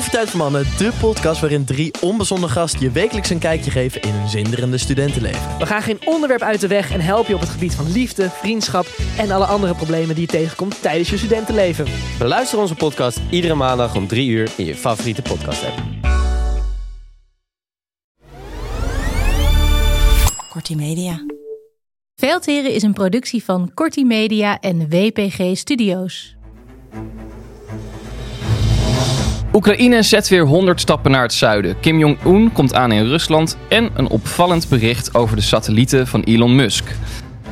Koffietijd 0.00 0.30
voor 0.30 0.40
Mannen, 0.40 0.64
de 0.78 0.92
podcast 1.00 1.40
waarin 1.40 1.64
drie 1.64 1.92
onbezonnen 2.00 2.48
gasten 2.48 2.80
je 2.80 2.90
wekelijks 2.90 3.30
een 3.30 3.38
kijkje 3.38 3.70
geven 3.70 4.02
in 4.02 4.10
hun 4.10 4.28
zinderende 4.28 4.78
studentenleven. 4.78 5.58
We 5.58 5.66
gaan 5.66 5.82
geen 5.82 5.98
onderwerp 6.04 6.42
uit 6.42 6.60
de 6.60 6.66
weg 6.66 6.92
en 6.92 7.00
helpen 7.00 7.28
je 7.28 7.34
op 7.34 7.40
het 7.40 7.48
gebied 7.48 7.74
van 7.74 7.92
liefde, 7.92 8.30
vriendschap 8.30 8.86
en 9.18 9.30
alle 9.30 9.44
andere 9.44 9.74
problemen 9.74 10.14
die 10.14 10.24
je 10.24 10.32
tegenkomt 10.32 10.82
tijdens 10.82 11.10
je 11.10 11.16
studentenleven. 11.16 11.86
Beluister 12.18 12.58
onze 12.58 12.74
podcast 12.74 13.20
iedere 13.30 13.54
maandag 13.54 13.96
om 13.96 14.06
3 14.06 14.28
uur 14.28 14.50
in 14.56 14.64
je 14.64 14.74
favoriete 14.74 15.22
podcast 15.22 15.64
app. 15.64 15.78
Kortie 20.48 20.76
Media. 20.76 21.24
Veldheren 22.14 22.72
is 22.72 22.82
een 22.82 22.92
productie 22.92 23.44
van 23.44 23.70
Kortie 23.74 24.06
Media 24.06 24.60
en 24.60 24.88
WPG 24.88 25.56
Studios. 25.56 26.36
Oekraïne 29.60 30.02
zet 30.02 30.28
weer 30.28 30.44
100 30.44 30.80
stappen 30.80 31.10
naar 31.10 31.22
het 31.22 31.32
zuiden. 31.32 31.80
Kim 31.80 31.98
Jong-un 31.98 32.52
komt 32.52 32.74
aan 32.74 32.92
in 32.92 33.04
Rusland 33.06 33.56
en 33.68 33.90
een 33.94 34.08
opvallend 34.08 34.68
bericht 34.68 35.14
over 35.14 35.36
de 35.36 35.42
satellieten 35.42 36.06
van 36.06 36.22
Elon 36.22 36.54
Musk. 36.54 36.84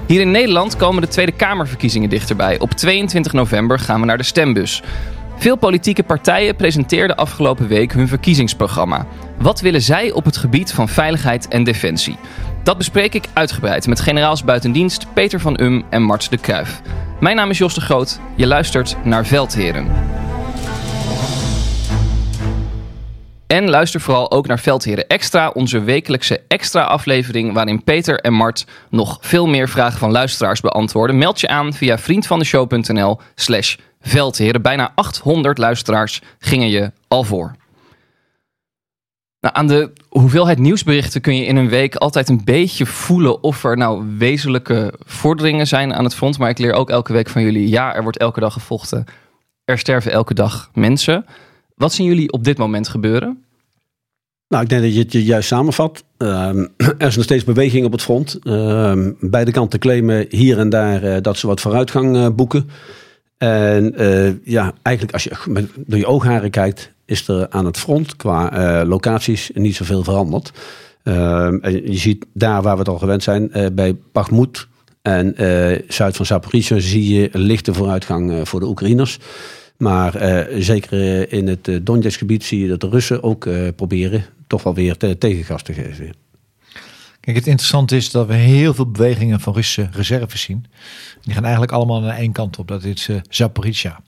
Hier 0.06 0.20
in 0.20 0.31
Nederland 0.31 0.77
komen 0.77 1.03
de 1.03 1.09
Tweede 1.09 1.33
Kamerverkiezingen 1.33 2.09
dichterbij. 2.09 2.59
Op 2.59 2.70
22 2.70 3.33
november 3.33 3.79
gaan 3.79 4.01
we 4.01 4.06
naar 4.06 4.17
de 4.17 4.23
stembus. 4.23 4.83
Veel 5.36 5.56
politieke 5.56 6.03
partijen 6.03 6.56
presenteerden 6.56 7.17
afgelopen 7.17 7.69
week 7.69 7.92
hun 7.92 8.09
verkiezingsprogramma. 8.09 9.06
Wat 9.39 9.61
willen 9.61 9.83
zij 9.83 10.12
op 10.12 10.25
het 10.25 10.36
gebied 10.36 10.73
van 10.73 10.89
veiligheid 10.89 11.48
en 11.48 11.64
defensie? 11.64 12.17
Dat 12.62 12.79
bespreek 12.79 13.14
ik 13.14 13.29
uitgebreid 13.33 13.86
met 13.86 14.01
generaals 14.01 14.45
buitendienst 14.45 15.06
Peter 15.12 15.41
van 15.41 15.61
Um 15.61 15.84
en 15.91 16.03
Mart 16.03 16.31
de 16.31 16.39
Kruif. 16.39 16.81
Mijn 17.20 17.36
naam 17.36 17.51
is 17.51 17.59
Jos 17.59 17.75
de 17.75 17.81
Groot. 17.81 18.20
Je 18.34 18.47
luistert 18.47 18.97
naar 19.05 19.27
Veldheren. 19.27 20.08
En 23.48 23.70
luister 23.70 24.00
vooral 24.00 24.30
ook 24.30 24.46
naar 24.46 24.58
Veldheren 24.58 25.06
Extra, 25.06 25.48
onze 25.48 25.80
wekelijkse 25.80 26.41
extra 26.48 26.82
aflevering 26.82 27.52
waarin 27.52 27.84
Peter 27.84 28.20
en 28.20 28.32
Mart 28.32 28.66
nog 28.90 29.18
veel 29.20 29.46
meer 29.46 29.68
vragen 29.68 29.98
van 29.98 30.10
luisteraars 30.10 30.60
beantwoorden. 30.60 31.18
Meld 31.18 31.40
je 31.40 31.48
aan 31.48 31.72
via 31.72 31.98
vriendvandeshow.nl 31.98 33.20
slash 33.34 33.77
veldheren. 34.00 34.62
Bijna 34.62 34.92
800 34.94 35.58
luisteraars 35.58 36.23
gingen 36.39 36.68
je 36.68 36.92
al 37.08 37.24
voor. 37.24 37.56
Nou, 39.40 39.55
aan 39.55 39.67
de 39.67 39.92
hoeveelheid 40.08 40.58
nieuwsberichten 40.58 41.20
kun 41.20 41.36
je 41.36 41.44
in 41.44 41.56
een 41.56 41.68
week 41.68 41.94
altijd 41.94 42.28
een 42.28 42.44
beetje 42.44 42.86
voelen 42.86 43.42
of 43.42 43.64
er 43.64 43.77
nou 43.77 44.17
wezenlijke 44.18 44.94
vorderingen 44.98 45.67
zijn 45.67 45.94
aan 45.94 46.05
het 46.05 46.14
front. 46.14 46.39
Maar 46.39 46.50
ik 46.50 46.58
leer 46.58 46.73
ook 46.73 46.90
elke 46.90 47.12
week 47.12 47.28
van 47.28 47.42
jullie, 47.42 47.68
ja, 47.68 47.94
er 47.94 48.02
wordt 48.02 48.18
elke 48.18 48.40
dag 48.40 48.52
gevochten. 48.52 49.05
Er 49.64 49.78
sterven 49.78 50.12
elke 50.12 50.34
dag 50.34 50.70
mensen. 50.74 51.27
Wat 51.78 51.92
zien 51.92 52.06
jullie 52.06 52.33
op 52.33 52.44
dit 52.44 52.58
moment 52.58 52.89
gebeuren? 52.89 53.42
Nou, 54.48 54.62
ik 54.62 54.68
denk 54.68 54.83
dat 54.83 54.94
je 54.94 55.00
het 55.00 55.12
juist 55.12 55.48
samenvat. 55.48 56.05
Ehm, 56.16 56.66
er 56.98 57.06
is 57.06 57.16
nog 57.16 57.24
steeds 57.24 57.44
beweging 57.44 57.86
op 57.86 57.92
het 57.92 58.02
front. 58.02 58.39
Uh, 58.42 58.92
beide 59.20 59.50
kanten 59.50 59.78
claimen 59.78 60.27
hier 60.28 60.58
en 60.58 60.68
daar 60.68 61.05
uh, 61.05 61.17
dat 61.22 61.36
ze 61.36 61.46
wat 61.46 61.61
vooruitgang 61.61 62.17
uh, 62.17 62.28
boeken. 62.28 62.70
En 63.38 63.94
eh, 63.94 64.44
ja, 64.44 64.72
eigenlijk 64.83 65.14
als 65.14 65.24
je 65.24 65.30
met, 65.46 65.70
door 65.77 65.98
je 65.98 66.06
oogharen 66.06 66.50
kijkt, 66.50 66.92
is 67.05 67.28
er 67.28 67.46
aan 67.50 67.64
het 67.64 67.78
front 67.78 68.17
qua 68.17 68.84
locaties 68.84 69.50
niet 69.55 69.77
zoveel 69.77 70.05
veranderd. 70.05 70.52
Ehm, 71.02 71.58
en 71.61 71.72
je 71.72 71.96
ziet 71.96 72.27
daar 72.33 72.62
waar 72.62 72.72
we 72.72 72.78
het 72.78 72.88
al 72.88 72.98
gewend 72.98 73.22
zijn, 73.22 73.50
bij 73.72 73.96
Bakhmut 74.12 74.67
en 75.02 75.34
zuid 75.88 76.17
van 76.17 76.27
Zaporizhia 76.27 76.78
zie 76.78 77.14
je 77.14 77.28
lichte 77.33 77.74
vooruitgang 77.74 78.48
voor 78.48 78.61
de 78.61 78.67
Oekraïners. 78.67 79.18
Maar 79.78 80.22
uh, 80.22 80.62
zeker 80.62 80.92
uh, 80.92 81.33
in 81.33 81.46
het 81.46 81.68
uh, 81.68 81.78
Donetsk-gebied 81.83 82.44
zie 82.44 82.61
je 82.61 82.68
dat 82.68 82.80
de 82.80 82.89
Russen 82.89 83.22
ook 83.22 83.48
proberen 83.77 84.24
toch 84.46 84.62
wel 84.62 84.74
weer 84.74 84.96
te, 84.96 85.18
tegengas 85.18 85.62
te 85.62 85.72
geven. 85.72 86.12
Kijk, 87.20 87.36
het 87.36 87.46
interessante 87.46 87.96
is 87.96 88.11
dat 88.11 88.27
we 88.27 88.34
heel 88.34 88.74
veel 88.74 88.90
bewegingen 88.90 89.40
van 89.40 89.55
Russische 89.55 89.88
reserves 89.92 90.40
zien. 90.40 90.67
Die 91.22 91.34
gaan 91.34 91.42
eigenlijk 91.42 91.72
allemaal 91.72 92.00
naar 92.00 92.17
één 92.17 92.33
kant 92.33 92.58
op. 92.58 92.68
Dat 92.68 92.84
is 92.84 93.08
Zaporizhia. 93.28 94.00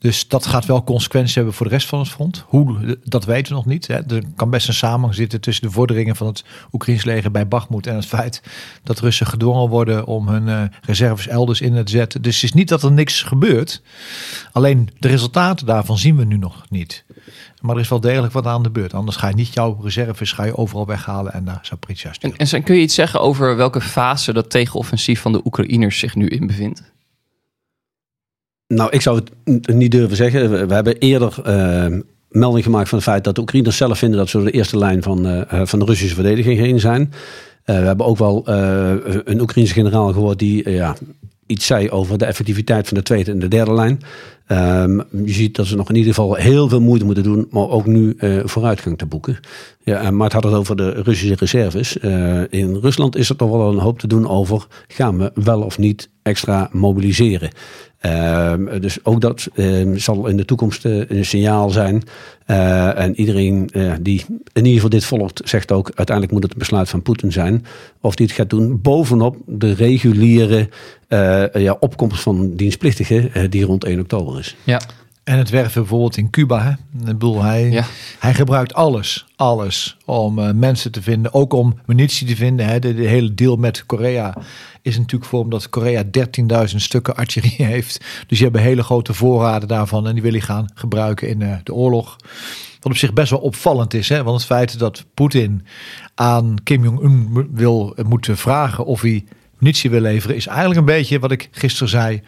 Dus 0.00 0.28
dat 0.28 0.46
gaat 0.46 0.66
wel 0.66 0.84
consequenties 0.84 1.34
hebben 1.34 1.54
voor 1.54 1.66
de 1.66 1.72
rest 1.72 1.86
van 1.86 1.98
het 1.98 2.08
front. 2.08 2.44
Hoe, 2.46 2.98
dat 3.04 3.24
weten 3.24 3.52
we 3.52 3.54
nog 3.54 3.66
niet. 3.66 3.86
Hè. 3.86 3.94
Er 3.94 4.22
kan 4.36 4.50
best 4.50 4.68
een 4.68 4.74
samenhang 4.74 5.14
zitten 5.14 5.40
tussen 5.40 5.66
de 5.66 5.72
vorderingen 5.72 6.16
van 6.16 6.26
het 6.26 6.44
Oekraïns 6.72 7.04
leger 7.04 7.30
bij 7.30 7.48
Bakhmut 7.48 7.86
en 7.86 7.94
het 7.94 8.06
feit 8.06 8.42
dat 8.82 8.98
Russen 8.98 9.26
gedwongen 9.26 9.68
worden 9.68 10.06
om 10.06 10.28
hun 10.28 10.46
uh, 10.46 10.62
reserves 10.82 11.26
elders 11.28 11.60
in 11.60 11.84
te 11.84 11.90
zetten. 11.90 12.22
Dus 12.22 12.34
het 12.34 12.44
is 12.44 12.52
niet 12.52 12.68
dat 12.68 12.82
er 12.82 12.92
niks 12.92 13.22
gebeurt. 13.22 13.82
Alleen 14.52 14.90
de 14.98 15.08
resultaten 15.08 15.66
daarvan 15.66 15.98
zien 15.98 16.16
we 16.16 16.24
nu 16.24 16.36
nog 16.36 16.64
niet. 16.68 17.04
Maar 17.60 17.74
er 17.74 17.80
is 17.80 17.88
wel 17.88 18.00
degelijk 18.00 18.32
wat 18.32 18.46
aan 18.46 18.62
de 18.62 18.70
beurt. 18.70 18.94
Anders 18.94 19.16
ga 19.16 19.28
je 19.28 19.34
niet 19.34 19.54
jouw 19.54 19.80
reserves 19.82 20.32
ga 20.32 20.44
je 20.44 20.56
overal 20.56 20.86
weghalen 20.86 21.32
en 21.32 21.44
naar 21.44 21.58
Zaporizhia 21.62 22.12
sturen. 22.12 22.38
En, 22.38 22.50
en 22.50 22.62
kun 22.62 22.74
je 22.74 22.82
iets 22.82 22.94
zeggen 22.94 23.20
over 23.20 23.56
welke 23.56 23.80
fase 23.80 24.32
dat 24.32 24.50
tegenoffensief 24.50 25.20
van 25.20 25.32
de 25.32 25.40
Oekraïners 25.44 25.98
zich 25.98 26.14
nu 26.14 26.26
in 26.26 26.46
bevindt? 26.46 26.82
Nou, 28.74 28.90
ik 28.90 29.00
zou 29.00 29.20
het 29.44 29.74
niet 29.74 29.90
durven 29.90 30.16
zeggen. 30.16 30.68
We 30.68 30.74
hebben 30.74 30.98
eerder 30.98 31.34
uh, 31.46 31.98
melding 32.28 32.64
gemaakt 32.64 32.88
van 32.88 32.98
het 32.98 33.06
feit 33.06 33.24
dat 33.24 33.34
de 33.34 33.40
Oekraïners 33.40 33.76
zelf 33.76 33.98
vinden 33.98 34.18
dat 34.18 34.28
ze 34.28 34.42
de 34.42 34.50
eerste 34.50 34.78
lijn 34.78 35.02
van, 35.02 35.26
uh, 35.26 35.42
van 35.64 35.78
de 35.78 35.84
Russische 35.84 36.14
verdediging 36.14 36.58
heen 36.58 36.80
zijn. 36.80 37.00
Uh, 37.00 37.78
we 37.78 37.86
hebben 37.86 38.06
ook 38.06 38.18
wel 38.18 38.48
een 39.24 39.40
Oekraïnse 39.40 39.72
generaal 39.72 40.12
gehoord 40.12 40.38
die 40.38 40.70
ja, 40.70 40.96
iets 41.46 41.66
zei 41.66 41.90
over 41.90 42.18
de 42.18 42.24
effectiviteit 42.24 42.88
van 42.88 42.96
de 42.96 43.02
tweede 43.02 43.30
en 43.30 43.38
de 43.38 43.48
derde 43.48 43.72
lijn. 43.72 44.00
Um, 44.52 45.02
je 45.24 45.32
ziet 45.32 45.56
dat 45.56 45.66
ze 45.66 45.76
nog 45.76 45.88
in 45.88 45.94
ieder 45.94 46.14
geval 46.14 46.34
heel 46.34 46.68
veel 46.68 46.80
moeite 46.80 47.04
moeten 47.04 47.22
doen, 47.22 47.46
maar 47.50 47.68
ook 47.68 47.86
nu 47.86 48.14
uh, 48.18 48.40
vooruitgang 48.44 48.98
te 48.98 49.06
boeken. 49.06 49.38
Ja, 49.84 50.10
maar 50.10 50.24
het 50.24 50.32
had 50.32 50.44
het 50.44 50.52
over 50.52 50.76
de 50.76 50.90
Russische 50.90 51.34
reserves. 51.34 51.96
Uh, 51.96 52.42
in 52.50 52.76
Rusland 52.76 53.16
is 53.16 53.28
er 53.28 53.36
toch 53.36 53.50
wel 53.50 53.72
een 53.72 53.78
hoop 53.78 53.98
te 53.98 54.06
doen 54.06 54.28
over 54.28 54.66
gaan 54.88 55.18
we 55.18 55.30
wel 55.34 55.62
of 55.62 55.78
niet 55.78 56.08
extra 56.22 56.68
mobiliseren. 56.72 57.50
Uh, 58.06 58.54
dus 58.80 59.04
ook 59.04 59.20
dat 59.20 59.48
uh, 59.54 59.96
zal 59.96 60.26
in 60.26 60.36
de 60.36 60.44
toekomst 60.44 60.84
uh, 60.84 61.02
een 61.08 61.24
signaal 61.24 61.70
zijn. 61.70 62.02
En 62.46 63.20
iedereen 63.20 63.70
die 64.00 64.24
in 64.28 64.64
ieder 64.64 64.72
geval 64.72 64.88
dit 64.88 65.04
volgt, 65.04 65.40
zegt 65.44 65.72
ook: 65.72 65.86
uiteindelijk 65.94 66.32
moet 66.32 66.42
het 66.42 66.52
een 66.52 66.58
besluit 66.58 66.88
van 66.88 67.02
Poetin 67.02 67.32
zijn. 67.32 67.64
Of 68.00 68.14
die 68.14 68.26
het 68.26 68.34
gaat 68.34 68.50
doen 68.50 68.80
bovenop 68.80 69.36
de 69.46 69.72
reguliere 69.72 70.68
ja, 71.52 71.76
opkomst 71.80 72.22
van 72.22 72.56
dienstplichtigen, 72.56 73.50
die 73.50 73.64
rond 73.64 73.84
1 73.84 74.00
oktober. 74.00 74.39
Ja. 74.64 74.80
En 75.24 75.38
het 75.38 75.50
werven 75.50 75.80
bijvoorbeeld 75.80 76.16
in 76.16 76.30
Cuba. 76.30 76.62
Hè? 76.62 76.70
Ik 76.70 77.04
bedoel, 77.04 77.42
hij, 77.42 77.70
ja. 77.70 77.84
hij 78.18 78.34
gebruikt 78.34 78.74
alles, 78.74 79.26
alles 79.36 79.96
om 80.04 80.38
uh, 80.38 80.50
mensen 80.52 80.92
te 80.92 81.02
vinden. 81.02 81.34
Ook 81.34 81.52
om 81.52 81.78
munitie 81.86 82.26
te 82.26 82.36
vinden. 82.36 82.66
Hè? 82.66 82.78
De, 82.78 82.94
de, 82.94 83.06
hele 83.06 83.34
deal 83.34 83.56
met 83.56 83.86
Korea 83.86 84.36
is 84.82 84.96
natuurlijk 84.96 85.30
voor 85.30 85.40
omdat 85.40 85.68
Korea 85.68 86.04
13.000 86.68 86.76
stukken 86.76 87.16
artillerie 87.16 87.66
heeft. 87.74 88.04
Dus 88.26 88.38
je 88.38 88.44
hebben 88.44 88.62
hele 88.62 88.82
grote 88.82 89.14
voorraden 89.14 89.68
daarvan. 89.68 90.06
En 90.06 90.12
die 90.12 90.22
wil 90.22 90.32
hij 90.32 90.40
gaan 90.40 90.70
gebruiken 90.74 91.28
in 91.28 91.40
uh, 91.40 91.56
de 91.62 91.74
oorlog. 91.74 92.16
Wat 92.80 92.92
op 92.92 92.96
zich 92.96 93.12
best 93.12 93.30
wel 93.30 93.40
opvallend 93.40 93.94
is. 93.94 94.08
Hè? 94.08 94.22
Want 94.22 94.36
het 94.36 94.46
feit 94.46 94.78
dat 94.78 95.04
Poetin 95.14 95.66
aan 96.14 96.54
Kim 96.62 96.84
Jong-un 96.84 97.48
wil 97.52 97.96
moeten 98.06 98.36
vragen 98.36 98.84
of 98.84 99.00
hij 99.00 99.24
munitie 99.58 99.90
wil 99.90 100.00
leveren... 100.00 100.36
is 100.36 100.46
eigenlijk 100.46 100.78
een 100.78 100.84
beetje 100.84 101.18
wat 101.18 101.30
ik 101.30 101.48
gisteren 101.50 101.88
zei 101.88 102.22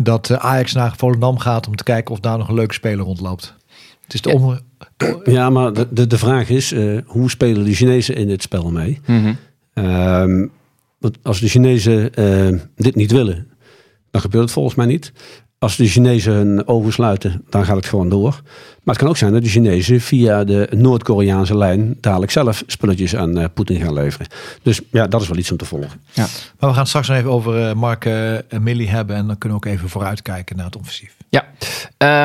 dat 0.00 0.30
Ajax 0.30 0.72
naar 0.72 0.94
Volendam 0.96 1.38
gaat 1.38 1.66
om 1.66 1.76
te 1.76 1.84
kijken 1.84 2.14
of 2.14 2.20
daar 2.20 2.38
nog 2.38 2.48
een 2.48 2.54
leuke 2.54 2.74
speler 2.74 3.04
rondloopt. 3.04 3.54
Het 4.04 4.14
is 4.14 4.20
de 4.20 4.32
om... 4.32 4.58
Ja, 5.24 5.50
maar 5.50 5.72
de, 5.72 5.86
de, 5.90 6.06
de 6.06 6.18
vraag 6.18 6.48
is, 6.48 6.72
uh, 6.72 7.00
hoe 7.06 7.30
spelen 7.30 7.64
de 7.64 7.74
Chinezen 7.74 8.14
in 8.16 8.26
dit 8.26 8.42
spel 8.42 8.70
mee? 8.70 9.00
Mm 9.06 9.36
-hmm. 9.74 9.84
um, 9.84 10.50
Want 10.98 11.18
als 11.22 11.40
de 11.40 11.48
Chinezen 11.48 12.14
eh, 12.14 12.60
dit 12.76 12.94
niet 12.94 13.10
willen, 13.10 13.48
dan 14.10 14.20
gebeurt 14.20 14.44
het 14.44 14.52
volgens 14.52 14.74
mij 14.74 14.86
niet. 14.86 15.12
Als 15.58 15.76
de 15.76 15.86
Chinezen 15.86 16.32
hun 16.32 16.66
ogen 16.66 16.92
sluiten, 16.92 17.44
dan 17.50 17.64
gaat 17.64 17.76
het 17.76 17.86
gewoon 17.86 18.08
door. 18.08 18.40
Maar 18.82 18.94
het 18.94 18.98
kan 18.98 19.08
ook 19.08 19.16
zijn 19.16 19.32
dat 19.32 19.42
de 19.42 19.48
Chinezen 19.48 20.00
via 20.00 20.44
de 20.44 20.68
Noord-Koreaanse 20.70 21.56
lijn 21.56 21.96
dadelijk 22.00 22.32
zelf 22.32 22.62
spulletjes 22.66 23.16
aan 23.16 23.38
uh, 23.38 23.44
Poetin 23.54 23.80
gaan 23.80 23.92
leveren. 23.92 24.26
Dus 24.62 24.80
ja, 24.90 25.06
dat 25.06 25.22
is 25.22 25.28
wel 25.28 25.38
iets 25.38 25.50
om 25.50 25.56
te 25.56 25.64
volgen. 25.64 26.00
Ja. 26.12 26.26
Maar 26.58 26.70
we 26.70 26.76
gaan 26.76 26.86
straks 26.86 27.08
nog 27.08 27.16
even 27.16 27.30
over 27.30 27.68
uh, 27.68 27.72
Mark 27.72 28.04
en 28.04 28.62
Millie 28.62 28.88
hebben. 28.88 29.16
En 29.16 29.26
dan 29.26 29.38
kunnen 29.38 29.58
we 29.58 29.66
ook 29.66 29.72
even 29.74 29.88
vooruitkijken 29.88 30.56
naar 30.56 30.64
het 30.64 30.76
offensief. 30.76 31.16
Ja, 31.28 31.44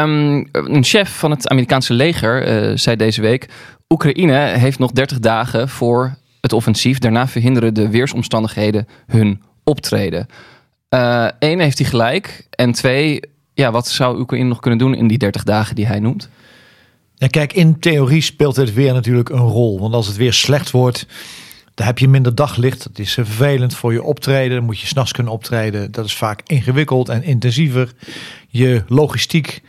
um, 0.03 0.47
een 0.51 0.83
chef 0.83 1.18
van 1.18 1.31
het 1.31 1.47
Amerikaanse 1.47 1.94
leger 1.94 2.69
uh, 2.71 2.77
zei 2.77 2.95
deze 2.95 3.21
week... 3.21 3.50
Oekraïne 3.89 4.38
heeft 4.38 4.79
nog 4.79 4.91
30 4.91 5.19
dagen 5.19 5.69
voor 5.69 6.18
het 6.41 6.53
offensief. 6.53 7.00
Daarna 7.00 7.27
verhinderen 7.27 7.74
de 7.74 7.89
weersomstandigheden 7.89 8.88
hun 9.07 9.41
optreden. 9.63 10.27
Eén, 11.40 11.57
uh, 11.57 11.63
heeft 11.63 11.78
hij 11.78 11.88
gelijk. 11.88 12.48
En 12.50 12.72
twee, 12.72 13.19
ja, 13.54 13.72
wat 13.72 13.88
zou 13.88 14.19
Oekraïne 14.19 14.48
nog 14.48 14.60
kunnen 14.60 14.80
doen 14.80 14.95
in 14.95 15.07
die 15.07 15.18
30 15.18 15.44
dagen 15.44 15.75
die 15.75 15.86
hij 15.86 16.00
noemt? 16.00 16.30
Ja, 17.16 17.28
kijk, 17.28 17.54
in 17.54 17.80
theorie 17.80 18.22
speelt 18.22 18.56
het 18.56 18.74
weer 18.74 18.94
natuurlijk 18.94 19.30
een 19.30 19.48
rol. 19.48 19.80
Want 19.80 19.94
als 19.94 20.07
het 20.07 20.16
weer 20.16 20.34
slecht 20.34 20.72
wordt, 20.72 21.07
dan 21.74 21.86
heb 21.86 22.00
je 22.00 22.07
minder 22.07 22.36
daglicht. 22.36 22.84
Dat 22.84 23.00
is 23.00 23.13
vervelend 23.13 23.75
voor 23.75 23.94
je 23.94 24.04
optreden. 24.04 24.63
Moet 24.63 24.80
je 24.80 24.88
s'nachts 24.88 25.12
kunnen 25.12 25.34
optreden. 25.34 25.92
Dat 25.92 26.06
is 26.06 26.16
vaak 26.16 26.42
ingewikkeld 26.45 27.10
en 27.10 27.24
intensiever. 27.24 27.94
Je 28.48 28.84
logistiek 28.88 29.62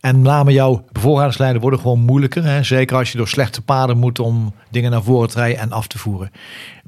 en 0.00 0.22
name 0.22 0.52
jouw 0.52 0.84
bevoorradingslijnen 0.92 1.60
worden 1.60 1.80
gewoon 1.80 2.00
moeilijker. 2.00 2.44
Hè? 2.44 2.62
Zeker 2.62 2.96
als 2.96 3.12
je 3.12 3.18
door 3.18 3.28
slechte 3.28 3.62
paden 3.62 3.98
moet 3.98 4.18
om 4.18 4.54
dingen 4.70 4.90
naar 4.90 5.02
voren 5.02 5.28
te 5.28 5.38
rijden 5.38 5.58
en 5.58 5.72
af 5.72 5.86
te 5.86 5.98
voeren. 5.98 6.30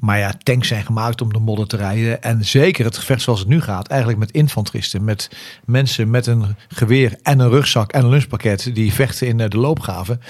Maar 0.03 0.17
ja, 0.17 0.33
tanks 0.43 0.67
zijn 0.67 0.85
gemaakt 0.85 1.21
om 1.21 1.33
de 1.33 1.39
modder 1.39 1.67
te 1.67 1.77
rijden. 1.77 2.21
En 2.21 2.45
zeker 2.45 2.85
het 2.85 2.97
gevecht 2.97 3.21
zoals 3.21 3.39
het 3.39 3.47
nu 3.47 3.61
gaat, 3.61 3.87
eigenlijk 3.87 4.19
met 4.19 4.31
infanteristen. 4.31 5.03
Met 5.03 5.29
mensen 5.65 6.09
met 6.09 6.27
een 6.27 6.55
geweer 6.67 7.17
en 7.21 7.39
een 7.39 7.49
rugzak 7.49 7.91
en 7.91 8.03
een 8.03 8.09
lunchpakket 8.09 8.69
die 8.73 8.93
vechten 8.93 9.27
in 9.27 9.37
de 9.37 9.57
loopgraven. 9.57 10.21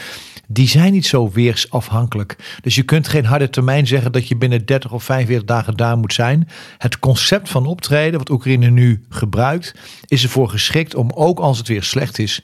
Die 0.47 0.67
zijn 0.67 0.91
niet 0.91 1.05
zo 1.05 1.31
weersafhankelijk. 1.31 2.57
Dus 2.61 2.75
je 2.75 2.83
kunt 2.83 3.07
geen 3.07 3.25
harde 3.25 3.49
termijn 3.49 3.87
zeggen 3.87 4.11
dat 4.11 4.27
je 4.27 4.35
binnen 4.35 4.65
30 4.65 4.91
of 4.91 5.03
45 5.03 5.47
dagen 5.47 5.77
daar 5.77 5.97
moet 5.97 6.13
zijn. 6.13 6.49
Het 6.77 6.99
concept 6.99 7.49
van 7.49 7.65
optreden, 7.65 8.19
wat 8.19 8.29
Oekraïne 8.29 8.69
nu 8.69 9.03
gebruikt, 9.09 9.75
is 10.07 10.23
ervoor 10.23 10.49
geschikt 10.49 10.95
om 10.95 11.11
ook 11.13 11.39
als 11.39 11.57
het 11.57 11.67
weer 11.67 11.83
slecht 11.83 12.19
is, 12.19 12.41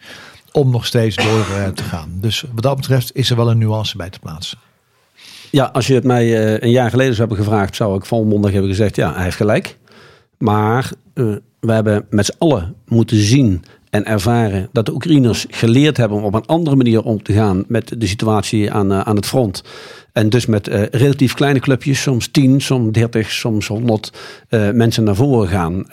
om 0.51 0.69
nog 0.69 0.85
steeds 0.85 1.15
door 1.15 1.73
te 1.73 1.83
gaan. 1.83 2.09
Dus 2.13 2.43
wat 2.53 2.63
dat 2.63 2.75
betreft 2.75 3.15
is 3.15 3.29
er 3.29 3.35
wel 3.35 3.49
een 3.49 3.57
nuance 3.57 3.97
bij 3.97 4.09
te 4.09 4.19
plaatsen. 4.19 4.68
Ja, 5.51 5.69
als 5.73 5.87
je 5.87 5.93
het 5.93 6.03
mij 6.03 6.25
uh, 6.25 6.59
een 6.59 6.71
jaar 6.71 6.89
geleden 6.89 7.15
zou 7.15 7.27
hebben 7.27 7.45
gevraagd, 7.45 7.75
zou 7.75 7.97
ik 7.97 8.05
volmondig 8.05 8.51
hebben 8.51 8.69
gezegd: 8.69 8.95
ja, 8.95 9.13
hij 9.13 9.23
heeft 9.23 9.35
gelijk. 9.35 9.77
Maar 10.37 10.91
uh, 11.13 11.35
we 11.59 11.71
hebben 11.71 12.05
met 12.09 12.25
z'n 12.25 12.35
allen 12.37 12.75
moeten 12.87 13.17
zien 13.17 13.63
en 13.89 14.05
ervaren 14.05 14.69
dat 14.71 14.85
de 14.85 14.93
Oekraïners 14.93 15.45
geleerd 15.49 15.97
hebben 15.97 16.17
om 16.17 16.23
op 16.23 16.33
een 16.33 16.45
andere 16.45 16.75
manier 16.75 17.03
om 17.03 17.23
te 17.23 17.33
gaan 17.33 17.63
met 17.67 17.93
de 17.97 18.07
situatie 18.07 18.71
aan, 18.71 18.91
uh, 18.91 18.99
aan 18.99 19.15
het 19.15 19.25
front. 19.25 19.63
En 20.13 20.29
dus 20.29 20.45
met 20.45 20.67
relatief 20.91 21.33
kleine 21.33 21.59
clubjes, 21.59 22.01
soms 22.01 22.27
10, 22.27 22.61
soms 22.61 22.91
30, 22.91 23.31
soms 23.31 23.67
100 23.67 24.13
mensen 24.73 25.03
naar 25.03 25.15
voren 25.15 25.47
gaan. 25.47 25.85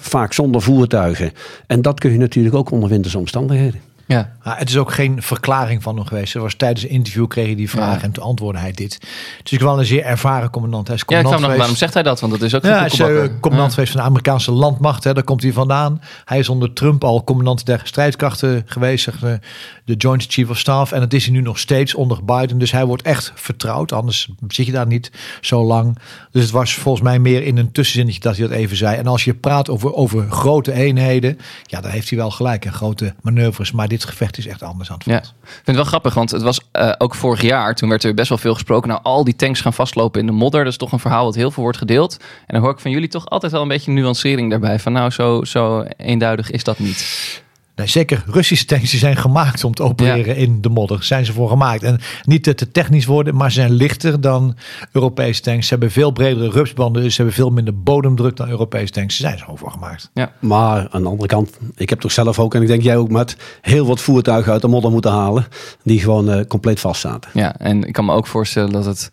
vaak 0.00 0.32
zonder 0.32 0.62
voertuigen. 0.62 1.32
En 1.66 1.82
dat 1.82 2.00
kun 2.00 2.12
je 2.12 2.18
natuurlijk 2.18 2.54
ook 2.54 2.70
onder 2.70 2.88
wintersomstandigheden. 2.88 3.80
Ja. 4.10 4.32
Maar 4.42 4.58
het 4.58 4.68
is 4.68 4.76
ook 4.76 4.92
geen 4.92 5.22
verklaring 5.22 5.82
van 5.82 5.96
hem 5.96 6.06
geweest. 6.06 6.34
Er 6.34 6.40
was 6.40 6.54
tijdens 6.54 6.82
een 6.82 6.90
interview 6.90 7.26
kreeg 7.26 7.46
hij 7.46 7.54
die 7.54 7.70
vraag 7.70 7.96
ja. 7.96 8.02
en 8.02 8.12
toen 8.12 8.24
antwoordde 8.24 8.60
hij 8.60 8.72
dit. 8.72 8.98
Dus 9.42 9.52
ik 9.52 9.60
wel 9.60 9.78
een 9.78 9.84
zeer 9.84 10.02
ervaren 10.02 10.50
commandant. 10.50 10.86
Hij 10.86 10.96
is 10.96 11.04
commandant 11.04 11.36
ja, 11.38 11.42
ik 11.42 11.48
nog, 11.48 11.58
waarom 11.58 11.76
zegt 11.76 11.94
hij 11.94 12.02
dat? 12.02 12.20
Want 12.20 12.32
dat 12.32 12.42
is 12.42 12.54
ook 12.54 12.62
ja, 12.62 12.78
hij 12.78 12.86
is 12.86 12.98
uh, 12.98 13.24
commandant 13.40 13.74
geweest 13.74 13.92
van 13.92 14.00
de 14.00 14.06
Amerikaanse 14.06 14.52
landmacht. 14.52 15.04
Hè. 15.04 15.14
Daar 15.14 15.22
komt 15.22 15.42
hij 15.42 15.52
vandaan. 15.52 16.00
Hij 16.24 16.38
is 16.38 16.48
onder 16.48 16.72
Trump 16.72 17.04
al 17.04 17.24
commandant 17.24 17.66
der 17.66 17.80
strijdkrachten 17.84 18.62
geweest. 18.66 19.20
De, 19.20 19.38
de 19.84 19.94
Joint 19.94 20.26
Chief 20.28 20.48
of 20.50 20.58
Staff. 20.58 20.92
En 20.92 21.00
dat 21.00 21.12
is 21.12 21.24
hij 21.24 21.32
nu 21.32 21.40
nog 21.40 21.58
steeds 21.58 21.94
onder 21.94 22.24
Biden. 22.24 22.58
Dus 22.58 22.72
hij 22.72 22.84
wordt 22.84 23.02
echt 23.02 23.32
vertrouwd. 23.34 23.92
Anders 23.92 24.28
zit 24.48 24.66
je 24.66 24.72
daar 24.72 24.86
niet 24.86 25.10
zo 25.40 25.64
lang. 25.64 25.98
Dus 26.30 26.42
het 26.42 26.52
was 26.52 26.74
volgens 26.74 27.04
mij 27.04 27.18
meer 27.18 27.42
in 27.42 27.56
een 27.56 27.72
tussenzinnetje 27.72 28.20
dat 28.20 28.36
hij 28.36 28.46
dat 28.46 28.56
even 28.56 28.76
zei. 28.76 28.96
En 28.96 29.06
als 29.06 29.24
je 29.24 29.34
praat 29.34 29.70
over, 29.70 29.94
over 29.94 30.30
grote 30.30 30.72
eenheden. 30.72 31.38
Ja, 31.62 31.80
dan 31.80 31.90
heeft 31.90 32.08
hij 32.08 32.18
wel 32.18 32.30
gelijk. 32.30 32.64
En 32.64 32.72
grote 32.72 33.14
manoeuvres. 33.20 33.72
Maar 33.72 33.88
dit 33.88 33.99
gevecht 34.04 34.38
is 34.38 34.46
echt 34.46 34.62
anders 34.62 34.90
aan 34.90 34.96
het 34.96 35.06
ja. 35.06 35.18
Ik 35.18 35.24
vind 35.42 35.66
het 35.66 35.76
wel 35.76 35.84
grappig, 35.84 36.14
want 36.14 36.30
het 36.30 36.42
was 36.42 36.60
uh, 36.72 36.92
ook 36.98 37.14
vorig 37.14 37.42
jaar. 37.42 37.74
Toen 37.74 37.88
werd 37.88 38.04
er 38.04 38.14
best 38.14 38.28
wel 38.28 38.38
veel 38.38 38.54
gesproken. 38.54 38.88
Nou, 38.88 39.00
al 39.02 39.24
die 39.24 39.36
tanks 39.36 39.60
gaan 39.60 39.72
vastlopen 39.72 40.20
in 40.20 40.26
de 40.26 40.32
modder. 40.32 40.64
Dat 40.64 40.72
is 40.72 40.78
toch 40.78 40.92
een 40.92 40.98
verhaal 40.98 41.24
wat 41.24 41.34
heel 41.34 41.50
veel 41.50 41.62
wordt 41.62 41.78
gedeeld. 41.78 42.16
En 42.20 42.54
dan 42.54 42.60
hoor 42.62 42.72
ik 42.72 42.78
van 42.78 42.90
jullie 42.90 43.08
toch 43.08 43.28
altijd 43.28 43.52
wel 43.52 43.62
een 43.62 43.68
beetje 43.68 43.92
nuancering 43.92 44.50
daarbij. 44.50 44.78
Van 44.78 44.92
nou, 44.92 45.10
zo, 45.10 45.44
zo 45.44 45.84
eenduidig 45.96 46.50
is 46.50 46.64
dat 46.64 46.78
niet. 46.78 47.42
Nee, 47.80 47.88
zeker 47.88 48.22
Russische 48.26 48.64
tanks 48.64 48.90
die 48.90 48.98
zijn 48.98 49.16
gemaakt 49.16 49.64
om 49.64 49.74
te 49.74 49.82
opereren 49.82 50.34
ja. 50.34 50.40
in 50.40 50.60
de 50.60 50.68
modder. 50.68 51.04
Zijn 51.04 51.24
ze 51.24 51.32
voor 51.32 51.48
gemaakt. 51.48 51.82
En 51.82 52.00
niet 52.24 52.42
te 52.42 52.70
technisch 52.70 53.06
worden, 53.06 53.34
maar 53.34 53.52
ze 53.52 53.60
zijn 53.60 53.72
lichter 53.72 54.20
dan 54.20 54.56
Europese 54.92 55.40
tanks. 55.40 55.66
Ze 55.66 55.72
hebben 55.72 55.90
veel 55.90 56.10
bredere 56.10 56.50
rupsbanden, 56.50 57.02
dus 57.02 57.14
ze 57.14 57.16
hebben 57.16 57.34
veel 57.34 57.50
minder 57.50 57.82
bodemdruk 57.82 58.36
dan 58.36 58.48
Europese 58.48 58.92
tanks. 58.92 59.16
Ze 59.16 59.22
zijn 59.22 59.34
er 59.34 59.40
gewoon 59.40 59.58
voor 59.58 59.70
gemaakt. 59.70 60.10
Ja. 60.14 60.32
Maar 60.38 60.88
aan 60.90 61.02
de 61.02 61.08
andere 61.08 61.28
kant, 61.28 61.58
ik 61.76 61.90
heb 61.90 62.00
toch 62.00 62.12
zelf 62.12 62.38
ook, 62.38 62.54
en 62.54 62.62
ik 62.62 62.68
denk 62.68 62.82
jij 62.82 62.96
ook, 62.96 63.10
met 63.10 63.36
heel 63.60 63.86
wat 63.86 64.00
voertuigen 64.00 64.52
uit 64.52 64.62
de 64.62 64.68
modder 64.68 64.90
moeten 64.90 65.10
halen. 65.10 65.46
Die 65.82 66.00
gewoon 66.00 66.30
uh, 66.30 66.44
compleet 66.48 66.80
vast 66.80 67.00
zaten. 67.00 67.30
Ja, 67.34 67.56
en 67.56 67.84
ik 67.84 67.92
kan 67.92 68.04
me 68.04 68.12
ook 68.12 68.26
voorstellen 68.26 68.72
dat 68.72 68.84
het 68.84 69.10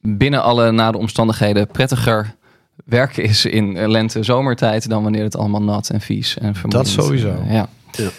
binnen 0.00 0.42
alle 0.42 0.70
nare 0.70 0.98
omstandigheden 0.98 1.66
prettiger 1.66 2.34
werken 2.84 3.22
is 3.22 3.44
in 3.44 3.88
lente 3.88 4.22
zomertijd 4.22 4.88
dan 4.88 5.02
wanneer 5.02 5.22
het 5.22 5.36
allemaal 5.36 5.62
nat 5.62 5.90
en 5.90 6.00
vies 6.00 6.38
en 6.38 6.54
Dat 6.68 6.88
sowieso. 6.88 7.34
Uh, 7.46 7.52
ja. 7.52 7.68
Ja. 7.96 8.10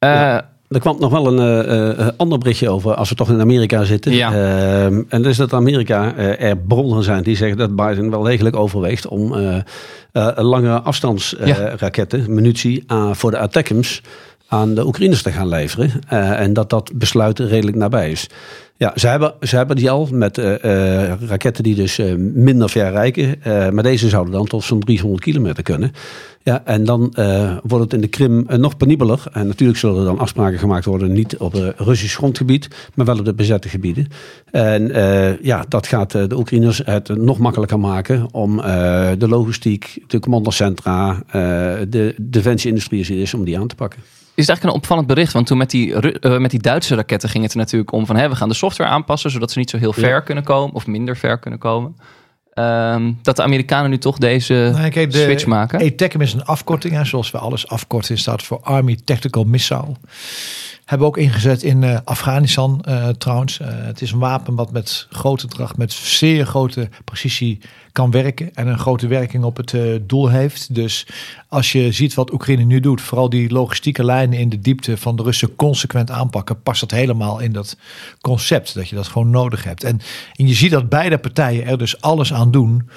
Uh, 0.00 0.40
er 0.68 0.80
kwam 0.80 0.96
nog 0.98 1.10
wel 1.10 1.38
een 1.38 1.98
uh, 1.98 2.08
ander 2.16 2.38
berichtje 2.38 2.70
over 2.70 2.94
als 2.94 3.08
we 3.08 3.14
toch 3.14 3.28
in 3.28 3.40
Amerika 3.40 3.84
zitten. 3.84 4.12
Ja. 4.12 4.32
Uh, 4.32 4.84
en 4.84 5.06
dat 5.08 5.26
is 5.26 5.36
dat 5.36 5.52
Amerika 5.52 6.16
er 6.16 6.56
bronnen 6.56 7.02
zijn 7.02 7.22
die 7.22 7.36
zeggen 7.36 7.58
dat 7.58 7.76
Biden 7.76 8.10
wel 8.10 8.22
degelijk 8.22 8.56
overweegt 8.56 9.08
om 9.08 9.34
langere 10.36 10.80
afstandsraketten, 10.80 12.18
ja. 12.18 12.28
munitie 12.28 12.84
voor 13.12 13.30
de 13.30 13.38
Attackams 13.38 14.02
aan 14.48 14.74
de 14.74 14.86
Oekraïners 14.86 15.22
te 15.22 15.32
gaan 15.32 15.48
leveren. 15.48 15.90
en 16.38 16.52
dat 16.52 16.70
dat 16.70 16.92
besluit 16.94 17.38
redelijk 17.38 17.76
nabij 17.76 18.10
is. 18.10 18.28
Ja, 18.78 18.92
ze 18.94 19.08
hebben, 19.08 19.34
ze 19.40 19.56
hebben 19.56 19.76
die 19.76 19.90
al 19.90 20.08
met 20.12 20.38
uh, 20.38 20.44
uh, 20.64 21.12
raketten 21.20 21.62
die 21.64 21.74
dus 21.74 22.00
minder 22.18 22.70
ver 22.70 22.90
reiken. 22.90 23.38
maar 23.74 23.82
deze 23.82 24.08
zouden 24.08 24.32
dan 24.32 24.46
tot 24.46 24.64
zo'n 24.64 24.80
300 24.80 25.22
kilometer 25.22 25.62
kunnen. 25.62 25.92
Ja, 26.42 26.62
en 26.64 26.84
dan 26.84 27.14
wordt 27.62 27.84
het 27.84 27.92
in 27.92 28.00
de 28.00 28.08
Krim 28.08 28.46
nog 28.56 28.76
penibeler. 28.76 29.22
En 29.32 29.46
natuurlijk 29.46 29.78
zullen 29.78 29.98
er 29.98 30.04
dan 30.04 30.18
afspraken 30.18 30.58
gemaakt 30.58 30.84
worden, 30.84 31.12
niet 31.12 31.36
op 31.36 31.74
Russisch 31.76 32.16
grondgebied, 32.16 32.68
maar 32.94 33.06
wel 33.06 33.18
op 33.18 33.24
de 33.24 33.34
bezette 33.34 33.68
gebieden. 33.68 34.08
En 34.50 34.88
ja, 35.42 35.64
dat 35.68 35.86
gaat 35.86 36.10
de 36.10 36.36
Oekraïners 36.36 36.80
het 36.84 37.08
nog 37.08 37.38
makkelijker 37.38 37.78
maken 37.78 38.26
om 38.32 38.56
de 39.18 39.26
logistiek, 39.28 39.98
de 40.06 40.20
commandocentra, 40.20 41.22
de 41.88 42.14
defensieindustrie 42.20 43.20
is, 43.20 43.34
om 43.34 43.44
die 43.44 43.58
aan 43.58 43.66
te 43.66 43.74
pakken 43.74 44.02
is 44.36 44.48
eigenlijk 44.48 44.62
een 44.64 44.82
opvallend 44.82 45.06
bericht. 45.06 45.32
Want 45.32 45.46
toen 45.46 45.58
met 45.58 45.70
die, 45.70 45.88
uh, 46.20 46.38
met 46.38 46.50
die 46.50 46.60
Duitse 46.60 46.94
raketten 46.94 47.28
ging 47.28 47.42
het 47.42 47.52
er 47.52 47.58
natuurlijk 47.58 47.92
om 47.92 48.06
van... 48.06 48.16
Hè, 48.16 48.28
we 48.28 48.36
gaan 48.36 48.48
de 48.48 48.54
software 48.54 48.90
aanpassen, 48.90 49.30
zodat 49.30 49.50
ze 49.50 49.58
niet 49.58 49.70
zo 49.70 49.78
heel 49.78 49.92
ver 49.92 50.08
ja. 50.08 50.20
kunnen 50.20 50.44
komen... 50.44 50.74
of 50.74 50.86
minder 50.86 51.16
ver 51.16 51.38
kunnen 51.38 51.58
komen. 51.58 51.96
Um, 52.58 53.18
dat 53.22 53.36
de 53.36 53.42
Amerikanen 53.42 53.90
nu 53.90 53.98
toch 53.98 54.18
deze 54.18 54.72
nee, 54.74 54.90
kijk, 54.90 55.10
de 55.10 55.22
switch 55.22 55.46
maken. 55.46 55.80
ATACM 55.92 56.20
is 56.20 56.32
een 56.32 56.44
afkorting. 56.44 56.94
Hè, 56.94 57.04
zoals 57.04 57.30
we 57.30 57.38
alles 57.38 57.68
afkorten 57.68 58.18
staat 58.18 58.42
voor 58.42 58.60
Army 58.60 58.98
Tactical 59.04 59.44
Missile. 59.44 59.94
Hebben 60.86 61.06
ook 61.06 61.16
ingezet 61.16 61.62
in 61.62 61.82
uh, 61.82 61.98
Afghanistan 62.04 62.84
uh, 62.88 63.08
trouwens. 63.08 63.60
Uh, 63.60 63.68
het 63.70 64.02
is 64.02 64.12
een 64.12 64.18
wapen 64.18 64.54
wat 64.54 64.72
met 64.72 65.06
grote 65.10 65.46
dracht, 65.46 65.76
met 65.76 65.92
zeer 65.92 66.46
grote 66.46 66.88
precisie 67.04 67.58
kan 67.92 68.10
werken. 68.10 68.54
En 68.54 68.66
een 68.66 68.78
grote 68.78 69.06
werking 69.06 69.44
op 69.44 69.56
het 69.56 69.74
doel 70.02 70.28
heeft. 70.28 70.74
Dus 70.74 71.06
als 71.48 71.72
je 71.72 71.92
ziet 71.92 72.14
wat 72.14 72.32
Oekraïne 72.32 72.64
nu 72.64 72.80
doet, 72.80 73.00
vooral 73.00 73.28
die 73.28 73.50
logistieke 73.50 74.04
lijnen 74.04 74.38
in 74.38 74.48
de 74.48 74.60
diepte 74.60 74.96
van 74.96 75.16
de 75.16 75.22
Russen 75.22 75.56
consequent 75.56 76.10
aanpakken, 76.10 76.62
past 76.62 76.80
dat 76.80 76.90
helemaal 76.90 77.38
in 77.38 77.52
dat 77.52 77.76
concept. 78.20 78.74
Dat 78.74 78.88
je 78.88 78.94
dat 78.94 79.08
gewoon 79.08 79.30
nodig 79.30 79.64
hebt. 79.64 79.84
En, 79.84 80.00
en 80.36 80.48
je 80.48 80.54
ziet 80.54 80.70
dat 80.70 80.88
beide 80.88 81.18
partijen 81.18 81.66
er 81.66 81.78
dus 81.78 82.00
alles 82.00 82.32
aan 82.32 82.50
doen 82.50 82.88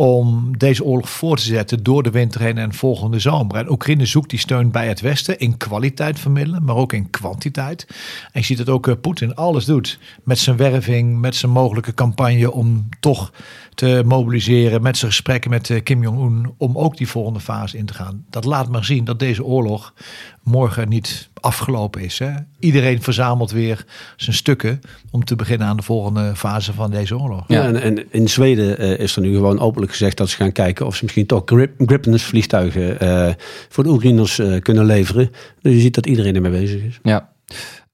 om 0.00 0.58
deze 0.58 0.84
oorlog 0.84 1.10
voor 1.10 1.36
te 1.36 1.42
zetten 1.42 1.82
door 1.82 2.02
de 2.02 2.10
winter 2.10 2.40
heen 2.40 2.58
en 2.58 2.74
volgende 2.74 3.18
zomer. 3.18 3.56
En 3.56 3.70
Oekraïne 3.70 4.06
zoekt 4.06 4.30
die 4.30 4.38
steun 4.38 4.70
bij 4.70 4.88
het 4.88 5.00
Westen 5.00 5.38
in 5.38 5.56
kwaliteit 5.56 6.18
vermiddelen, 6.18 6.64
maar 6.64 6.74
ook 6.74 6.92
in 6.92 7.10
kwantiteit. 7.10 7.86
En 8.32 8.40
je 8.40 8.46
ziet 8.46 8.58
dat 8.58 8.68
ook 8.68 8.86
uh, 8.86 8.94
Poetin 9.00 9.34
alles 9.34 9.64
doet 9.64 9.98
met 10.22 10.38
zijn 10.38 10.56
werving, 10.56 11.20
met 11.20 11.36
zijn 11.36 11.52
mogelijke 11.52 11.94
campagne 11.94 12.52
om 12.52 12.88
toch 13.00 13.32
te 13.74 14.02
mobiliseren, 14.06 14.82
met 14.82 14.96
zijn 14.96 15.10
gesprekken 15.10 15.50
met 15.50 15.68
uh, 15.68 15.82
Kim 15.82 16.02
Jong-un, 16.02 16.54
om 16.56 16.78
ook 16.78 16.96
die 16.96 17.08
volgende 17.08 17.40
fase 17.40 17.76
in 17.76 17.86
te 17.86 17.94
gaan. 17.94 18.24
Dat 18.30 18.44
laat 18.44 18.68
maar 18.68 18.84
zien 18.84 19.04
dat 19.04 19.18
deze 19.18 19.44
oorlog 19.44 19.94
morgen 20.42 20.88
niet 20.88 21.27
afgelopen 21.40 22.00
is. 22.00 22.18
Hè? 22.18 22.30
Iedereen 22.58 23.02
verzamelt 23.02 23.50
weer 23.50 23.84
zijn 24.16 24.36
stukken 24.36 24.80
om 25.10 25.24
te 25.24 25.36
beginnen 25.36 25.66
aan 25.66 25.76
de 25.76 25.82
volgende 25.82 26.36
fase 26.36 26.72
van 26.72 26.90
deze 26.90 27.18
oorlog. 27.18 27.44
Ja, 27.46 27.64
en, 27.64 27.82
en 27.82 28.12
in 28.12 28.28
Zweden 28.28 28.82
uh, 28.82 28.98
is 28.98 29.16
er 29.16 29.22
nu 29.22 29.34
gewoon 29.34 29.60
openlijk 29.60 29.92
gezegd 29.92 30.16
dat 30.16 30.28
ze 30.28 30.36
gaan 30.36 30.52
kijken 30.52 30.86
of 30.86 30.96
ze 30.96 31.04
misschien 31.04 31.26
toch 31.26 31.42
grip, 31.44 31.72
Gripen's 31.78 32.22
vliegtuigen 32.22 33.04
uh, 33.04 33.34
voor 33.68 33.84
de 33.84 33.90
Oekraïners 33.90 34.38
uh, 34.38 34.60
kunnen 34.60 34.84
leveren. 34.84 35.30
Dus 35.60 35.72
je 35.72 35.80
ziet 35.80 35.94
dat 35.94 36.06
iedereen 36.06 36.34
ermee 36.34 36.50
bezig 36.50 36.82
is. 36.82 36.98
Ja. 37.02 37.32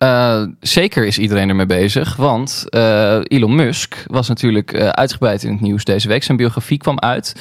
Uh, 0.05 0.43
zeker 0.61 1.07
is 1.07 1.19
iedereen 1.19 1.49
ermee 1.49 1.67
bezig, 1.67 2.17
want 2.17 2.65
uh, 2.71 3.19
Elon 3.23 3.55
Musk 3.55 4.05
was 4.07 4.29
natuurlijk 4.29 4.73
uh, 4.73 4.89
uitgebreid 4.89 5.43
in 5.43 5.53
het 5.53 5.61
nieuws 5.61 5.85
deze 5.85 6.09
week. 6.09 6.23
Zijn 6.23 6.37
biografie 6.37 6.79
kwam 6.79 6.99
uit. 6.99 7.35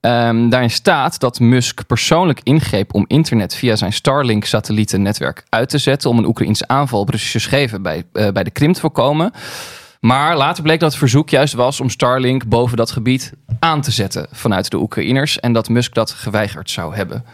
Um, 0.00 0.48
daarin 0.48 0.70
staat 0.70 1.20
dat 1.20 1.40
Musk 1.40 1.86
persoonlijk 1.86 2.40
ingreep 2.42 2.94
om 2.94 3.04
internet 3.06 3.54
via 3.54 3.76
zijn 3.76 3.92
Starlink-satellietennetwerk 3.92 5.44
uit 5.48 5.68
te 5.68 5.78
zetten 5.78 6.10
om 6.10 6.18
een 6.18 6.26
Oekraïnse 6.26 6.68
aanval 6.68 7.00
op 7.00 7.08
Russische 7.08 7.38
schepen 7.38 7.82
bij, 7.82 8.04
bij 8.12 8.44
de 8.44 8.50
Krim 8.50 8.72
te 8.72 8.80
voorkomen. 8.80 9.32
Maar 10.00 10.36
later 10.36 10.62
bleek 10.62 10.80
dat 10.80 10.90
het 10.90 10.98
verzoek 10.98 11.30
juist 11.30 11.54
was 11.54 11.80
om 11.80 11.90
Starlink 11.90 12.48
boven 12.48 12.76
dat 12.76 12.90
gebied 12.90 13.32
aan 13.58 13.80
te 13.80 13.90
zetten 13.90 14.26
vanuit 14.32 14.70
de 14.70 14.76
Oekraïners 14.76 15.40
en 15.40 15.52
dat 15.52 15.68
Musk 15.68 15.94
dat 15.94 16.10
geweigerd 16.10 16.70
zou 16.70 16.94
hebben. 16.94 17.24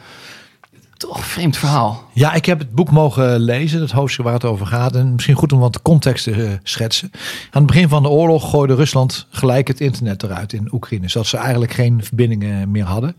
Toch 0.97 1.27
vreemd 1.27 1.57
verhaal. 1.57 2.05
Ja, 2.13 2.35
ik 2.35 2.47
heb 2.47 2.59
het 2.59 2.75
boek 2.75 2.91
mogen 2.91 3.39
lezen, 3.39 3.81
het 3.81 3.91
hoofdstuk 3.91 4.25
waar 4.25 4.35
het 4.35 4.45
over 4.45 4.67
gaat. 4.67 4.97
En 4.97 5.13
misschien 5.13 5.35
goed 5.35 5.53
om 5.53 5.59
wat 5.59 5.83
context 5.83 6.25
te 6.25 6.31
uh, 6.31 6.51
schetsen. 6.63 7.11
Aan 7.51 7.63
het 7.63 7.67
begin 7.67 7.89
van 7.89 8.03
de 8.03 8.09
oorlog 8.09 8.51
gooide 8.51 8.75
Rusland 8.75 9.27
gelijk 9.31 9.69
het 9.69 9.81
internet 9.81 10.23
eruit 10.23 10.53
in 10.53 10.69
Oekraïne. 10.73 11.09
Zodat 11.09 11.27
ze 11.27 11.37
eigenlijk 11.37 11.73
geen 11.73 12.05
verbindingen 12.05 12.71
meer 12.71 12.85
hadden. 12.85 13.17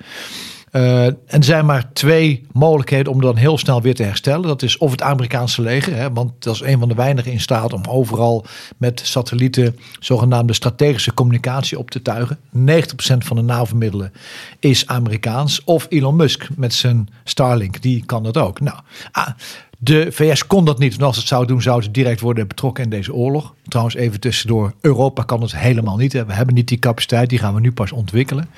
Uh, 0.71 1.05
en 1.05 1.17
er 1.27 1.43
zijn 1.43 1.65
maar 1.65 1.93
twee 1.93 2.45
mogelijkheden 2.51 3.13
om 3.13 3.21
dan 3.21 3.35
heel 3.35 3.57
snel 3.57 3.81
weer 3.81 3.95
te 3.95 4.03
herstellen. 4.03 4.47
Dat 4.47 4.61
is 4.61 4.77
of 4.77 4.91
het 4.91 5.01
Amerikaanse 5.01 5.61
leger, 5.61 5.95
hè, 5.95 6.13
want 6.13 6.31
dat 6.39 6.53
is 6.53 6.61
een 6.61 6.79
van 6.79 6.87
de 6.87 6.95
weinigen 6.95 7.31
in 7.31 7.39
staat 7.39 7.73
om 7.73 7.81
overal 7.89 8.45
met 8.77 9.01
satellieten 9.03 9.75
zogenaamde 9.99 10.53
strategische 10.53 11.13
communicatie 11.13 11.79
op 11.79 11.91
te 11.91 12.01
tuigen. 12.01 12.39
90% 12.51 13.17
van 13.17 13.35
de 13.35 13.41
NAVO-middelen 13.41 14.13
is 14.59 14.87
Amerikaans. 14.87 15.63
Of 15.63 15.85
Elon 15.89 16.15
Musk 16.15 16.47
met 16.55 16.73
zijn 16.73 17.09
Starlink, 17.23 17.81
die 17.81 18.05
kan 18.05 18.23
dat 18.23 18.37
ook. 18.37 18.59
Nou, 18.59 18.77
ah, 19.11 19.27
de 19.77 20.07
VS 20.11 20.47
kon 20.47 20.65
dat 20.65 20.79
niet. 20.79 20.97
En 20.97 21.05
als 21.05 21.17
het 21.17 21.27
zou 21.27 21.45
doen, 21.45 21.61
zouden 21.61 21.85
ze 21.85 21.91
direct 21.91 22.19
worden 22.19 22.47
betrokken 22.47 22.83
in 22.83 22.89
deze 22.89 23.13
oorlog. 23.13 23.53
Trouwens, 23.67 23.95
even 23.95 24.19
tussendoor. 24.19 24.73
Europa 24.81 25.23
kan 25.23 25.41
het 25.41 25.57
helemaal 25.57 25.97
niet. 25.97 26.13
We 26.13 26.33
hebben 26.33 26.55
niet 26.55 26.67
die 26.67 26.79
capaciteit. 26.79 27.29
Die 27.29 27.39
gaan 27.39 27.53
we 27.53 27.59
nu 27.59 27.71
pas 27.71 27.91
ontwikkelen. 27.91 28.49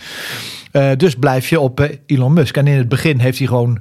Uh, 0.72 0.92
dus 0.98 1.16
blijf 1.16 1.50
je 1.50 1.60
op 1.60 1.80
uh, 1.80 1.88
Elon 2.06 2.34
Musk. 2.34 2.58
En 2.58 2.68
in 2.68 2.78
het 2.78 2.90
begin 2.90 3.20
heeft 3.20 3.38
hij 3.38 3.48
gewoon 3.48 3.80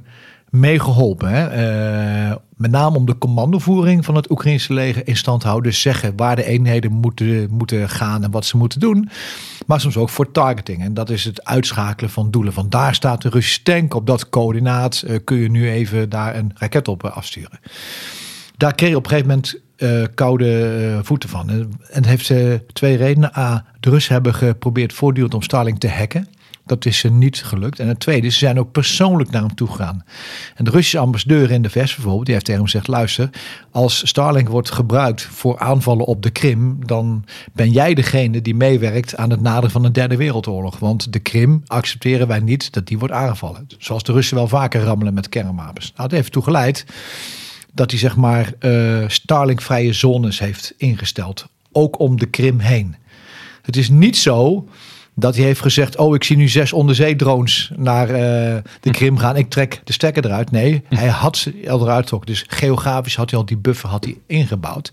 meegeholpen. 0.49 1.31
Uh, 1.31 2.35
met 2.55 2.71
name 2.71 2.97
om 2.97 3.05
de 3.05 3.17
commandovoering 3.17 4.05
van 4.05 4.15
het 4.15 4.31
Oekraïnse 4.31 4.73
leger 4.73 5.07
in 5.07 5.17
stand 5.17 5.41
te 5.41 5.47
houden. 5.47 5.71
Dus 5.71 5.81
zeggen 5.81 6.13
waar 6.15 6.35
de 6.35 6.45
eenheden 6.45 6.91
moeten, 6.91 7.47
moeten 7.51 7.89
gaan 7.89 8.23
en 8.23 8.31
wat 8.31 8.45
ze 8.45 8.57
moeten 8.57 8.79
doen. 8.79 9.09
Maar 9.65 9.79
soms 9.79 9.97
ook 9.97 10.09
voor 10.09 10.31
targeting. 10.31 10.83
En 10.83 10.93
dat 10.93 11.09
is 11.09 11.25
het 11.25 11.45
uitschakelen 11.45 12.09
van 12.09 12.31
doelen. 12.31 12.53
Van 12.53 12.69
daar 12.69 12.95
staat 12.95 13.21
de 13.21 13.29
Russische 13.29 13.63
tank. 13.63 13.93
Op 13.93 14.07
dat 14.07 14.29
coördinaat 14.29 15.05
kun 15.23 15.37
je 15.37 15.49
nu 15.49 15.69
even 15.69 16.09
daar 16.09 16.35
een 16.35 16.51
raket 16.55 16.87
op 16.87 17.03
afsturen. 17.03 17.59
Daar 18.57 18.75
kreeg 18.75 18.89
je 18.89 18.95
op 18.95 19.03
een 19.03 19.09
gegeven 19.09 19.29
moment 19.29 20.15
koude 20.15 20.99
voeten 21.03 21.29
van. 21.29 21.69
En 21.91 22.05
heeft 22.05 22.29
uh, 22.29 22.53
twee 22.73 22.97
redenen. 22.97 23.37
A, 23.37 23.65
de 23.79 23.89
Russen 23.89 24.13
hebben 24.13 24.33
geprobeerd 24.33 24.93
voortdurend 24.93 25.33
om 25.33 25.41
Starlink 25.41 25.77
te 25.79 25.89
hacken. 25.89 26.27
Dat 26.69 26.85
is 26.85 26.97
ze 26.97 27.09
niet 27.09 27.43
gelukt. 27.43 27.79
En 27.79 27.87
het 27.87 27.99
tweede, 27.99 28.29
ze 28.29 28.37
zijn 28.37 28.59
ook 28.59 28.71
persoonlijk 28.71 29.29
naar 29.29 29.41
hem 29.41 29.55
toe 29.55 29.67
gegaan. 29.67 30.03
En 30.55 30.63
de 30.63 30.71
Russische 30.71 30.97
ambassadeur 30.97 31.51
in 31.51 31.61
de 31.61 31.69
VS 31.69 31.95
bijvoorbeeld, 31.95 32.25
die 32.25 32.33
heeft 32.33 32.45
tegen 32.45 32.61
hem 32.61 32.69
gezegd: 32.69 32.87
luister, 32.87 33.29
als 33.71 34.07
Starlink 34.07 34.49
wordt 34.49 34.71
gebruikt 34.71 35.21
voor 35.21 35.59
aanvallen 35.59 36.05
op 36.05 36.23
de 36.23 36.29
Krim, 36.29 36.85
dan 36.85 37.25
ben 37.53 37.71
jij 37.71 37.93
degene 37.93 38.41
die 38.41 38.55
meewerkt 38.55 39.15
aan 39.15 39.29
het 39.29 39.41
naderen 39.41 39.71
van 39.71 39.83
een 39.83 39.93
derde 39.93 40.15
wereldoorlog. 40.15 40.79
Want 40.79 41.13
de 41.13 41.19
Krim 41.19 41.63
accepteren 41.67 42.27
wij 42.27 42.39
niet 42.39 42.73
dat 42.73 42.87
die 42.87 42.99
wordt 42.99 43.13
aangevallen. 43.13 43.67
Zoals 43.77 44.03
de 44.03 44.11
Russen 44.11 44.35
wel 44.35 44.47
vaker 44.47 44.81
rammelen 44.81 45.13
met 45.13 45.29
kernwapens. 45.29 45.93
Nou, 45.95 46.09
dat 46.09 46.17
heeft 46.17 46.31
toegeleid 46.31 46.85
dat 47.73 47.91
hij 47.91 47.99
zeg 47.99 48.15
maar 48.15 48.53
uh, 48.59 49.03
Starlink-vrije 49.07 49.93
zones 49.93 50.39
heeft 50.39 50.73
ingesteld. 50.77 51.47
Ook 51.71 51.99
om 51.99 52.19
de 52.19 52.25
Krim 52.25 52.59
heen. 52.59 52.95
Het 53.61 53.77
is 53.77 53.89
niet 53.89 54.17
zo 54.17 54.67
dat 55.15 55.35
hij 55.35 55.45
heeft 55.45 55.61
gezegd: 55.61 55.97
Oh, 55.97 56.15
ik 56.15 56.23
zie 56.23 56.37
nu 56.37 56.47
zes 56.47 56.73
onderzeedrones 56.73 57.71
naar 57.75 58.09
uh, 58.09 58.15
de 58.79 58.91
Krim 58.91 59.17
gaan. 59.17 59.35
Ik 59.35 59.49
trek 59.49 59.81
de 59.83 59.93
stekker 59.93 60.25
eruit. 60.25 60.51
Nee, 60.51 60.83
hij 60.89 61.07
had 61.07 61.37
ze 61.37 61.53
al 61.69 61.81
eruit 61.81 62.01
getrokken. 62.01 62.31
Dus 62.31 62.45
geografisch 62.47 63.15
had 63.15 63.29
hij 63.29 63.39
al 63.39 63.45
die 63.45 63.57
buffer 63.57 63.89
had 63.89 64.03
hij 64.03 64.17
ingebouwd. 64.27 64.91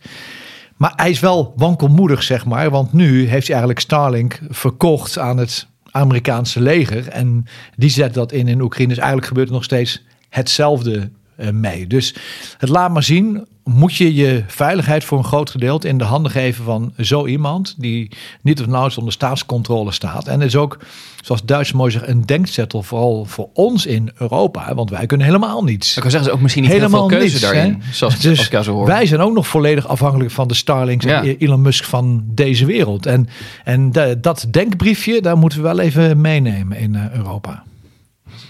Maar 0.77 0.93
hij 0.97 1.11
is 1.11 1.21
wel 1.21 1.53
wankelmoedig, 1.57 2.23
zeg 2.23 2.45
maar. 2.45 2.71
Want 2.71 2.93
nu 2.93 3.19
heeft 3.19 3.47
hij 3.47 3.57
eigenlijk 3.57 3.81
Starlink 3.81 4.41
verkocht 4.49 5.19
aan 5.19 5.37
het 5.37 5.67
Amerikaanse 5.91 6.61
leger. 6.61 7.09
En 7.09 7.47
die 7.77 7.91
zet 7.91 8.15
dat 8.15 8.33
in 8.33 8.49
in 8.49 8.61
Oekraïne. 8.61 8.89
Dus 8.89 8.99
eigenlijk 8.99 9.29
gebeurt 9.29 9.49
er 9.49 9.55
nog 9.55 9.65
steeds 9.65 10.05
hetzelfde 10.29 11.11
mee. 11.53 11.87
Dus 11.87 12.15
het 12.59 12.69
laat 12.69 12.93
maar 12.93 13.03
zien. 13.03 13.47
Moet 13.71 13.95
je 13.95 14.15
je 14.15 14.45
veiligheid 14.47 15.05
voor 15.05 15.19
een 15.19 15.25
groot 15.25 15.51
gedeelte 15.51 15.89
in 15.89 15.99
de 15.99 16.05
handen 16.05 16.31
geven 16.31 16.65
van 16.65 16.93
zo 16.99 17.27
iemand 17.27 17.75
die 17.79 18.11
niet 18.43 18.61
of 18.61 18.67
nauwelijks 18.67 18.99
onder 18.99 19.13
staatscontrole 19.13 19.93
staat. 19.93 20.27
En 20.27 20.43
is 20.43 20.57
ook, 20.57 20.79
zoals 21.23 21.45
Duits 21.45 21.73
mooi 21.73 21.91
zegt, 21.91 22.09
een 22.09 22.27
denkzettel 22.27 22.83
vooral 22.83 23.25
voor 23.25 23.49
ons 23.53 23.87
in 23.87 24.11
Europa. 24.15 24.75
Want 24.75 24.91
wij 24.91 25.07
kunnen 25.07 25.27
helemaal 25.27 25.65
niets. 25.65 25.97
Ik 25.97 26.03
kan 26.03 26.11
zeggen, 26.11 26.29
ze 26.31 26.35
ook 26.37 26.43
misschien 26.43 26.63
niet 26.63 26.73
helemaal 26.73 27.01
heel 27.01 27.09
veel 27.09 27.19
keuze 27.19 27.35
niets, 27.35 27.53
daarin. 27.53 27.83
Hè? 27.83 27.93
Zoals, 27.93 28.21
dus 28.21 28.39
als 28.39 28.47
ik 28.47 28.53
jou 28.53 28.65
zo 28.65 28.73
hoor. 28.73 28.87
Wij 28.87 29.07
zijn 29.07 29.21
ook 29.21 29.35
nog 29.35 29.47
volledig 29.47 29.87
afhankelijk 29.87 30.31
van 30.31 30.49
de 30.49 30.55
Starlinks 30.55 31.05
ja. 31.05 31.23
en 31.23 31.37
Elon 31.37 31.63
Musk 31.63 31.85
van 31.85 32.25
deze 32.27 32.67
wereld. 32.67 33.07
En, 33.07 33.29
en 33.65 33.93
de, 33.93 34.19
dat 34.21 34.47
denkbriefje, 34.51 35.21
daar 35.21 35.37
moeten 35.37 35.59
we 35.59 35.65
wel 35.65 35.79
even 35.79 36.21
meenemen 36.21 36.79
in 36.79 36.95
uh, 36.95 37.13
Europa. 37.13 37.63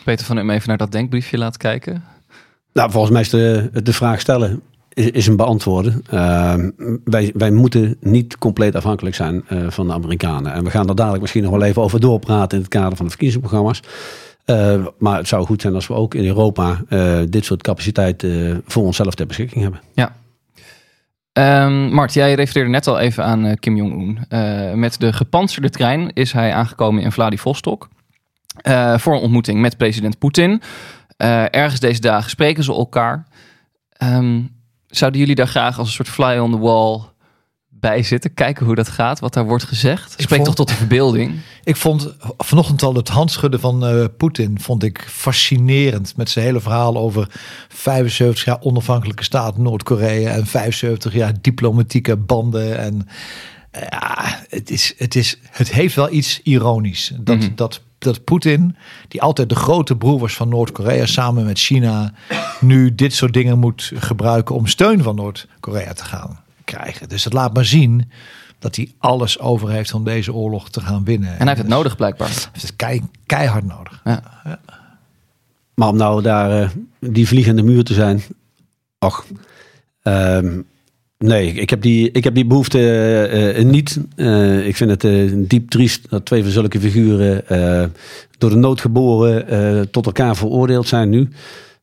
Peter 0.04 0.26
van 0.26 0.36
hem 0.36 0.50
even 0.50 0.68
naar 0.68 0.78
dat 0.78 0.92
denkbriefje 0.92 1.38
laat 1.38 1.56
kijken. 1.56 2.04
Nou, 2.72 2.90
volgens 2.90 3.12
mij 3.12 3.20
is 3.20 3.28
de, 3.28 3.70
de 3.82 3.92
vraag 3.92 4.20
stellen 4.20 4.62
is, 4.96 5.26
een 5.26 5.36
beantwoorden. 5.36 6.02
Uh, 6.12 6.54
wij, 7.04 7.32
wij 7.34 7.50
moeten 7.50 7.96
niet 8.00 8.38
compleet 8.38 8.74
afhankelijk 8.74 9.14
zijn 9.14 9.44
uh, 9.48 9.70
van 9.70 9.86
de 9.86 9.92
Amerikanen. 9.92 10.52
En 10.52 10.64
we 10.64 10.70
gaan 10.70 10.88
er 10.88 10.94
dadelijk 10.94 11.20
misschien 11.20 11.42
nog 11.42 11.52
wel 11.52 11.62
even 11.62 11.82
over 11.82 12.00
doorpraten 12.00 12.56
in 12.56 12.64
het 12.64 12.72
kader 12.72 12.96
van 12.96 13.04
de 13.04 13.10
verkiezingsprogramma's. 13.10 13.80
Uh, 14.46 14.86
maar 14.98 15.16
het 15.16 15.28
zou 15.28 15.46
goed 15.46 15.60
zijn 15.60 15.74
als 15.74 15.86
we 15.86 15.94
ook 15.94 16.14
in 16.14 16.26
Europa 16.26 16.80
uh, 16.88 17.18
dit 17.28 17.44
soort 17.44 17.62
capaciteit 17.62 18.26
voor 18.66 18.84
onszelf 18.84 19.14
ter 19.14 19.26
beschikking 19.26 19.62
hebben. 19.62 19.80
Ja. 19.94 20.16
Um, 21.64 21.92
Mart, 21.92 22.12
jij 22.12 22.34
refereerde 22.34 22.70
net 22.70 22.86
al 22.86 22.98
even 22.98 23.24
aan 23.24 23.56
Kim 23.58 23.76
Jong-un. 23.76 24.18
met 24.78 25.00
de 25.00 25.12
gepantserde 25.12 25.70
trein 25.70 26.12
is 26.12 26.32
hij 26.32 26.52
aangekomen 26.52 27.02
in 27.02 27.12
Vladivostok. 27.12 27.88
voor 28.96 29.14
een 29.14 29.20
ontmoeting 29.20 29.60
met 29.60 29.76
president 29.76 30.18
Poetin. 30.18 30.62
Uh, 31.18 31.54
ergens 31.54 31.80
deze 31.80 32.00
dagen 32.00 32.30
spreken 32.30 32.64
ze 32.64 32.72
elkaar. 32.72 33.26
Zouden 34.88 35.20
jullie 35.20 35.34
daar 35.34 35.48
graag 35.48 35.78
als 35.78 35.88
een 35.88 35.94
soort 35.94 36.08
fly 36.08 36.38
on 36.38 36.50
the 36.50 36.58
wall 36.58 37.00
bij 37.68 38.02
zitten? 38.02 38.34
Kijken 38.34 38.66
hoe 38.66 38.74
dat 38.74 38.88
gaat, 38.88 39.20
wat 39.20 39.34
daar 39.34 39.46
wordt 39.46 39.64
gezegd? 39.64 40.14
Spreekt 40.16 40.44
toch 40.44 40.54
tot 40.54 40.68
de 40.68 40.74
verbeelding? 40.74 41.34
Ik 41.64 41.76
vond 41.76 42.14
vanochtend 42.38 42.82
al 42.82 42.94
het 42.94 43.08
handschudden 43.08 43.60
van 43.60 43.94
uh, 43.94 44.04
Poetin 44.16 44.60
vond 44.60 44.82
ik 44.82 45.06
fascinerend. 45.08 46.16
Met 46.16 46.30
zijn 46.30 46.44
hele 46.44 46.60
verhaal 46.60 46.96
over 46.96 47.28
75 47.68 48.44
jaar 48.44 48.60
onafhankelijke 48.60 49.24
staat 49.24 49.58
Noord-Korea 49.58 50.30
en 50.30 50.46
75 50.46 51.12
jaar 51.12 51.32
diplomatieke 51.40 52.16
banden. 52.16 52.78
En 52.78 53.08
ja, 53.70 54.44
het, 54.48 54.70
is, 54.70 54.94
het, 54.96 55.14
is, 55.14 55.38
het 55.50 55.72
heeft 55.72 55.94
wel 55.94 56.12
iets 56.12 56.40
ironisch. 56.42 57.12
Dat, 57.20 57.36
mm 57.36 57.42
-hmm. 57.42 57.52
dat 57.56 57.80
dat 58.06 58.24
Poetin, 58.24 58.76
die 59.08 59.22
altijd 59.22 59.48
de 59.48 59.54
grote 59.54 59.96
broer 59.96 60.18
was 60.18 60.34
van 60.34 60.48
Noord-Korea, 60.48 61.06
samen 61.06 61.44
met 61.44 61.58
China, 61.58 62.12
nu 62.60 62.94
dit 62.94 63.14
soort 63.14 63.32
dingen 63.32 63.58
moet 63.58 63.92
gebruiken 63.94 64.54
om 64.54 64.66
steun 64.66 65.02
van 65.02 65.14
Noord-Korea 65.14 65.92
te 65.92 66.04
gaan 66.04 66.40
krijgen. 66.64 67.08
Dus 67.08 67.24
het 67.24 67.32
laat 67.32 67.54
maar 67.54 67.64
zien 67.64 68.10
dat 68.58 68.76
hij 68.76 68.92
alles 68.98 69.38
over 69.38 69.70
heeft 69.70 69.94
om 69.94 70.04
deze 70.04 70.32
oorlog 70.32 70.70
te 70.70 70.80
gaan 70.80 71.04
winnen. 71.04 71.28
En 71.28 71.36
hij 71.36 71.46
heeft 71.46 71.58
het 71.58 71.66
dus, 71.66 71.76
nodig 71.76 71.96
blijkbaar. 71.96 72.28
Hij 72.28 72.36
heeft 72.52 72.66
het 72.66 72.76
kei, 72.76 73.02
keihard 73.26 73.64
nodig. 73.64 74.00
Ja. 74.04 74.22
Ja. 74.44 74.60
Maar 75.74 75.88
om 75.88 75.96
nou 75.96 76.22
daar 76.22 76.62
uh, 76.62 76.68
die 77.00 77.26
vliegende 77.26 77.62
muur 77.62 77.84
te 77.84 77.94
zijn, 77.94 78.22
ach, 78.98 79.24
um, 80.02 80.66
Nee, 81.18 81.52
ik 81.52 81.70
heb 81.70 81.82
die, 81.82 82.10
ik 82.10 82.24
heb 82.24 82.34
die 82.34 82.44
behoefte 82.46 83.54
uh, 83.56 83.64
niet. 83.64 84.00
Uh, 84.16 84.66
ik 84.66 84.76
vind 84.76 85.02
het 85.02 85.32
diep 85.50 85.70
triest 85.70 86.10
dat 86.10 86.24
twee 86.24 86.42
van 86.42 86.52
zulke 86.52 86.80
figuren 86.80 87.44
door 88.38 88.50
de 88.50 88.56
nood 88.56 88.80
geboren 88.80 89.90
tot 89.90 90.06
elkaar 90.06 90.36
veroordeeld 90.36 90.88
zijn 90.88 91.08
nu. 91.08 91.28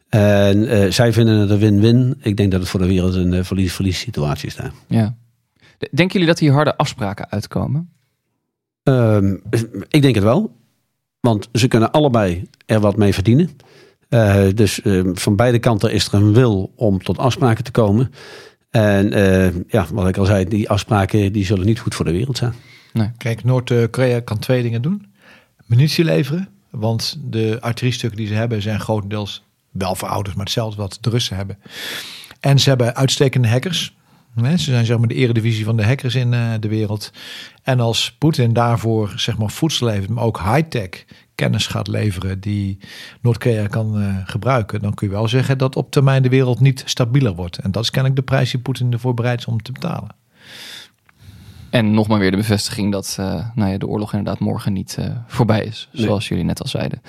En 0.09 0.93
zij 0.93 1.13
vinden 1.13 1.37
het 1.37 1.49
een 1.49 1.59
win-win. 1.59 2.15
Ik 2.21 2.37
denk 2.37 2.51
dat 2.51 2.59
het 2.59 2.69
voor 2.69 2.79
de 2.79 2.87
wereld 2.87 3.15
een 3.15 3.45
verlies-verlies 3.45 3.99
situatie 3.99 4.47
is 4.47 4.55
daar. 4.55 4.71
Ja. 4.87 5.15
Denken 5.77 6.11
jullie 6.11 6.27
dat 6.27 6.39
hier 6.39 6.51
harde 6.51 6.77
afspraken 6.77 7.31
uitkomen? 7.31 7.89
Ehm, 8.83 9.35
ik 9.89 10.01
denk 10.01 10.15
het 10.15 10.23
wel. 10.23 10.55
Want 11.19 11.49
ze 11.53 11.67
kunnen 11.67 11.91
allebei 11.91 12.47
er 12.65 12.79
wat 12.79 12.97
mee 12.97 13.13
verdienen. 13.13 13.49
dus 14.55 14.81
van 15.13 15.35
beide 15.35 15.59
kanten 15.59 15.91
is 15.91 16.07
er 16.07 16.13
een 16.13 16.33
wil 16.33 16.71
om 16.75 17.03
tot 17.03 17.17
afspraken 17.17 17.63
te 17.63 17.71
komen. 17.71 18.11
En 18.73 19.09
ja, 19.67 19.85
wat 19.91 20.07
ik 20.07 20.17
al 20.17 20.25
zei, 20.25 20.47
die 20.47 20.69
afspraken 20.69 21.31
die 21.31 21.45
zullen 21.45 21.65
niet 21.65 21.79
goed 21.79 21.95
voor 21.95 22.05
de 22.05 22.11
wereld 22.11 22.37
zijn. 22.37 22.53
Nee. 22.93 23.11
Kijk, 23.17 23.43
Noord-Korea 23.43 24.19
kan 24.19 24.39
twee 24.39 24.61
dingen 24.61 24.81
doen. 24.81 25.05
Munitie 25.65 26.03
leveren, 26.03 26.49
want 26.69 27.17
de 27.23 27.57
artilleriestukken 27.59 28.17
die 28.17 28.27
ze 28.27 28.33
hebben 28.33 28.61
zijn 28.61 28.79
grotendeels 28.79 29.43
wel 29.71 29.95
verouderd, 29.95 30.35
maar 30.35 30.45
hetzelfde 30.45 30.81
wat 30.81 30.97
de 31.01 31.09
Russen 31.09 31.35
hebben. 31.35 31.57
En 32.39 32.59
ze 32.59 32.69
hebben 32.69 32.95
uitstekende 32.95 33.47
hackers. 33.47 33.95
Ze 34.35 34.57
zijn 34.57 34.85
zeg 34.85 34.97
maar 34.97 35.07
de 35.07 35.13
eredivisie 35.13 35.65
van 35.65 35.77
de 35.77 35.85
hackers 35.85 36.15
in 36.15 36.33
eh, 36.33 36.53
de 36.59 36.67
wereld. 36.67 37.11
En 37.63 37.79
als 37.79 38.15
Poetin 38.17 38.53
daarvoor 38.53 39.13
zeg 39.15 39.37
maar 39.37 39.49
voedsel 39.49 39.87
levert, 39.87 40.09
maar 40.09 40.23
ook 40.23 40.39
high-tech 40.39 41.05
kennis 41.35 41.67
gaat 41.67 41.87
leveren 41.87 42.39
die 42.39 42.77
Noord-Korea 43.21 43.67
kan 43.67 44.01
uh, 44.01 44.17
gebruiken, 44.25 44.81
dan 44.81 44.93
kun 44.93 45.07
je 45.07 45.13
wel 45.13 45.27
zeggen 45.27 45.57
dat 45.57 45.75
op 45.75 45.91
termijn 45.91 46.23
de 46.23 46.29
wereld 46.29 46.59
niet 46.59 46.83
stabieler 46.85 47.35
wordt. 47.35 47.57
En 47.57 47.71
dat 47.71 47.83
is 47.83 47.89
kennelijk 47.89 48.19
de 48.19 48.25
prijs 48.25 48.51
die 48.51 48.59
Poetin 48.59 48.91
ervoor 48.91 49.13
bereid 49.13 49.39
is 49.39 49.45
om 49.45 49.61
te 49.61 49.71
betalen. 49.71 50.15
En 51.73 51.93
nog 51.93 52.07
maar 52.07 52.19
weer 52.19 52.31
de 52.31 52.37
bevestiging 52.37 52.91
dat 52.91 53.17
uh, 53.19 53.45
nou 53.55 53.71
ja, 53.71 53.77
de 53.77 53.87
oorlog 53.87 54.13
inderdaad 54.13 54.39
morgen 54.39 54.73
niet 54.73 54.97
uh, 54.99 55.05
voorbij 55.27 55.63
is. 55.63 55.89
Zoals 55.91 56.27
jullie 56.27 56.43
net 56.43 56.61
al 56.61 56.67
zeiden. 56.67 57.01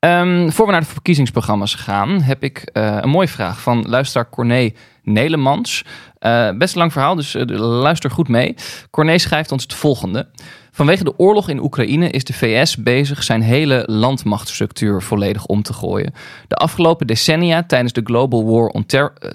Um, 0.00 0.52
voor 0.52 0.66
we 0.66 0.72
naar 0.72 0.80
de 0.80 0.86
verkiezingsprogramma's 0.86 1.74
gaan, 1.74 2.22
heb 2.22 2.42
ik 2.42 2.70
uh, 2.72 2.98
een 3.00 3.08
mooie 3.08 3.28
vraag 3.28 3.60
van 3.60 3.84
luisteraar 3.88 4.30
Corné 4.30 4.70
Nelemans. 5.02 5.84
best 6.58 6.74
een 6.74 6.80
lang 6.80 6.92
verhaal, 6.92 7.14
dus 7.14 7.36
luister 7.58 8.10
goed 8.10 8.28
mee. 8.28 8.54
Corné 8.90 9.18
schrijft 9.18 9.52
ons 9.52 9.62
het 9.62 9.74
volgende. 9.74 10.28
Vanwege 10.76 11.04
de 11.04 11.18
oorlog 11.18 11.48
in 11.48 11.62
Oekraïne 11.62 12.10
is 12.10 12.24
de 12.24 12.32
VS 12.32 12.76
bezig 12.76 13.22
zijn 13.22 13.42
hele 13.42 13.82
landmachtstructuur 13.86 15.02
volledig 15.02 15.46
om 15.46 15.62
te 15.62 15.72
gooien. 15.72 16.12
De 16.48 16.54
afgelopen 16.54 17.06
decennia 17.06 17.62
tijdens 17.62 17.92
de 17.92 18.00
Global 18.04 18.44
War 18.44 18.66
on 18.66 18.86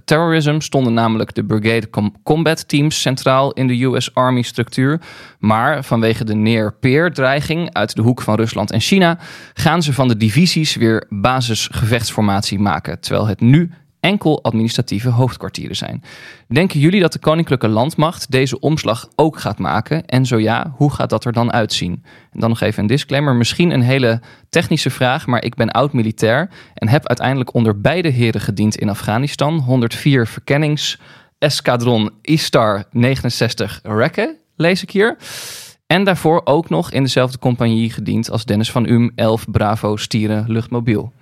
Terrorism 0.06 0.60
stonden 0.60 0.94
namelijk 0.94 1.34
de 1.34 1.44
Brigade 1.44 1.90
Combat 2.24 2.68
Teams 2.68 3.02
centraal 3.02 3.52
in 3.52 3.68
de 3.68 3.84
US 3.84 4.14
Army 4.14 4.42
structuur. 4.42 5.02
Maar 5.40 5.84
vanwege 5.84 6.24
de 6.24 6.36
near-peer 6.36 7.14
dreiging 7.14 7.74
uit 7.74 7.96
de 7.96 8.02
hoek 8.02 8.22
van 8.22 8.36
Rusland 8.36 8.72
en 8.72 8.82
China 8.82 9.20
gaan 9.54 9.82
ze 9.82 9.94
van 9.94 10.08
de 10.08 10.18
divisies 10.18 10.76
weer 10.76 11.06
basisgevechtsformatie 11.10 12.60
maken. 12.60 13.00
Terwijl 13.00 13.28
het 13.28 13.40
nu 13.40 13.72
enkel 14.02 14.44
administratieve 14.44 15.10
hoofdkwartieren 15.10 15.76
zijn. 15.76 16.04
Denken 16.48 16.80
jullie 16.80 17.02
dat 17.02 17.14
de 17.14 17.20
Koninklijke 17.20 17.68
Landmacht 17.68 18.32
deze 18.32 18.60
omslag 18.60 19.08
ook 19.16 19.40
gaat 19.40 19.60
maken? 19.60 20.06
En 20.06 20.26
zo 20.26 20.40
ja, 20.40 20.74
hoe 20.76 20.92
gaat 20.92 21.10
dat 21.10 21.26
er 21.26 21.34
dan 21.34 21.52
uitzien? 21.52 22.04
En 22.32 22.40
dan 22.40 22.50
nog 22.50 22.62
even 22.62 22.82
een 22.82 22.88
disclaimer. 22.88 23.36
Misschien 23.36 23.72
een 23.72 23.82
hele 23.82 24.22
technische 24.50 24.90
vraag, 24.90 25.28
maar 25.28 25.44
ik 25.44 25.56
ben 25.56 25.72
oud-militair 25.72 26.50
en 26.74 26.88
heb 26.88 27.08
uiteindelijk 27.08 27.54
onder 27.54 27.82
beide 27.82 28.10
heren 28.10 28.42
gediend 28.42 28.76
in 28.76 28.90
Afghanistan. 28.90 29.60
104 29.60 30.28
verkennings 30.28 31.00
Eskadron 31.38 32.10
Istar 32.22 32.84
69 32.92 33.80
Rekke, 33.84 34.38
lees 34.56 34.84
ik 34.84 34.92
hier. 34.92 35.18
En 35.88 36.04
daarvoor 36.04 36.42
ook 36.44 36.70
nog 36.70 36.92
in 36.92 37.04
dezelfde 37.04 37.40
compagnie 37.40 37.90
gediend 37.90 38.30
als 38.30 38.46
Dennis 38.46 38.72
van 38.72 38.88
Um 38.88 39.12
11 39.16 39.46
Bravo 39.52 39.96
Stieren 39.96 40.46
Luchtmobiel. 40.48 41.14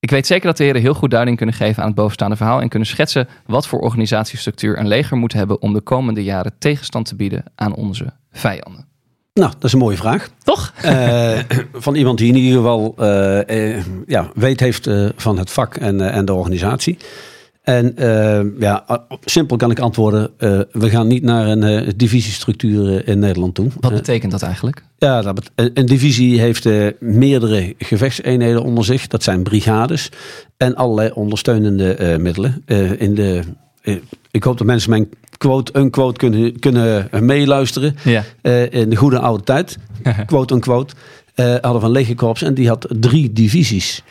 Ik 0.00 0.10
weet 0.10 0.26
zeker 0.26 0.46
dat 0.46 0.56
de 0.56 0.64
heren 0.64 0.80
heel 0.80 0.94
goed 0.94 1.10
duiding 1.10 1.36
kunnen 1.36 1.54
geven 1.54 1.82
aan 1.82 1.88
het 1.88 1.96
bovenstaande 1.96 2.36
verhaal 2.36 2.60
en 2.60 2.68
kunnen 2.68 2.88
schetsen 2.88 3.28
wat 3.46 3.66
voor 3.66 3.80
organisatiestructuur 3.80 4.78
een 4.78 4.88
leger 4.88 5.16
moet 5.16 5.32
hebben 5.32 5.62
om 5.62 5.72
de 5.72 5.80
komende 5.80 6.24
jaren 6.24 6.54
tegenstand 6.58 7.06
te 7.06 7.16
bieden 7.16 7.44
aan 7.54 7.74
onze 7.74 8.12
vijanden. 8.32 8.86
Nou, 9.34 9.52
dat 9.52 9.64
is 9.64 9.72
een 9.72 9.78
mooie 9.78 9.96
vraag. 9.96 10.30
Toch? 10.42 10.72
Uh, 10.84 11.38
van 11.72 11.94
iemand 11.94 12.18
die 12.18 12.28
in 12.28 12.36
ieder 12.36 12.56
geval 12.56 12.94
uh, 12.98 13.40
uh, 13.46 13.84
ja, 14.06 14.30
weet 14.34 14.60
heeft 14.60 14.90
van 15.16 15.38
het 15.38 15.50
vak 15.50 15.76
en, 15.76 16.00
en 16.10 16.24
de 16.24 16.34
organisatie. 16.34 16.98
En 17.68 17.94
uh, 17.98 18.60
ja, 18.60 18.84
simpel 19.24 19.56
kan 19.56 19.70
ik 19.70 19.78
antwoorden. 19.78 20.30
Uh, 20.38 20.60
we 20.72 20.90
gaan 20.90 21.06
niet 21.06 21.22
naar 21.22 21.46
een 21.46 21.62
uh, 21.62 21.90
divisiestructuur 21.96 23.08
in 23.08 23.18
Nederland 23.18 23.54
toe. 23.54 23.68
Wat 23.80 23.92
betekent 23.92 24.32
dat 24.32 24.42
eigenlijk? 24.42 24.82
Ja, 24.98 25.22
dat 25.22 25.50
een 25.54 25.86
divisie 25.86 26.40
heeft 26.40 26.68
meerdere 27.00 27.74
gevechtseenheden 27.78 28.62
onder 28.62 28.84
zich. 28.84 29.06
Dat 29.06 29.22
zijn 29.22 29.42
brigades 29.42 30.10
en 30.56 30.74
allerlei 30.74 31.10
ondersteunende 31.14 32.16
middelen. 32.20 32.62
in 32.98 33.14
de, 33.14 33.42
ik 34.30 34.42
hoop 34.42 34.58
dat 34.58 34.66
mensen 34.66 34.90
mijn 34.90 35.08
quote, 35.38 35.78
een 35.78 35.90
quote 35.90 36.18
kunnen, 36.18 36.58
kunnen 36.58 37.08
meeluisteren. 37.20 37.96
Ja. 38.04 38.24
in 38.70 38.90
de 38.90 38.96
goede 38.96 39.18
oude 39.18 39.44
tijd, 39.44 39.78
quote 40.26 40.54
unquote, 40.54 40.94
hadden 41.34 41.80
van 41.80 41.90
legerkorps 41.90 42.42
en 42.42 42.54
die 42.54 42.68
had 42.68 42.86
drie 42.88 43.32
divisies. 43.32 44.02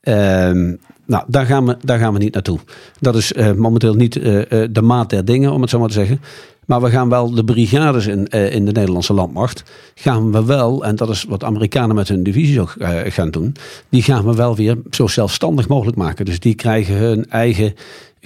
Ehm, 0.00 0.74
nou, 1.06 1.24
daar 1.26 1.46
gaan, 1.46 1.66
we, 1.66 1.76
daar 1.80 1.98
gaan 1.98 2.12
we 2.12 2.18
niet 2.18 2.34
naartoe. 2.34 2.58
Dat 3.00 3.16
is 3.16 3.32
uh, 3.32 3.52
momenteel 3.52 3.94
niet 3.94 4.16
uh, 4.16 4.22
de 4.70 4.82
maat 4.82 5.10
der 5.10 5.24
dingen, 5.24 5.52
om 5.52 5.60
het 5.60 5.70
zo 5.70 5.78
maar 5.78 5.88
te 5.88 5.94
zeggen. 5.94 6.20
Maar 6.66 6.82
we 6.82 6.90
gaan 6.90 7.08
wel 7.08 7.30
de 7.30 7.44
brigades 7.44 8.06
in, 8.06 8.26
in 8.26 8.64
de 8.64 8.72
Nederlandse 8.72 9.12
landmacht. 9.12 9.62
Gaan 9.94 10.32
we 10.32 10.44
wel, 10.44 10.84
en 10.84 10.96
dat 10.96 11.08
is 11.08 11.24
wat 11.24 11.44
Amerikanen 11.44 11.96
met 11.96 12.08
hun 12.08 12.22
divisies 12.22 12.58
ook 12.58 12.76
gaan 13.06 13.30
doen. 13.30 13.54
Die 13.88 14.02
gaan 14.02 14.24
we 14.24 14.34
wel 14.34 14.56
weer 14.56 14.76
zo 14.90 15.06
zelfstandig 15.06 15.68
mogelijk 15.68 15.96
maken. 15.96 16.24
Dus 16.24 16.40
die 16.40 16.54
krijgen 16.54 16.94
hun 16.94 17.30
eigen 17.30 17.74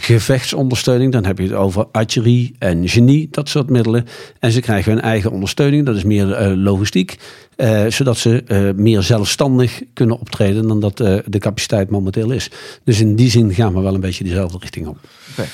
gevechtsondersteuning. 0.01 1.13
Dan 1.13 1.25
heb 1.25 1.39
je 1.39 1.45
het 1.45 1.53
over 1.53 1.87
archerie 1.93 2.55
en 2.59 2.89
genie, 2.89 3.29
dat 3.31 3.49
soort 3.49 3.71
middelen. 3.71 4.07
En 4.39 4.53
ze 4.53 4.61
krijgen 4.61 4.93
hun 4.93 5.01
eigen 5.01 5.31
ondersteuning, 5.31 5.87
dat 5.87 5.97
is 5.97 6.05
meer 6.05 6.51
uh, 6.51 6.57
logistiek. 6.57 7.19
Uh, 7.57 7.87
zodat 7.87 8.17
ze 8.17 8.45
uh, 8.47 8.71
meer 8.75 9.03
zelfstandig 9.03 9.83
kunnen 9.93 10.19
optreden 10.19 10.69
dan 10.69 10.81
dat 10.81 10.97
de 10.97 11.39
capaciteit 11.39 11.91
momenteel 11.91 12.31
is. 12.31 12.51
Dus 12.85 13.01
in 13.01 13.17
die 13.17 13.31
zin 13.31 13.55
gaan 13.55 13.75
we 13.75 13.81
wel 13.81 13.95
een 13.95 14.01
beetje 14.01 14.25
dezelfde 14.25 14.59
richting 14.61 14.87
op. 14.87 14.99
Okay. 15.33 15.47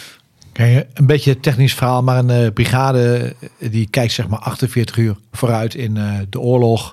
Kijk, 0.53 0.87
een 0.95 1.07
beetje 1.07 1.41
technisch 1.41 1.75
verhaal, 1.75 2.03
maar 2.03 2.25
een 2.25 2.53
brigade 2.53 3.35
die 3.59 3.91
kijkt 3.91 4.13
zeg 4.13 4.29
maar 4.29 4.39
48 4.39 4.97
uur 4.97 5.17
vooruit 5.33 5.75
in 5.75 5.99
de 6.31 6.41
oorlog. 6.41 6.93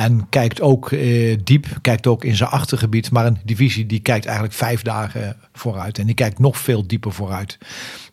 En 0.00 0.28
kijkt 0.28 0.60
ook 0.60 0.92
eh, 0.92 1.38
diep, 1.44 1.66
kijkt 1.80 2.06
ook 2.06 2.24
in 2.24 2.36
zijn 2.36 2.50
achtergebied. 2.50 3.10
Maar 3.10 3.26
een 3.26 3.38
divisie 3.44 3.86
die 3.86 4.00
kijkt 4.00 4.24
eigenlijk 4.24 4.54
vijf 4.54 4.82
dagen 4.82 5.36
vooruit. 5.52 5.98
En 5.98 6.06
die 6.06 6.14
kijkt 6.14 6.38
nog 6.38 6.58
veel 6.58 6.86
dieper 6.86 7.12
vooruit. 7.12 7.58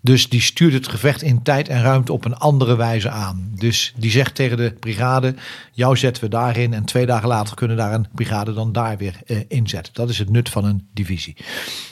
Dus 0.01 0.29
die 0.29 0.41
stuurt 0.41 0.73
het 0.73 0.87
gevecht 0.87 1.21
in 1.21 1.43
tijd 1.43 1.67
en 1.67 1.81
ruimte 1.81 2.13
op 2.13 2.25
een 2.25 2.35
andere 2.35 2.75
wijze 2.75 3.09
aan. 3.09 3.51
Dus 3.55 3.93
die 3.97 4.11
zegt 4.11 4.35
tegen 4.35 4.57
de 4.57 4.73
brigade: 4.79 5.35
jou 5.71 5.97
zetten 5.97 6.23
we 6.23 6.29
daarin. 6.29 6.73
En 6.73 6.85
twee 6.85 7.05
dagen 7.05 7.27
later 7.27 7.55
kunnen 7.55 7.77
daar 7.77 7.93
een 7.93 8.07
brigade 8.15 8.53
dan 8.53 8.71
daar 8.71 8.97
weer 8.97 9.19
uh, 9.25 9.37
inzetten. 9.47 9.93
Dat 9.93 10.09
is 10.09 10.19
het 10.19 10.29
nut 10.29 10.49
van 10.49 10.65
een 10.65 10.87
divisie. 10.93 11.35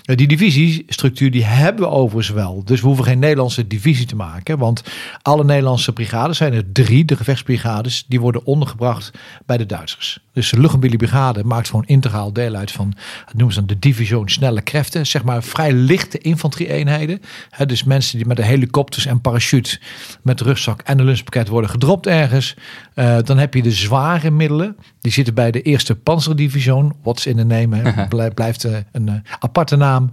Uh, 0.05 0.15
die 0.15 0.27
divisiestructuur 0.27 1.31
die 1.31 1.43
hebben 1.43 1.83
we 1.83 1.91
overigens 1.91 2.35
wel. 2.35 2.63
Dus 2.63 2.81
we 2.81 2.87
hoeven 2.87 3.05
geen 3.05 3.19
Nederlandse 3.19 3.67
divisie 3.67 4.05
te 4.05 4.15
maken. 4.15 4.57
Want 4.57 4.83
alle 5.21 5.43
Nederlandse 5.43 5.93
brigades 5.93 6.37
zijn 6.37 6.53
er 6.53 6.71
drie, 6.71 7.05
de 7.05 7.15
gevechtsbrigades, 7.15 8.05
die 8.07 8.19
worden 8.19 8.45
ondergebracht 8.45 9.11
bij 9.45 9.57
de 9.57 9.65
Duitsers. 9.65 10.19
Dus 10.33 10.49
de 10.49 10.59
luchtmobiele 10.59 11.43
maakt 11.43 11.69
gewoon 11.69 11.85
integraal 11.85 12.33
deel 12.33 12.55
uit 12.55 12.71
van, 12.71 12.93
noemen 13.33 13.53
ze 13.53 13.59
dan 13.59 13.67
de 13.67 13.79
division 13.79 14.29
snelle 14.29 14.61
krachten. 14.61 15.07
Zeg 15.07 15.23
maar 15.23 15.43
vrij 15.43 15.73
lichte 15.73 16.17
infanterie-eenheden. 16.17 17.21
dus 17.65 17.83
die 18.01 18.25
met 18.25 18.37
de 18.37 18.45
helikopters 18.45 19.05
en 19.05 19.21
parachute, 19.21 19.79
met 20.21 20.37
de 20.37 20.43
rugzak 20.43 20.81
en 20.81 20.97
de 20.97 21.03
lunchpakket 21.03 21.47
worden 21.47 21.69
gedropt 21.69 22.07
ergens. 22.07 22.55
Uh, 22.95 23.17
dan 23.23 23.37
heb 23.37 23.53
je 23.53 23.61
de 23.61 23.71
zware 23.71 24.31
middelen. 24.31 24.77
Die 25.01 25.11
zitten 25.11 25.33
bij 25.33 25.51
de 25.51 25.61
eerste 25.61 25.95
panzerdivision. 25.95 26.93
What's 27.03 27.25
in 27.25 27.35
the 27.35 27.43
name? 27.43 28.07
Blijft 28.33 28.65
uh, 28.65 28.77
een 28.91 29.07
uh, 29.07 29.13
aparte 29.39 29.75
naam. 29.75 30.11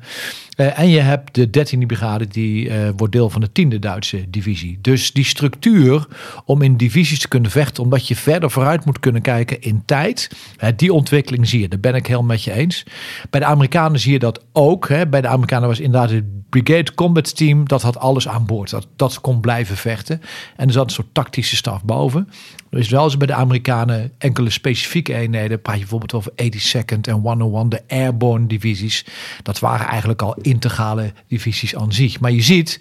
Uh, 0.56 0.78
en 0.78 0.88
je 0.88 1.00
hebt 1.00 1.34
de 1.34 1.46
13e 1.46 1.86
brigade, 1.86 2.28
die 2.28 2.68
uh, 2.68 2.74
wordt 2.96 3.12
deel 3.12 3.30
van 3.30 3.40
de 3.40 3.48
10e 3.48 3.78
Duitse 3.78 4.24
divisie. 4.28 4.78
Dus 4.80 5.12
die 5.12 5.24
structuur 5.24 6.06
om 6.44 6.62
in 6.62 6.76
divisies 6.76 7.18
te 7.18 7.28
kunnen 7.28 7.50
vechten, 7.50 7.82
omdat 7.82 8.08
je 8.08 8.16
verder 8.16 8.50
vooruit 8.50 8.84
moet 8.84 9.00
kunnen 9.00 9.22
kijken 9.22 9.60
in 9.60 9.82
tijd. 9.84 10.30
Uh, 10.60 10.68
die 10.76 10.92
ontwikkeling 10.92 11.48
zie 11.48 11.60
je, 11.60 11.68
daar 11.68 11.80
ben 11.80 11.94
ik 11.94 12.06
heel 12.06 12.22
met 12.22 12.42
je 12.42 12.52
eens. 12.52 12.84
Bij 13.30 13.40
de 13.40 13.46
Amerikanen 13.46 14.00
zie 14.00 14.12
je 14.12 14.18
dat 14.18 14.44
ook. 14.52 14.88
Hè. 14.88 15.06
Bij 15.06 15.20
de 15.20 15.28
Amerikanen 15.28 15.68
was 15.68 15.80
inderdaad 15.80 16.10
het 16.10 16.24
Brigade 16.48 16.94
Combat 16.94 17.36
Team, 17.36 17.68
dat 17.72 17.82
had 17.82 17.98
alles 17.98 18.28
aan 18.28 18.46
boord. 18.46 18.70
Dat, 18.70 18.86
dat 18.96 19.20
kon 19.20 19.40
blijven 19.40 19.76
vechten. 19.76 20.22
En 20.56 20.66
er 20.66 20.72
zat 20.72 20.84
een 20.84 20.90
soort 20.90 21.14
tactische 21.14 21.56
staf 21.56 21.84
boven. 21.84 22.28
Er 22.70 22.78
is 22.78 22.88
wel 22.88 23.04
eens 23.04 23.16
bij 23.16 23.26
de 23.26 23.34
Amerikanen 23.34 24.12
enkele 24.18 24.50
specifieke 24.50 25.14
eenheden. 25.14 25.62
Praat 25.62 25.74
je 25.74 25.80
bijvoorbeeld 25.80 26.14
over 26.14 26.32
82nd 26.32 27.00
en 27.00 27.12
101, 27.12 27.68
de 27.68 27.82
airborne 27.88 28.46
divisies. 28.46 29.06
Dat 29.42 29.58
waren 29.58 29.86
eigenlijk 29.86 30.22
al 30.22 30.34
integrale 30.34 31.12
divisies 31.28 31.76
aan 31.76 31.92
zich. 31.92 32.20
Maar 32.20 32.32
je 32.32 32.42
ziet, 32.42 32.80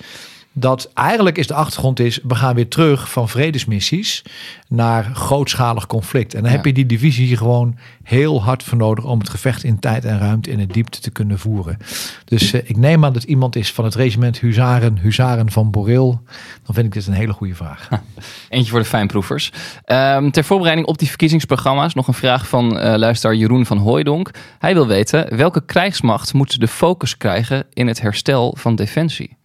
dat 0.54 0.92
eigenlijk 0.94 1.38
is 1.38 1.48
de 1.48 1.54
achtergrond 1.54 2.00
is, 2.00 2.20
we 2.24 2.36
gaan 2.36 2.56
weer 2.56 2.68
terug 2.68 3.12
van 3.12 3.30
vredesmissies 3.30 4.24
naar 4.68 5.04
grootschalig 5.04 5.88
conflict. 5.88 6.34
En 6.34 6.42
dan 6.44 6.52
heb 6.52 6.66
je 6.66 6.74
die 6.74 6.86
divisie 6.86 7.38
gewoon 7.38 7.78
heel 8.04 8.44
hard 8.44 8.64
voor 8.64 8.78
nodig 8.78 9.06
om 9.06 9.20
het 9.20 9.30
gevecht 9.30 9.64
in 9.64 9.80
tijd 9.80 10.06
en 10.06 10.20
ruimte 10.20 10.52
in 10.52 10.58
de 10.58 10.68
diepte 10.68 11.00
te 11.00 11.12
kunnen 11.12 11.40
voeren. 11.40 11.78
Dus 12.26 12.54
uh, 12.54 12.62
ik 12.64 12.78
neem 12.78 13.06
aan 13.06 13.14
dat 13.14 13.24
iemand 13.24 13.56
is 13.56 13.72
van 13.74 13.86
het 13.86 13.96
regiment 13.96 14.40
Huzaren, 14.40 14.98
Huzaren 14.98 15.52
van 15.52 15.72
Boreel. 15.72 16.22
Dan 16.66 16.76
vind 16.76 16.86
ik 16.86 16.94
dit 16.94 17.08
een 17.08 17.14
hele 17.14 17.34
goede 17.34 17.56
vraag. 17.56 17.90
Eentje 18.50 18.72
voor 18.72 18.80
de 18.80 18.86
fijnproevers. 18.86 19.52
Um, 19.86 20.32
ter 20.32 20.44
voorbereiding 20.44 20.88
op 20.88 20.98
die 20.98 21.08
verkiezingsprogramma's 21.08 21.94
nog 21.94 22.08
een 22.08 22.14
vraag 22.14 22.48
van 22.48 22.78
uh, 22.78 22.96
luisteraar 22.96 23.36
Jeroen 23.36 23.66
van 23.66 23.78
Hooijdonk. 23.78 24.32
Hij 24.60 24.74
wil 24.74 24.88
weten 24.88 25.38
welke 25.38 25.66
krijgsmacht 25.66 26.34
moet 26.34 26.60
de 26.60 26.68
focus 26.68 27.18
krijgen 27.18 27.66
in 27.74 27.88
het 27.88 28.02
herstel 28.02 28.56
van 28.58 28.76
defensie? 28.76 29.40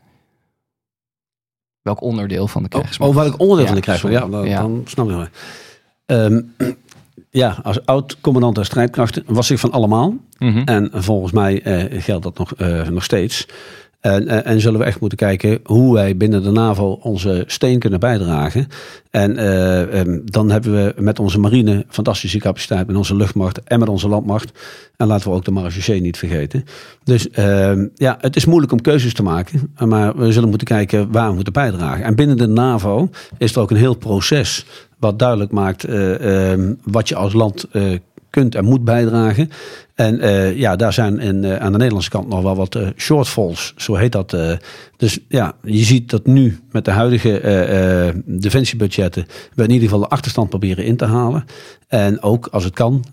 Welk 1.86 2.00
onderdeel 2.02 2.48
van 2.48 2.62
de 2.62 2.68
krijgsmacht. 2.68 3.10
Oh, 3.10 3.16
oh 3.16 3.22
welk 3.22 3.40
onderdeel 3.40 3.66
van 3.66 3.74
de 3.74 3.80
krijgsmacht? 3.80 4.14
Ja, 4.14 4.26
dan, 4.26 4.48
ja. 4.48 4.60
dan 4.60 4.82
snap 4.84 5.08
je 5.08 5.16
wel. 5.16 5.26
Um, 6.24 6.54
ja, 7.42 7.58
als 7.62 7.86
oud-commandant 7.86 8.54
der 8.54 8.64
strijdkrachten 8.64 9.22
was 9.26 9.50
ik 9.50 9.58
van 9.58 9.72
allemaal. 9.72 10.14
Mm 10.38 10.52
-hmm. 10.52 10.64
En 10.64 10.90
volgens 10.92 11.32
mij 11.32 11.66
uh, 11.90 12.02
geldt 12.02 12.24
dat 12.24 12.38
nog, 12.38 12.52
uh, 12.58 12.88
nog 12.88 13.04
steeds. 13.04 13.46
En, 14.00 14.28
en, 14.28 14.44
en, 14.44 14.60
zullen 14.60 14.80
we 14.80 14.86
echt 14.86 15.00
moeten 15.00 15.18
kijken 15.18 15.60
hoe 15.64 15.94
wij 15.94 16.16
binnen 16.16 16.42
de 16.42 16.50
NAVO 16.50 16.98
onze 17.02 17.44
steen 17.46 17.78
kunnen 17.78 18.00
bijdragen. 18.00 18.66
En 19.10 19.38
uh, 19.38 20.00
um, 20.00 20.22
dan 20.24 20.50
hebben 20.50 20.72
we 20.72 21.02
met 21.02 21.18
onze 21.18 21.38
marine 21.38 21.84
fantastische 21.88 22.38
capaciteit, 22.38 22.86
met 22.86 22.96
onze 22.96 23.16
luchtmacht 23.16 23.62
en 23.64 23.78
met 23.78 23.88
onze 23.88 24.08
landmacht. 24.08 24.52
En 24.96 25.06
laten 25.06 25.30
we 25.30 25.36
ook 25.36 25.44
de 25.44 25.50
marechaussee 25.50 26.00
niet 26.00 26.18
vergeten. 26.18 26.64
Dus 27.04 27.28
uh, 27.38 27.72
ja, 27.94 28.16
het 28.20 28.36
is 28.36 28.44
moeilijk 28.44 28.72
om 28.72 28.80
keuzes 28.80 29.14
te 29.14 29.22
maken. 29.22 29.74
Maar 29.78 30.16
we 30.16 30.32
zullen 30.32 30.48
moeten 30.48 30.66
kijken 30.66 31.12
waar 31.12 31.28
we 31.28 31.34
moeten 31.34 31.52
bijdragen. 31.52 32.04
En 32.04 32.14
binnen 32.14 32.36
de 32.36 32.46
NAVO 32.46 33.10
is 33.38 33.54
er 33.54 33.60
ook 33.60 33.70
een 33.70 33.76
heel 33.76 33.96
proces 33.96 34.66
wat 34.98 35.18
duidelijk 35.18 35.50
maakt 35.50 35.88
uh, 35.88 36.52
wat 36.84 37.08
je 37.08 37.14
als 37.14 37.32
land 37.32 37.68
kunt 37.70 38.00
en 38.36 38.64
moet 38.64 38.84
bijdragen. 38.84 39.50
En 39.94 40.24
uh, 40.24 40.56
ja, 40.56 40.76
daar 40.76 40.92
zijn 40.92 41.20
in, 41.20 41.42
uh, 41.42 41.56
aan 41.56 41.72
de 41.72 41.78
Nederlandse 41.78 42.10
kant 42.10 42.28
nog 42.28 42.42
wel 42.42 42.56
wat 42.56 42.74
uh, 42.74 42.88
shortfalls, 42.96 43.72
zo 43.76 43.94
heet 43.94 44.12
dat. 44.12 44.36
dus 44.96 45.18
ja, 45.28 45.54
je 45.62 45.84
ziet 45.84 46.10
dat 46.10 46.26
nu 46.26 46.58
met 46.70 46.84
de 46.84 46.90
huidige 46.90 48.14
defensiebudgetten 48.24 49.26
we 49.54 49.62
in 49.62 49.70
ieder 49.70 49.88
geval 49.88 50.02
de 50.02 50.08
achterstand 50.08 50.48
proberen 50.48 50.84
in 50.84 50.96
te 50.96 51.04
halen. 51.04 51.44
En 51.88 52.22
ook 52.22 52.46
als 52.46 52.64
het 52.64 52.74
kan, 52.74 53.04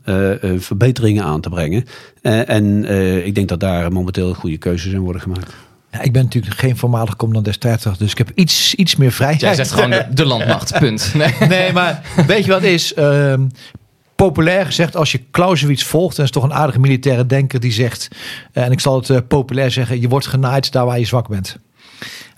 verbeteringen 0.58 1.24
aan 1.24 1.42
te 1.42 1.50
brengen. 1.50 1.86
en 2.22 2.86
ik 3.26 3.36
denk 3.36 3.50
dat 3.50 3.60
daar 3.60 3.92
momenteel 3.92 4.34
goede 4.34 4.58
keuzes 4.58 4.94
in 4.94 5.00
worden 5.00 5.22
gemaakt. 5.22 5.54
Ja, 5.94 6.02
ik 6.02 6.12
ben 6.12 6.24
natuurlijk 6.24 6.56
geen 6.56 6.78
voormalig 6.78 7.16
commandant 7.16 7.46
des 7.46 7.56
strijdkrachten, 7.56 8.04
dus 8.04 8.12
ik 8.12 8.18
heb 8.18 8.32
iets, 8.36 8.76
iets 8.76 8.96
meer 8.96 9.12
vrijheid. 9.12 9.42
Jij 9.42 9.56
zegt 9.56 9.72
gewoon 9.72 9.90
de, 9.90 10.06
de 10.14 10.26
landmacht, 10.26 10.80
punt. 10.80 11.12
Nee. 11.14 11.34
nee, 11.48 11.74
maar 11.74 12.02
weet 12.28 12.46
je 12.46 12.52
wat 12.52 12.64
is? 12.64 12.94
Uh, 12.98 13.34
populair 14.26 14.66
gezegd, 14.66 14.96
als 14.96 15.12
je 15.12 15.22
Clausewitz 15.32 15.84
volgt, 15.84 16.18
en 16.18 16.24
is 16.24 16.32
toch 16.32 16.44
een 16.44 16.54
aardige 16.54 16.80
militaire 16.80 17.26
denker 17.26 17.60
die 17.60 17.72
zegt, 17.72 18.08
en 18.52 18.72
ik 18.72 18.80
zal 18.80 18.96
het 18.96 19.10
uh, 19.10 19.18
populair 19.28 19.72
zeggen, 19.72 20.02
je 20.02 20.10
wordt 20.10 20.28
genaaid 20.28 20.72
daar 20.72 20.86
waar 20.86 21.00
je 21.00 21.06
zwak 21.06 21.28
bent. 21.28 21.58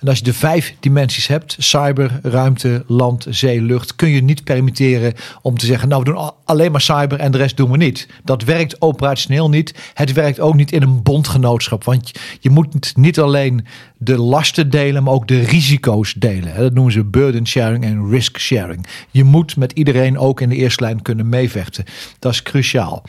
Als 0.06 0.18
je 0.18 0.24
de 0.24 0.34
vijf 0.34 0.76
dimensies 0.80 1.28
hebt, 1.28 1.56
cyber, 1.60 2.20
ruimte, 2.24 2.84
land, 2.88 3.26
zee, 3.30 3.62
lucht, 3.62 3.96
kun 3.96 4.10
je 4.10 4.24
niet 4.24 4.44
permitteren 4.44 5.14
om 5.42 5.58
te 5.58 5.66
zeggen, 5.66 5.90
nou 5.90 6.04
we 6.04 6.12
doen 6.12 6.32
alleen 6.46 6.72
maar 6.72 6.82
cyber 6.82 7.20
en 7.20 7.32
de 7.32 7.38
rest 7.38 7.58
doen 7.58 7.72
we 7.72 7.78
niet. 7.78 8.08
Dat 8.24 8.44
werkt 8.44 8.82
operationeel 8.82 9.50
niet. 9.50 9.76
Het 9.94 10.14
werkt 10.14 10.40
ook 10.40 10.56
niet 10.56 10.72
in 10.72 10.82
een 10.82 11.04
bondgenootschap, 11.04 11.84
want 11.84 12.12
je 12.40 12.50
moet 12.50 12.96
niet 12.96 13.20
alleen 13.20 13.66
de 13.98 14.18
lasten 14.18 14.70
delen, 14.70 15.04
maar 15.04 15.14
ook 15.14 15.28
de 15.28 15.40
risico's 15.40 16.14
delen. 16.14 16.58
Dat 16.58 16.74
noemen 16.74 16.94
ze 16.94 17.04
burden 17.04 17.48
sharing 17.48 17.84
en 17.84 18.10
risk 18.10 18.40
sharing. 18.40 18.88
Je 19.12 19.24
moet 19.24 19.58
met 19.58 19.72
iedereen 19.72 20.18
ook 20.18 20.42
in 20.42 20.50
de 20.50 20.56
eerste 20.56 20.84
lijn 20.84 21.02
kunnen 21.02 21.30
meevechten. 21.30 21.86
Dat 22.20 22.32
is 22.32 22.44
cruciaal. 22.44 23.04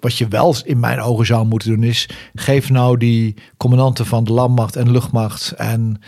Wat 0.00 0.16
je 0.16 0.28
wel 0.28 0.56
in 0.64 0.80
mijn 0.80 1.00
ogen 1.00 1.26
zou 1.26 1.46
moeten 1.46 1.68
doen 1.68 1.82
is, 1.82 2.08
geef 2.34 2.70
nou 2.70 2.96
die 2.96 3.34
commandanten 3.56 4.06
van 4.06 4.24
de 4.24 4.32
landmacht 4.32 4.76
en 4.76 4.90
luchtmacht 4.90 5.52
en 5.52 6.00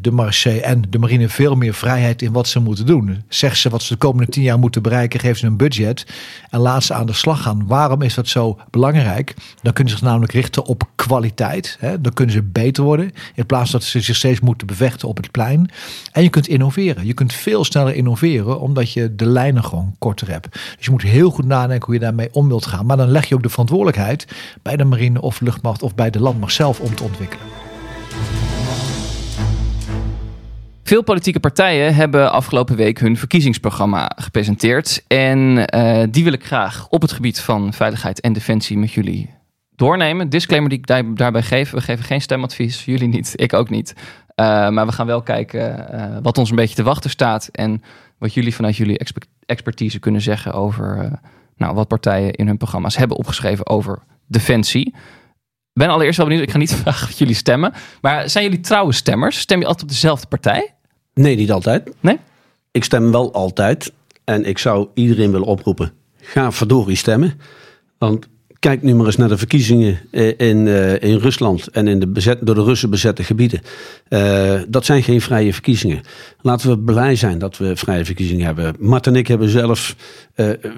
de 0.00 0.10
marché 0.10 0.56
en 0.56 0.82
de 0.88 0.98
marine 0.98 1.28
veel 1.28 1.54
meer 1.54 1.74
vrijheid 1.74 2.22
in 2.22 2.32
wat 2.32 2.48
ze 2.48 2.60
moeten 2.60 2.86
doen. 2.86 3.22
Zeg 3.28 3.56
ze 3.56 3.68
wat 3.68 3.82
ze 3.82 3.92
de 3.92 3.98
komende 3.98 4.32
tien 4.32 4.42
jaar 4.42 4.58
moeten 4.58 4.82
bereiken, 4.82 5.20
geef 5.20 5.38
ze 5.38 5.46
een 5.46 5.56
budget 5.56 6.06
en 6.50 6.60
laat 6.60 6.84
ze 6.84 6.94
aan 6.94 7.06
de 7.06 7.12
slag 7.12 7.42
gaan. 7.42 7.66
Waarom 7.66 8.02
is 8.02 8.14
dat 8.14 8.28
zo 8.28 8.58
belangrijk? 8.70 9.34
Dan 9.62 9.72
kunnen 9.72 9.92
ze 9.92 9.98
zich 9.98 10.08
namelijk 10.08 10.32
richten 10.32 10.64
op 10.64 10.88
kwaliteit. 10.94 11.76
Hè? 11.80 12.00
Dan 12.00 12.12
kunnen 12.12 12.34
ze 12.34 12.42
beter 12.42 12.84
worden 12.84 13.12
in 13.34 13.46
plaats 13.46 13.70
dat 13.70 13.82
ze 13.82 14.00
zich 14.00 14.16
steeds 14.16 14.40
moeten 14.40 14.66
bevechten 14.66 15.08
op 15.08 15.16
het 15.16 15.30
plein. 15.30 15.70
En 16.12 16.22
je 16.22 16.28
kunt 16.28 16.48
innoveren. 16.48 17.06
Je 17.06 17.14
kunt 17.14 17.32
veel 17.32 17.64
sneller 17.64 17.94
innoveren 17.94 18.60
omdat 18.60 18.92
je 18.92 19.14
de 19.14 19.26
lijnen 19.26 19.64
gewoon 19.64 19.94
korter 19.98 20.30
hebt. 20.30 20.52
Dus 20.52 20.84
je 20.84 20.90
moet 20.90 21.02
heel 21.02 21.30
goed 21.30 21.46
nadenken 21.46 21.86
hoe 21.86 21.94
je 21.94 22.00
daarmee 22.00 22.28
om 22.32 22.48
wilt 22.48 22.66
gaan. 22.66 22.86
Maar 22.86 22.96
dan 22.96 23.10
leg 23.10 23.26
je 23.26 23.34
ook 23.34 23.42
de 23.42 23.48
verantwoordelijkheid 23.48 24.26
bij 24.62 24.76
de 24.76 24.84
marine 24.84 25.20
of 25.20 25.40
luchtmacht 25.40 25.82
of 25.82 25.94
bij 25.94 26.10
de 26.10 26.20
landmacht 26.20 26.54
zelf 26.54 26.80
om 26.80 26.94
te 26.94 27.02
ontwikkelen. 27.02 27.65
Veel 30.86 31.02
politieke 31.02 31.40
partijen 31.40 31.94
hebben 31.94 32.32
afgelopen 32.32 32.76
week 32.76 32.98
hun 32.98 33.16
verkiezingsprogramma 33.16 34.12
gepresenteerd. 34.16 35.04
En 35.06 35.66
uh, 35.74 36.02
die 36.10 36.24
wil 36.24 36.32
ik 36.32 36.44
graag 36.44 36.88
op 36.88 37.02
het 37.02 37.12
gebied 37.12 37.40
van 37.40 37.72
veiligheid 37.72 38.20
en 38.20 38.32
defensie 38.32 38.78
met 38.78 38.92
jullie 38.92 39.30
doornemen. 39.74 40.28
Disclaimer 40.28 40.70
die 40.70 40.78
ik 40.78 41.16
daarbij 41.16 41.42
geef: 41.42 41.70
we 41.70 41.80
geven 41.80 42.04
geen 42.04 42.20
stemadvies. 42.20 42.84
Jullie 42.84 43.08
niet, 43.08 43.32
ik 43.36 43.52
ook 43.52 43.70
niet. 43.70 43.94
Uh, 43.96 44.68
maar 44.68 44.86
we 44.86 44.92
gaan 44.92 45.06
wel 45.06 45.22
kijken 45.22 45.86
uh, 45.94 46.18
wat 46.22 46.38
ons 46.38 46.50
een 46.50 46.56
beetje 46.56 46.74
te 46.74 46.82
wachten 46.82 47.10
staat. 47.10 47.48
En 47.52 47.82
wat 48.18 48.34
jullie 48.34 48.54
vanuit 48.54 48.76
jullie 48.76 48.98
expertise 49.46 49.98
kunnen 49.98 50.20
zeggen 50.20 50.52
over 50.52 51.20
nou, 51.56 51.74
wat 51.74 51.88
partijen 51.88 52.32
in 52.32 52.46
hun 52.46 52.56
programma's 52.56 52.96
hebben 52.96 53.16
opgeschreven 53.16 53.66
over 53.66 54.02
defensie. 54.26 54.94
Ben 55.72 55.88
allereerst 55.88 56.16
wel 56.16 56.26
benieuwd. 56.26 56.44
Ik 56.44 56.52
ga 56.52 56.58
niet 56.58 56.74
vragen 56.82 57.08
of 57.08 57.18
jullie 57.18 57.34
stemmen. 57.34 57.72
Maar 58.00 58.30
zijn 58.30 58.44
jullie 58.44 58.60
trouwe 58.60 58.92
stemmers? 58.92 59.38
Stem 59.38 59.58
je 59.60 59.66
altijd 59.66 59.82
op 59.82 59.88
dezelfde 59.88 60.26
partij? 60.26 60.75
Nee, 61.20 61.36
niet 61.36 61.52
altijd. 61.52 61.90
Nee? 62.00 62.18
Ik 62.70 62.84
stem 62.84 63.12
wel 63.12 63.32
altijd. 63.32 63.92
En 64.24 64.44
ik 64.44 64.58
zou 64.58 64.88
iedereen 64.94 65.30
willen 65.30 65.46
oproepen. 65.46 65.92
Ga 66.16 66.52
verdorie 66.52 66.96
stemmen. 66.96 67.40
Want 67.98 68.28
kijk 68.66 68.82
nu 68.82 68.94
maar 68.94 69.06
eens 69.06 69.16
naar 69.16 69.28
de 69.28 69.38
verkiezingen 69.38 69.98
in, 70.36 70.66
uh, 70.66 71.02
in 71.02 71.16
Rusland 71.16 71.68
en 71.68 71.88
in 71.88 72.00
de 72.00 72.06
bezet, 72.06 72.38
door 72.42 72.54
de 72.54 72.62
Russen 72.62 72.90
bezette 72.90 73.22
gebieden. 73.22 73.60
Uh, 74.08 74.60
dat 74.68 74.84
zijn 74.84 75.02
geen 75.02 75.20
vrije 75.20 75.52
verkiezingen. 75.52 76.00
Laten 76.40 76.68
we 76.68 76.78
blij 76.78 77.16
zijn 77.16 77.38
dat 77.38 77.56
we 77.56 77.76
vrije 77.76 78.04
verkiezingen 78.04 78.46
hebben. 78.46 78.74
Mart 78.78 79.06
en 79.06 79.16
ik 79.16 79.26
hebben 79.26 79.48
zelf 79.48 79.96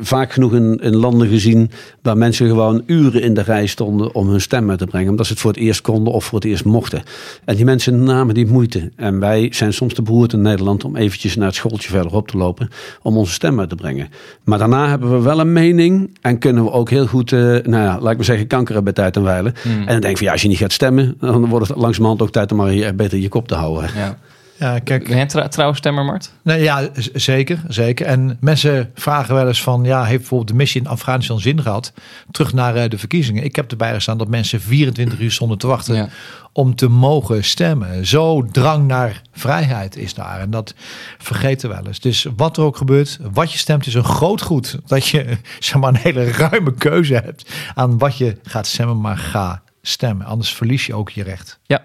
vaak 0.01 0.33
genoeg 0.33 0.55
in, 0.55 0.97
landen 0.97 1.29
gezien 1.29 1.71
waar 2.03 2.17
mensen 2.17 2.47
gewoon 2.47 2.83
uren 2.87 3.23
in 3.23 3.35
de 3.35 3.43
rij 3.43 3.67
stonden 3.67 4.15
om 4.15 4.29
hun 4.29 4.41
stem 4.41 4.71
uit 4.71 4.79
te 4.79 4.87
brengen. 4.87 5.11
Omdat 5.11 5.27
ze 5.27 5.33
het 5.33 5.41
voor 5.41 5.51
het 5.51 5.61
eerst 5.61 5.81
konden 5.81 6.13
of 6.13 6.25
voor 6.25 6.39
het 6.39 6.49
eerst 6.49 6.65
mochten. 6.65 7.03
En 7.45 7.57
die 7.57 7.65
mensen 7.65 8.05
namen 8.05 8.35
die 8.35 8.47
moeite. 8.47 8.91
En 8.97 9.21
wij 9.21 9.49
zijn 9.53 9.73
soms 9.73 9.95
te 9.95 10.03
beroerd 10.03 10.33
in 10.33 10.43
Nederland 10.43 10.85
om 10.85 10.97
eventjes 10.97 11.37
naar 11.37 11.47
het 11.47 11.57
schooltje 11.57 11.89
verderop 11.89 12.29
te 12.29 12.37
lopen 12.37 12.69
om 13.03 13.17
onze 13.17 13.33
stem 13.33 13.61
uit 13.61 13.69
te 13.69 13.75
brengen. 13.75 14.09
Maar 14.45 14.59
daarna 14.59 14.89
hebben 14.89 15.11
we 15.11 15.23
wel 15.23 15.41
een 15.41 15.53
mening 15.53 16.19
en 16.21 16.39
kunnen 16.39 16.65
we 16.65 16.71
ook 16.71 16.91
heel 16.91 17.07
goed, 17.07 17.31
uh, 17.31 17.57
nou 17.79 17.91
ja, 17.91 18.01
laat 18.01 18.11
ik 18.11 18.17
maar 18.17 18.27
zeggen, 18.27 18.47
kankeren 18.47 18.85
bij 18.85 18.93
tijd 18.93 19.17
en 19.17 19.23
wijlen. 19.23 19.55
Mm. 19.65 19.71
En 19.73 19.87
dan 19.87 20.01
denk 20.01 20.05
ik 20.05 20.17
van 20.17 20.27
ja, 20.27 20.33
als 20.33 20.43
je 20.43 20.49
niet 20.49 20.59
gaat 20.59 20.73
stemmen, 20.73 21.17
dan 21.21 21.47
wordt 21.47 21.69
het 21.69 21.77
langzamerhand 21.77 22.23
ook 22.23 22.31
tijd 22.31 22.51
om 22.51 22.57
maar 22.57 22.95
beter 22.95 23.19
je 23.19 23.29
kop 23.29 23.49
te 23.49 23.55
houden. 23.55 23.91
Ja. 23.95 24.19
Ja, 24.59 24.79
kijk. 24.79 25.09
Ben 25.09 25.19
je 25.19 25.49
trouw, 25.49 25.73
stemmer, 25.73 26.05
Mart? 26.05 26.33
Nee, 26.43 26.63
ja, 26.63 26.89
zeker, 27.13 27.61
zeker. 27.69 28.07
En 28.07 28.37
mensen 28.41 28.91
vragen 28.95 29.35
wel 29.35 29.47
eens 29.47 29.63
van, 29.63 29.85
ja, 29.85 30.05
heeft 30.05 30.19
bijvoorbeeld 30.19 30.51
de 30.51 30.57
missie 30.57 30.81
in 30.81 30.87
Afghanistan 30.87 31.41
zin 31.41 31.63
gehad? 31.63 31.93
Terug 32.31 32.53
naar 32.53 32.77
uh, 32.77 32.89
de 32.89 32.99
verkiezingen. 32.99 33.45
Ik 33.45 33.57
heb 33.57 33.71
erbij 33.71 33.95
gestaan 33.95 34.19
dat 34.19 34.29
mensen 34.29 34.61
24 34.61 35.21
uur 35.21 35.33
stonden 35.33 35.59
te 35.59 35.67
wachten 35.67 35.95
ja. 35.95 36.09
om 36.53 36.75
te 36.75 36.89
mogen 36.89 37.45
stemmen. 37.45 38.07
Zo 38.07 38.47
drang 38.47 38.87
naar 38.87 39.23
vrijheid 39.33 39.97
is 39.97 40.15
daar. 40.15 40.41
En 40.41 40.51
dat 40.51 40.75
vergeten 41.19 41.69
wel 41.69 41.87
eens. 41.87 42.01
Dus 42.01 42.27
wat 42.37 42.57
er 42.57 42.63
ook 42.63 42.77
gebeurt, 42.77 43.19
wat 43.33 43.53
je 43.53 43.59
stemt 43.59 43.87
is 43.87 43.95
een 43.95 44.05
groot 44.05 44.43
goed. 44.43 44.79
Dat 44.87 45.07
je 45.07 45.37
zeg 45.59 45.81
maar, 45.81 45.89
een 45.89 46.01
hele 46.01 46.31
ruime 46.31 46.75
keuze 46.75 47.15
hebt 47.15 47.51
aan 47.75 47.99
wat 47.99 48.19
je 48.19 48.37
gaat 48.43 48.67
stemmen, 48.67 49.01
maar 49.01 49.17
ga 49.17 49.63
stemmen. 49.83 50.27
Anders 50.27 50.55
verlies 50.55 50.87
je 50.87 50.95
ook 50.95 51.11
je 51.11 51.23
recht. 51.23 51.59
Ja, 51.67 51.85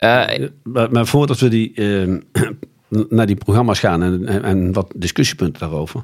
maar, 0.00 0.88
maar, 0.90 1.06
voordat 1.06 1.38
we 1.38 1.48
die, 1.48 1.72
uh, 1.74 2.18
naar 3.08 3.26
die 3.26 3.36
programma's 3.36 3.78
gaan 3.78 4.02
en, 4.02 4.42
en, 4.42 4.72
wat 4.72 4.92
discussiepunten 4.96 5.60
daarover, 5.60 6.02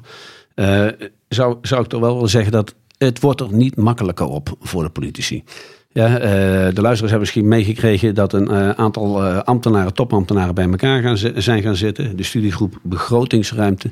uh, 0.55 0.87
zou, 1.27 1.57
zou 1.61 1.81
ik 1.83 1.87
toch 1.87 2.01
wel 2.01 2.13
willen 2.13 2.29
zeggen 2.29 2.51
dat 2.51 2.75
het 2.97 3.19
wordt 3.19 3.41
er 3.41 3.53
niet 3.53 3.75
makkelijker 3.75 4.25
op 4.25 4.55
voor 4.59 4.83
de 4.83 4.89
politici. 4.89 5.43
Ja, 5.91 6.19
de 6.19 6.81
luisteraars 6.81 6.99
hebben 6.99 7.19
misschien 7.19 7.47
meegekregen 7.47 8.15
dat 8.15 8.33
een 8.33 8.77
aantal 8.77 9.23
ambtenaren, 9.23 9.93
topambtenaren 9.93 10.55
bij 10.55 10.69
elkaar 10.69 11.01
gaan 11.01 11.17
zijn 11.41 11.61
gaan 11.61 11.75
zitten. 11.75 12.17
De 12.17 12.23
studiegroep 12.23 12.79
begrotingsruimte. 12.83 13.89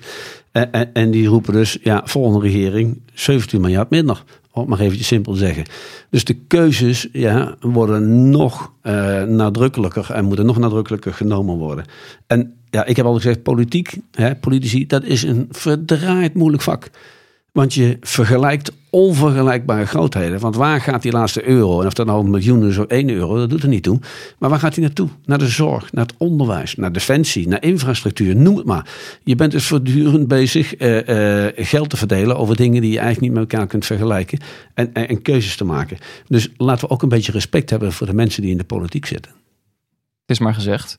En, 0.93 1.11
die 1.11 1.27
roepen 1.27 1.53
dus, 1.53 1.77
ja, 1.81 2.01
volgende 2.05 2.39
regering 2.39 3.01
17 3.13 3.61
miljard 3.61 3.89
minder. 3.89 4.23
Om 4.55 4.69
maar 4.69 4.79
eventjes 4.79 5.07
simpel 5.07 5.33
te 5.33 5.39
zeggen. 5.39 5.65
Dus 6.09 6.23
de 6.23 6.33
keuzes 6.33 7.07
ja, 7.11 7.55
worden 7.59 8.29
nog 8.29 8.71
nadrukkelijker 9.27 10.11
en 10.11 10.25
moeten 10.25 10.45
nog 10.45 10.57
nadrukkelijker 10.57 11.13
genomen 11.13 11.57
worden. 11.57 11.85
En 12.27 12.53
ja, 12.69 12.85
ik 12.85 12.95
heb 12.95 13.05
al 13.05 13.13
gezegd, 13.13 13.43
politiek, 13.43 13.97
hè, 14.11 14.35
politici, 14.35 14.87
dat 14.87 15.03
is 15.03 15.23
een 15.23 15.47
verdraaid 15.51 16.33
moeilijk 16.33 16.63
vak. 16.63 16.89
Want 17.55 17.73
je 17.73 17.97
vergelijkt 18.01 18.71
onvergelijkbare 18.89 19.85
grootheden. 19.85 20.39
Want 20.39 20.55
waar 20.55 20.81
gaat 20.81 21.01
die 21.01 21.11
laatste 21.11 21.47
euro? 21.47 21.81
En 21.81 21.87
of 21.87 21.93
dat 21.93 22.05
nou 22.05 22.29
miljoenen 22.29 22.69
is 22.69 22.77
of 22.77 22.85
één 22.85 23.09
euro, 23.09 23.37
dat 23.37 23.49
doet 23.49 23.63
er 23.63 23.69
niet 23.69 23.83
toe. 23.83 23.99
Maar 24.39 24.49
waar 24.49 24.59
gaat 24.59 24.73
die 24.73 24.83
naartoe? 24.83 25.09
Naar 25.25 25.37
de 25.37 25.47
zorg, 25.47 25.93
naar 25.93 26.05
het 26.05 26.15
onderwijs, 26.17 26.75
naar 26.75 26.91
defensie, 26.91 27.47
naar 27.47 27.63
infrastructuur, 27.63 28.35
noem 28.35 28.57
het 28.57 28.65
maar. 28.65 28.89
Je 29.23 29.35
bent 29.35 29.51
dus 29.51 29.65
voortdurend 29.65 30.27
bezig 30.27 30.79
uh, 30.79 31.07
uh, 31.45 31.51
geld 31.55 31.89
te 31.89 31.97
verdelen 31.97 32.37
over 32.37 32.55
dingen 32.55 32.81
die 32.81 32.91
je 32.91 32.99
eigenlijk 32.99 33.27
niet 33.33 33.41
met 33.41 33.51
elkaar 33.51 33.67
kunt 33.67 33.85
vergelijken. 33.85 34.39
En, 34.73 34.93
en, 34.93 35.07
en 35.07 35.21
keuzes 35.21 35.55
te 35.55 35.65
maken. 35.65 35.97
Dus 36.27 36.49
laten 36.57 36.87
we 36.87 36.93
ook 36.93 37.01
een 37.01 37.09
beetje 37.09 37.31
respect 37.31 37.69
hebben 37.69 37.93
voor 37.93 38.07
de 38.07 38.13
mensen 38.13 38.41
die 38.41 38.51
in 38.51 38.57
de 38.57 38.63
politiek 38.63 39.05
zitten. 39.05 39.31
Het 40.21 40.29
is 40.29 40.39
maar 40.39 40.53
gezegd. 40.53 40.97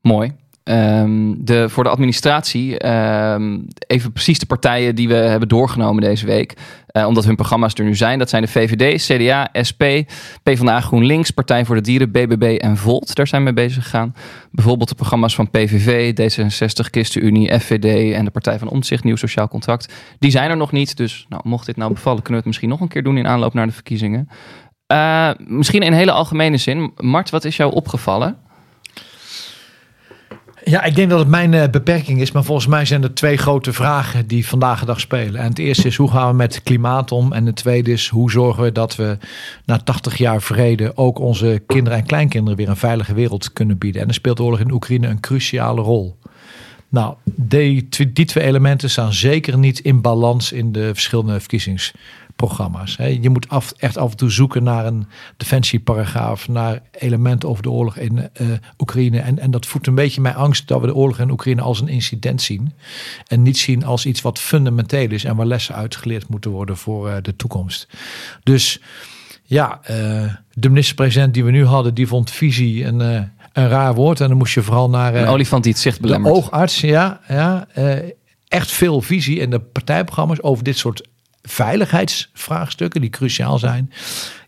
Mooi. 0.00 0.32
Um, 0.70 1.44
de, 1.44 1.68
voor 1.68 1.84
de 1.84 1.90
administratie, 1.90 2.88
um, 2.88 3.66
even 3.86 4.12
precies 4.12 4.38
de 4.38 4.46
partijen 4.46 4.94
die 4.94 5.08
we 5.08 5.14
hebben 5.14 5.48
doorgenomen 5.48 6.02
deze 6.02 6.26
week. 6.26 6.56
Uh, 6.92 7.06
omdat 7.06 7.24
hun 7.24 7.34
programma's 7.34 7.74
er 7.74 7.84
nu 7.84 7.94
zijn. 7.94 8.18
Dat 8.18 8.28
zijn 8.28 8.42
de 8.42 8.48
VVD, 8.48 9.06
CDA, 9.06 9.48
SP, 9.68 9.82
PvdA 10.42 10.80
GroenLinks, 10.80 11.30
Partij 11.30 11.64
voor 11.64 11.74
de 11.74 11.80
Dieren, 11.80 12.10
BBB 12.10 12.42
en 12.60 12.76
Volt. 12.76 13.14
Daar 13.14 13.26
zijn 13.26 13.44
we 13.44 13.52
mee 13.52 13.66
bezig 13.66 13.82
gegaan. 13.82 14.14
Bijvoorbeeld 14.50 14.88
de 14.88 14.94
programma's 14.94 15.34
van 15.34 15.50
PVV, 15.50 16.12
D66, 16.12 16.90
ChristenUnie, 16.90 17.60
FVD 17.60 18.14
en 18.14 18.24
de 18.24 18.30
Partij 18.30 18.58
van 18.58 18.68
Omtzigt, 18.68 19.04
Nieuw 19.04 19.16
Sociaal 19.16 19.48
Contract. 19.48 19.94
Die 20.18 20.30
zijn 20.30 20.50
er 20.50 20.56
nog 20.56 20.72
niet. 20.72 20.96
Dus 20.96 21.26
nou, 21.28 21.42
mocht 21.44 21.66
dit 21.66 21.76
nou 21.76 21.92
bevallen, 21.92 22.22
kunnen 22.22 22.42
we 22.42 22.48
het 22.48 22.48
misschien 22.48 22.68
nog 22.68 22.80
een 22.80 22.88
keer 22.88 23.02
doen 23.02 23.18
in 23.18 23.26
aanloop 23.26 23.54
naar 23.54 23.66
de 23.66 23.72
verkiezingen. 23.72 24.28
Uh, 24.92 25.30
misschien 25.46 25.82
in 25.82 25.92
hele 25.92 26.12
algemene 26.12 26.56
zin. 26.56 26.92
Mart, 26.96 27.30
wat 27.30 27.44
is 27.44 27.56
jou 27.56 27.72
opgevallen? 27.72 28.36
Ja, 30.68 30.82
ik 30.82 30.94
denk 30.94 31.10
dat 31.10 31.18
het 31.18 31.28
mijn 31.28 31.52
uh, 31.52 31.64
beperking 31.70 32.20
is. 32.20 32.32
Maar 32.32 32.44
volgens 32.44 32.66
mij 32.66 32.84
zijn 32.84 33.02
er 33.02 33.14
twee 33.14 33.36
grote 33.36 33.72
vragen 33.72 34.26
die 34.26 34.46
vandaag 34.46 34.80
de 34.80 34.86
dag 34.86 35.00
spelen. 35.00 35.40
En 35.40 35.48
het 35.48 35.58
eerste 35.58 35.86
is 35.86 35.96
hoe 35.96 36.10
gaan 36.10 36.28
we 36.28 36.36
met 36.36 36.62
klimaat 36.62 37.12
om? 37.12 37.32
En 37.32 37.46
het 37.46 37.56
tweede 37.56 37.92
is 37.92 38.08
hoe 38.08 38.30
zorgen 38.30 38.62
we 38.62 38.72
dat 38.72 38.96
we 38.96 39.18
na 39.64 39.78
80 39.78 40.16
jaar 40.16 40.42
vrede 40.42 40.96
ook 40.96 41.18
onze 41.18 41.62
kinderen 41.66 41.98
en 41.98 42.06
kleinkinderen 42.06 42.58
weer 42.58 42.68
een 42.68 42.76
veilige 42.76 43.14
wereld 43.14 43.52
kunnen 43.52 43.78
bieden. 43.78 44.02
En 44.02 44.08
er 44.08 44.14
speelt 44.14 44.40
oorlog 44.40 44.60
in 44.60 44.72
Oekraïne 44.72 45.08
een 45.08 45.20
cruciale 45.20 45.80
rol. 45.80 46.16
Nou, 46.88 47.14
die, 47.24 47.88
die 48.12 48.24
twee 48.24 48.44
elementen 48.44 48.90
staan 48.90 49.12
zeker 49.12 49.58
niet 49.58 49.78
in 49.78 50.00
balans 50.00 50.52
in 50.52 50.72
de 50.72 50.90
verschillende 50.92 51.38
verkiezings 51.38 51.92
programma's. 52.38 52.96
Je 52.96 53.30
moet 53.30 53.48
af, 53.48 53.72
echt 53.76 53.96
af 53.96 54.10
en 54.10 54.16
toe 54.16 54.30
zoeken 54.30 54.62
naar 54.62 54.86
een 54.86 55.06
defensieparagraaf, 55.36 56.48
naar 56.48 56.82
elementen 56.98 57.48
over 57.48 57.62
de 57.62 57.70
oorlog 57.70 57.96
in 57.96 58.16
uh, 58.16 58.48
Oekraïne. 58.78 59.20
En, 59.20 59.38
en 59.38 59.50
dat 59.50 59.66
voedt 59.66 59.86
een 59.86 59.94
beetje 59.94 60.20
mijn 60.20 60.34
angst 60.34 60.68
dat 60.68 60.80
we 60.80 60.86
de 60.86 60.94
oorlog 60.94 61.18
in 61.18 61.30
Oekraïne 61.30 61.62
als 61.62 61.80
een 61.80 61.88
incident 61.88 62.42
zien. 62.42 62.72
En 63.26 63.42
niet 63.42 63.58
zien 63.58 63.84
als 63.84 64.06
iets 64.06 64.20
wat 64.20 64.38
fundamenteel 64.38 65.10
is 65.10 65.24
en 65.24 65.36
waar 65.36 65.46
lessen 65.46 65.74
uitgeleerd 65.74 66.28
moeten 66.28 66.50
worden 66.50 66.76
voor 66.76 67.08
uh, 67.08 67.14
de 67.22 67.36
toekomst. 67.36 67.88
Dus 68.42 68.80
ja, 69.42 69.80
uh, 69.90 70.32
de 70.52 70.68
minister-president 70.68 71.34
die 71.34 71.44
we 71.44 71.50
nu 71.50 71.64
hadden, 71.64 71.94
die 71.94 72.06
vond 72.06 72.30
visie 72.30 72.84
een, 72.84 73.00
een 73.52 73.68
raar 73.68 73.94
woord. 73.94 74.20
En 74.20 74.28
dan 74.28 74.36
moest 74.36 74.54
je 74.54 74.62
vooral 74.62 74.90
naar... 74.90 75.14
een 75.14 75.26
olifant 75.26 75.62
die 75.62 75.72
het 75.72 75.80
zicht 75.80 76.00
belemmert. 76.00 76.34
De 76.34 76.40
oogarts, 76.40 76.80
ja. 76.80 77.20
ja 77.28 77.66
echt 78.48 78.70
veel 78.70 79.00
visie 79.00 79.38
in 79.38 79.50
de 79.50 79.58
partijprogramma's 79.60 80.42
over 80.42 80.64
dit 80.64 80.78
soort 80.78 81.08
veiligheidsvraagstukken 81.48 83.00
die 83.00 83.10
cruciaal 83.10 83.58
zijn, 83.58 83.92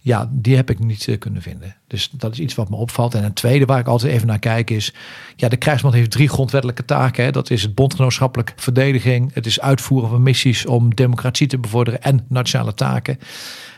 ja, 0.01 0.31
die 0.33 0.57
heb 0.57 0.71
ik 0.71 0.79
niet 0.79 1.07
uh, 1.07 1.19
kunnen 1.19 1.43
vinden. 1.43 1.77
Dus 1.87 2.11
dat 2.13 2.33
is 2.33 2.39
iets 2.39 2.55
wat 2.55 2.71
me 2.71 2.77
opvalt. 2.77 3.15
En 3.15 3.25
een 3.25 3.33
tweede 3.33 3.65
waar 3.65 3.79
ik 3.79 3.87
altijd 3.87 4.13
even 4.13 4.27
naar 4.27 4.39
kijk 4.39 4.71
is, 4.71 4.95
ja, 5.37 5.49
de 5.49 5.57
krijgsmacht 5.57 5.95
heeft 5.95 6.11
drie 6.11 6.29
grondwettelijke 6.29 6.85
taken. 6.85 7.25
Hè. 7.25 7.31
Dat 7.31 7.51
is 7.51 7.63
het 7.63 7.75
bondgenootschappelijk 7.75 8.53
verdediging, 8.57 9.35
het 9.35 9.47
is 9.47 9.61
uitvoeren 9.61 10.11
van 10.11 10.23
missies 10.23 10.67
om 10.67 10.95
democratie 10.95 11.47
te 11.47 11.59
bevorderen 11.59 12.03
en 12.03 12.25
nationale 12.29 12.75
taken. 12.75 13.19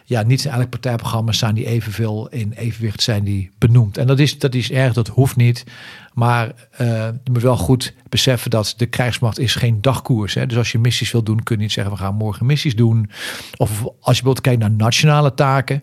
Ja, 0.04 0.22
niet 0.22 0.44
in 0.44 0.50
elk 0.50 0.68
partijprogramma 0.68 1.32
staan 1.32 1.54
die 1.54 1.66
evenveel 1.66 2.28
in 2.28 2.52
evenwicht 2.52 3.02
zijn 3.02 3.24
die 3.24 3.50
benoemd. 3.58 3.98
En 3.98 4.06
dat 4.06 4.18
is, 4.18 4.38
dat 4.38 4.54
is 4.54 4.70
erg, 4.70 4.92
dat 4.92 5.08
hoeft 5.08 5.36
niet. 5.36 5.64
Maar 6.14 6.46
uh, 6.80 6.88
je 7.06 7.30
moet 7.32 7.42
wel 7.42 7.56
goed 7.56 7.94
beseffen 8.08 8.50
dat 8.50 8.74
de 8.76 8.86
krijgsmacht 8.86 9.38
is 9.38 9.54
geen 9.54 9.80
dagkoers. 9.80 10.34
Hè. 10.34 10.46
Dus 10.46 10.56
als 10.56 10.72
je 10.72 10.78
missies 10.78 11.12
wil 11.12 11.22
doen, 11.22 11.42
kun 11.42 11.56
je 11.56 11.62
niet 11.62 11.72
zeggen 11.72 11.92
we 11.92 11.98
gaan 11.98 12.14
morgen 12.14 12.46
missies 12.46 12.76
doen. 12.76 13.10
Of 13.56 13.70
als 13.80 14.16
je 14.16 14.22
bijvoorbeeld 14.22 14.40
kijkt 14.40 14.60
naar 14.60 14.70
nationale 14.70 15.34
taken. 15.34 15.82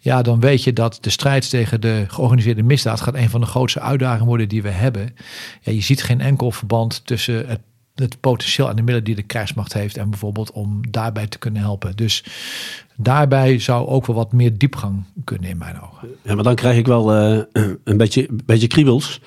Ja, 0.00 0.22
dan 0.22 0.40
weet 0.40 0.64
je 0.64 0.72
dat 0.72 0.98
de 1.00 1.10
strijd 1.10 1.50
tegen 1.50 1.80
de 1.80 2.04
georganiseerde 2.08 2.62
misdaad 2.62 3.00
gaat 3.00 3.14
een 3.14 3.30
van 3.30 3.40
de 3.40 3.46
grootste 3.46 3.80
uitdagingen 3.80 4.26
worden 4.26 4.48
die 4.48 4.62
we 4.62 4.70
hebben. 4.70 5.14
Ja, 5.60 5.72
je 5.72 5.80
ziet 5.80 6.02
geen 6.02 6.20
enkel 6.20 6.50
verband 6.50 7.06
tussen 7.06 7.48
het 7.48 7.60
het 8.00 8.20
potentieel 8.20 8.68
en 8.68 8.76
de 8.76 8.82
middelen 8.82 9.04
die 9.04 9.14
de 9.14 9.22
krijgsmacht 9.22 9.72
heeft. 9.72 9.96
En 9.96 10.10
bijvoorbeeld 10.10 10.52
om 10.52 10.80
daarbij 10.90 11.26
te 11.26 11.38
kunnen 11.38 11.62
helpen. 11.62 11.96
Dus 11.96 12.24
daarbij 12.96 13.58
zou 13.58 13.86
ook 13.86 14.06
wel 14.06 14.16
wat 14.16 14.32
meer 14.32 14.58
diepgang 14.58 15.04
kunnen 15.24 15.50
in 15.50 15.58
mijn 15.58 15.80
ogen. 15.80 16.08
Ja, 16.22 16.34
maar 16.34 16.44
dan 16.44 16.54
krijg 16.54 16.78
ik 16.78 16.86
wel 16.86 17.32
uh, 17.32 17.42
een 17.84 17.96
beetje, 17.96 18.28
beetje 18.44 18.66
kriebels. 18.66 19.20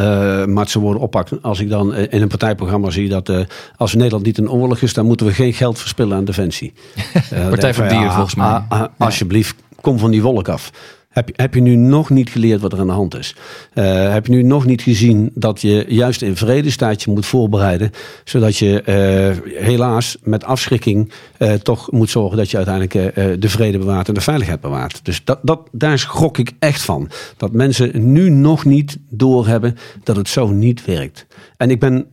Uh, 0.00 0.44
maar 0.44 0.68
ze 0.68 0.78
worden 0.78 1.02
oppakken. 1.02 1.42
Als 1.42 1.60
ik 1.60 1.68
dan 1.68 1.94
eh, 1.94 2.06
in 2.10 2.22
een 2.22 2.28
partijprogramma 2.28 2.90
zie 2.90 3.08
dat 3.08 3.28
uh, 3.28 3.40
als 3.76 3.94
Nederland 3.94 4.24
niet 4.24 4.38
een 4.38 4.50
oorlog 4.50 4.80
is, 4.80 4.94
dan 4.94 5.06
moeten 5.06 5.26
we 5.26 5.32
geen 5.32 5.52
geld 5.52 5.78
verspillen 5.78 6.16
aan 6.16 6.24
defensie. 6.24 6.72
Partij 7.50 7.74
voor 7.74 7.88
Dieren 7.88 8.12
volgens 8.12 8.34
mij. 8.34 8.46
Ah, 8.46 8.64
ah, 8.68 8.88
alsjeblieft, 8.98 9.54
kom 9.80 9.98
van 9.98 10.10
die 10.10 10.22
wolk 10.22 10.48
af. 10.48 10.70
Heb 11.12 11.30
heb 11.32 11.54
je 11.54 11.60
nu 11.60 11.76
nog 11.76 12.10
niet 12.10 12.30
geleerd 12.30 12.60
wat 12.60 12.72
er 12.72 12.78
aan 12.78 12.86
de 12.86 12.92
hand 12.92 13.16
is? 13.16 13.34
Uh, 13.74 14.12
heb 14.12 14.26
je 14.26 14.32
nu 14.32 14.42
nog 14.42 14.66
niet 14.66 14.82
gezien 14.82 15.30
dat 15.34 15.60
je 15.60 15.84
juist 15.88 16.22
in 16.22 16.36
vredestijd 16.36 17.02
je 17.02 17.10
moet 17.10 17.26
voorbereiden, 17.26 17.90
zodat 18.24 18.56
je 18.56 18.82
uh, 18.86 19.62
helaas 19.62 20.16
met 20.22 20.44
afschrikking 20.44 21.12
uh, 21.38 21.52
toch 21.52 21.90
moet 21.90 22.10
zorgen 22.10 22.36
dat 22.36 22.50
je 22.50 22.56
uiteindelijk 22.56 23.14
de 23.40 23.48
vrede 23.48 23.78
bewaart 23.78 24.08
en 24.08 24.14
de 24.14 24.20
veiligheid 24.20 24.60
bewaart. 24.60 25.04
Dus 25.04 25.24
dat, 25.24 25.38
dat, 25.42 25.68
daar 25.72 25.98
schrok 25.98 26.38
ik 26.38 26.52
echt 26.58 26.82
van. 26.82 27.10
Dat 27.36 27.52
mensen 27.52 28.12
nu 28.12 28.30
nog 28.30 28.64
niet 28.64 28.98
doorhebben 29.08 29.76
dat 30.02 30.16
het 30.16 30.28
zo 30.28 30.48
niet 30.48 30.84
werkt. 30.84 31.26
En 31.56 31.70
ik 31.70 31.80
ben, 31.80 32.06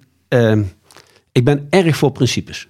ik 1.32 1.44
ben 1.44 1.68
erg 1.70 1.98
voor 1.98 2.12
principes. 2.12 2.68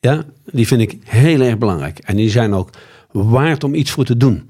Ja, 0.00 0.24
die 0.44 0.66
vind 0.66 0.80
ik 0.80 0.98
heel 1.04 1.40
erg 1.40 1.58
belangrijk. 1.58 1.98
En 1.98 2.16
die 2.16 2.30
zijn 2.30 2.54
ook 2.54 2.70
waard 3.10 3.64
om 3.64 3.74
iets 3.74 3.90
voor 3.90 4.04
te 4.04 4.16
doen. 4.16 4.48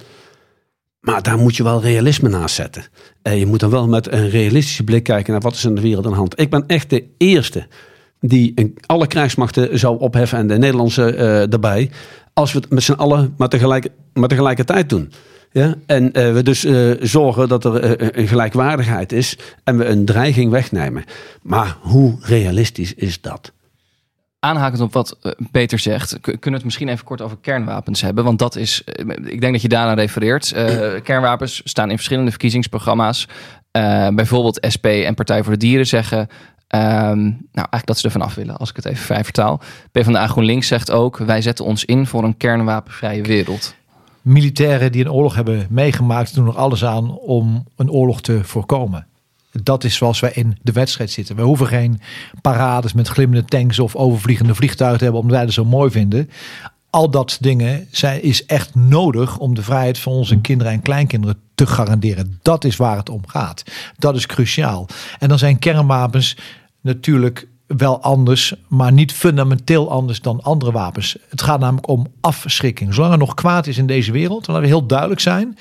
Maar 1.02 1.22
daar 1.22 1.38
moet 1.38 1.56
je 1.56 1.62
wel 1.62 1.82
realisme 1.82 2.28
naast 2.28 2.54
zetten. 2.54 2.84
En 3.22 3.38
je 3.38 3.46
moet 3.46 3.60
dan 3.60 3.70
wel 3.70 3.88
met 3.88 4.12
een 4.12 4.30
realistische 4.30 4.84
blik 4.84 5.02
kijken 5.02 5.32
naar 5.32 5.40
wat 5.42 5.54
is 5.54 5.64
in 5.64 5.74
de 5.74 5.80
wereld 5.80 6.04
aan 6.04 6.10
de 6.10 6.16
hand. 6.16 6.40
Ik 6.40 6.50
ben 6.50 6.64
echt 6.66 6.90
de 6.90 7.04
eerste 7.16 7.66
die 8.20 8.74
alle 8.86 9.06
krijgsmachten 9.06 9.78
zou 9.78 9.98
opheffen 9.98 10.38
en 10.38 10.46
de 10.46 10.58
Nederlandse 10.58 11.14
uh, 11.14 11.52
erbij. 11.52 11.90
Als 12.32 12.52
we 12.52 12.58
het 12.58 12.70
met 12.70 12.82
z'n 12.82 12.92
allen 12.92 13.34
maar, 13.36 13.48
tegelijk, 13.48 13.88
maar 14.12 14.28
tegelijkertijd 14.28 14.88
doen. 14.88 15.12
Ja? 15.52 15.74
En 15.86 16.04
uh, 16.04 16.32
we 16.32 16.42
dus 16.42 16.66
zorgen 17.00 17.48
dat 17.48 17.64
er 17.64 18.18
een 18.18 18.28
gelijkwaardigheid 18.28 19.12
is 19.12 19.38
en 19.64 19.78
we 19.78 19.84
een 19.84 20.04
dreiging 20.04 20.50
wegnemen. 20.50 21.04
Maar 21.42 21.76
hoe 21.80 22.16
realistisch 22.20 22.94
is 22.94 23.20
dat? 23.20 23.52
Aanhakend 24.42 24.80
op 24.80 24.92
wat 24.92 25.16
eh, 25.22 25.32
Peter 25.50 25.78
zegt, 25.78 26.20
kunnen 26.20 26.40
we 26.40 26.50
het 26.50 26.64
misschien 26.64 26.88
even 26.88 27.04
kort 27.04 27.20
over 27.20 27.36
kernwapens 27.40 28.00
hebben. 28.00 28.24
Want 28.24 28.38
dat 28.38 28.56
is, 28.56 28.84
eh, 28.84 29.08
ik 29.08 29.40
denk 29.40 29.52
dat 29.52 29.62
je 29.62 29.68
daarna 29.68 29.94
refereert. 29.94 30.52
Uh, 30.56 31.00
kernwapens 31.08 31.60
staan 31.64 31.90
in 31.90 31.96
verschillende 31.96 32.30
verkiezingsprogramma's. 32.30 33.28
Bijvoorbeeld 34.14 34.66
SP 34.74 34.86
en 34.86 35.14
Partij 35.14 35.42
voor 35.42 35.52
de 35.52 35.58
Dieren 35.58 35.86
zeggen. 35.86 36.18
Um, 36.18 36.28
nou, 37.52 37.68
eigenlijk 37.68 37.86
dat 37.86 37.98
ze 37.98 38.06
er 38.06 38.12
vanaf 38.12 38.34
willen, 38.34 38.56
als 38.56 38.70
ik 38.70 38.76
het 38.76 38.84
even 38.84 39.04
vrij 39.04 39.24
vertaal. 39.24 39.60
PvdA 39.92 40.26
GroenLinks 40.26 40.66
zegt 40.66 40.90
ook, 40.90 41.16
wij 41.16 41.42
zetten 41.42 41.64
ons 41.64 41.84
in 41.84 42.06
voor 42.06 42.24
een 42.24 42.36
kernwapenvrije 42.36 43.22
wereld. 43.22 43.74
Militairen 44.22 44.92
die 44.92 45.04
een 45.04 45.12
oorlog 45.12 45.34
hebben 45.34 45.66
meegemaakt, 45.70 46.34
doen 46.34 46.46
er 46.46 46.56
alles 46.56 46.84
aan 46.84 47.18
om 47.18 47.64
een 47.76 47.90
oorlog 47.90 48.20
te 48.20 48.44
voorkomen. 48.44 49.06
Dat 49.62 49.84
is 49.84 49.94
zoals 49.94 50.20
wij 50.20 50.32
in 50.34 50.58
de 50.62 50.72
wedstrijd 50.72 51.10
zitten. 51.10 51.36
We 51.36 51.42
hoeven 51.42 51.66
geen 51.66 52.00
parades 52.40 52.92
met 52.92 53.08
glimmende 53.08 53.44
tanks 53.44 53.78
of 53.78 53.96
overvliegende 53.96 54.54
vliegtuigen 54.54 54.98
te 54.98 55.04
hebben 55.04 55.22
omdat 55.22 55.36
wij 55.36 55.46
het 55.46 55.54
zo 55.54 55.64
mooi 55.64 55.90
vinden. 55.90 56.30
Al 56.90 57.10
dat 57.10 57.38
dingen 57.40 57.88
zijn, 57.90 58.22
is 58.22 58.44
echt 58.46 58.74
nodig 58.74 59.38
om 59.38 59.54
de 59.54 59.62
vrijheid 59.62 59.98
van 59.98 60.12
onze 60.12 60.40
kinderen 60.40 60.72
en 60.72 60.82
kleinkinderen 60.82 61.40
te 61.54 61.66
garanderen. 61.66 62.38
Dat 62.42 62.64
is 62.64 62.76
waar 62.76 62.96
het 62.96 63.08
om 63.08 63.26
gaat. 63.26 63.62
Dat 63.98 64.16
is 64.16 64.26
cruciaal. 64.26 64.86
En 65.18 65.28
dan 65.28 65.38
zijn 65.38 65.58
kernwapens 65.58 66.36
natuurlijk 66.80 67.48
wel 67.66 68.02
anders, 68.02 68.54
maar 68.68 68.92
niet 68.92 69.12
fundamenteel 69.12 69.90
anders 69.90 70.20
dan 70.20 70.42
andere 70.42 70.72
wapens. 70.72 71.16
Het 71.28 71.42
gaat 71.42 71.60
namelijk 71.60 71.88
om 71.88 72.06
afschrikking. 72.20 72.94
Zolang 72.94 73.12
er 73.12 73.18
nog 73.18 73.34
kwaad 73.34 73.66
is 73.66 73.78
in 73.78 73.86
deze 73.86 74.12
wereld, 74.12 74.46
laten 74.46 74.62
we 74.62 74.68
heel 74.68 74.86
duidelijk 74.86 75.20
zijn. 75.20 75.58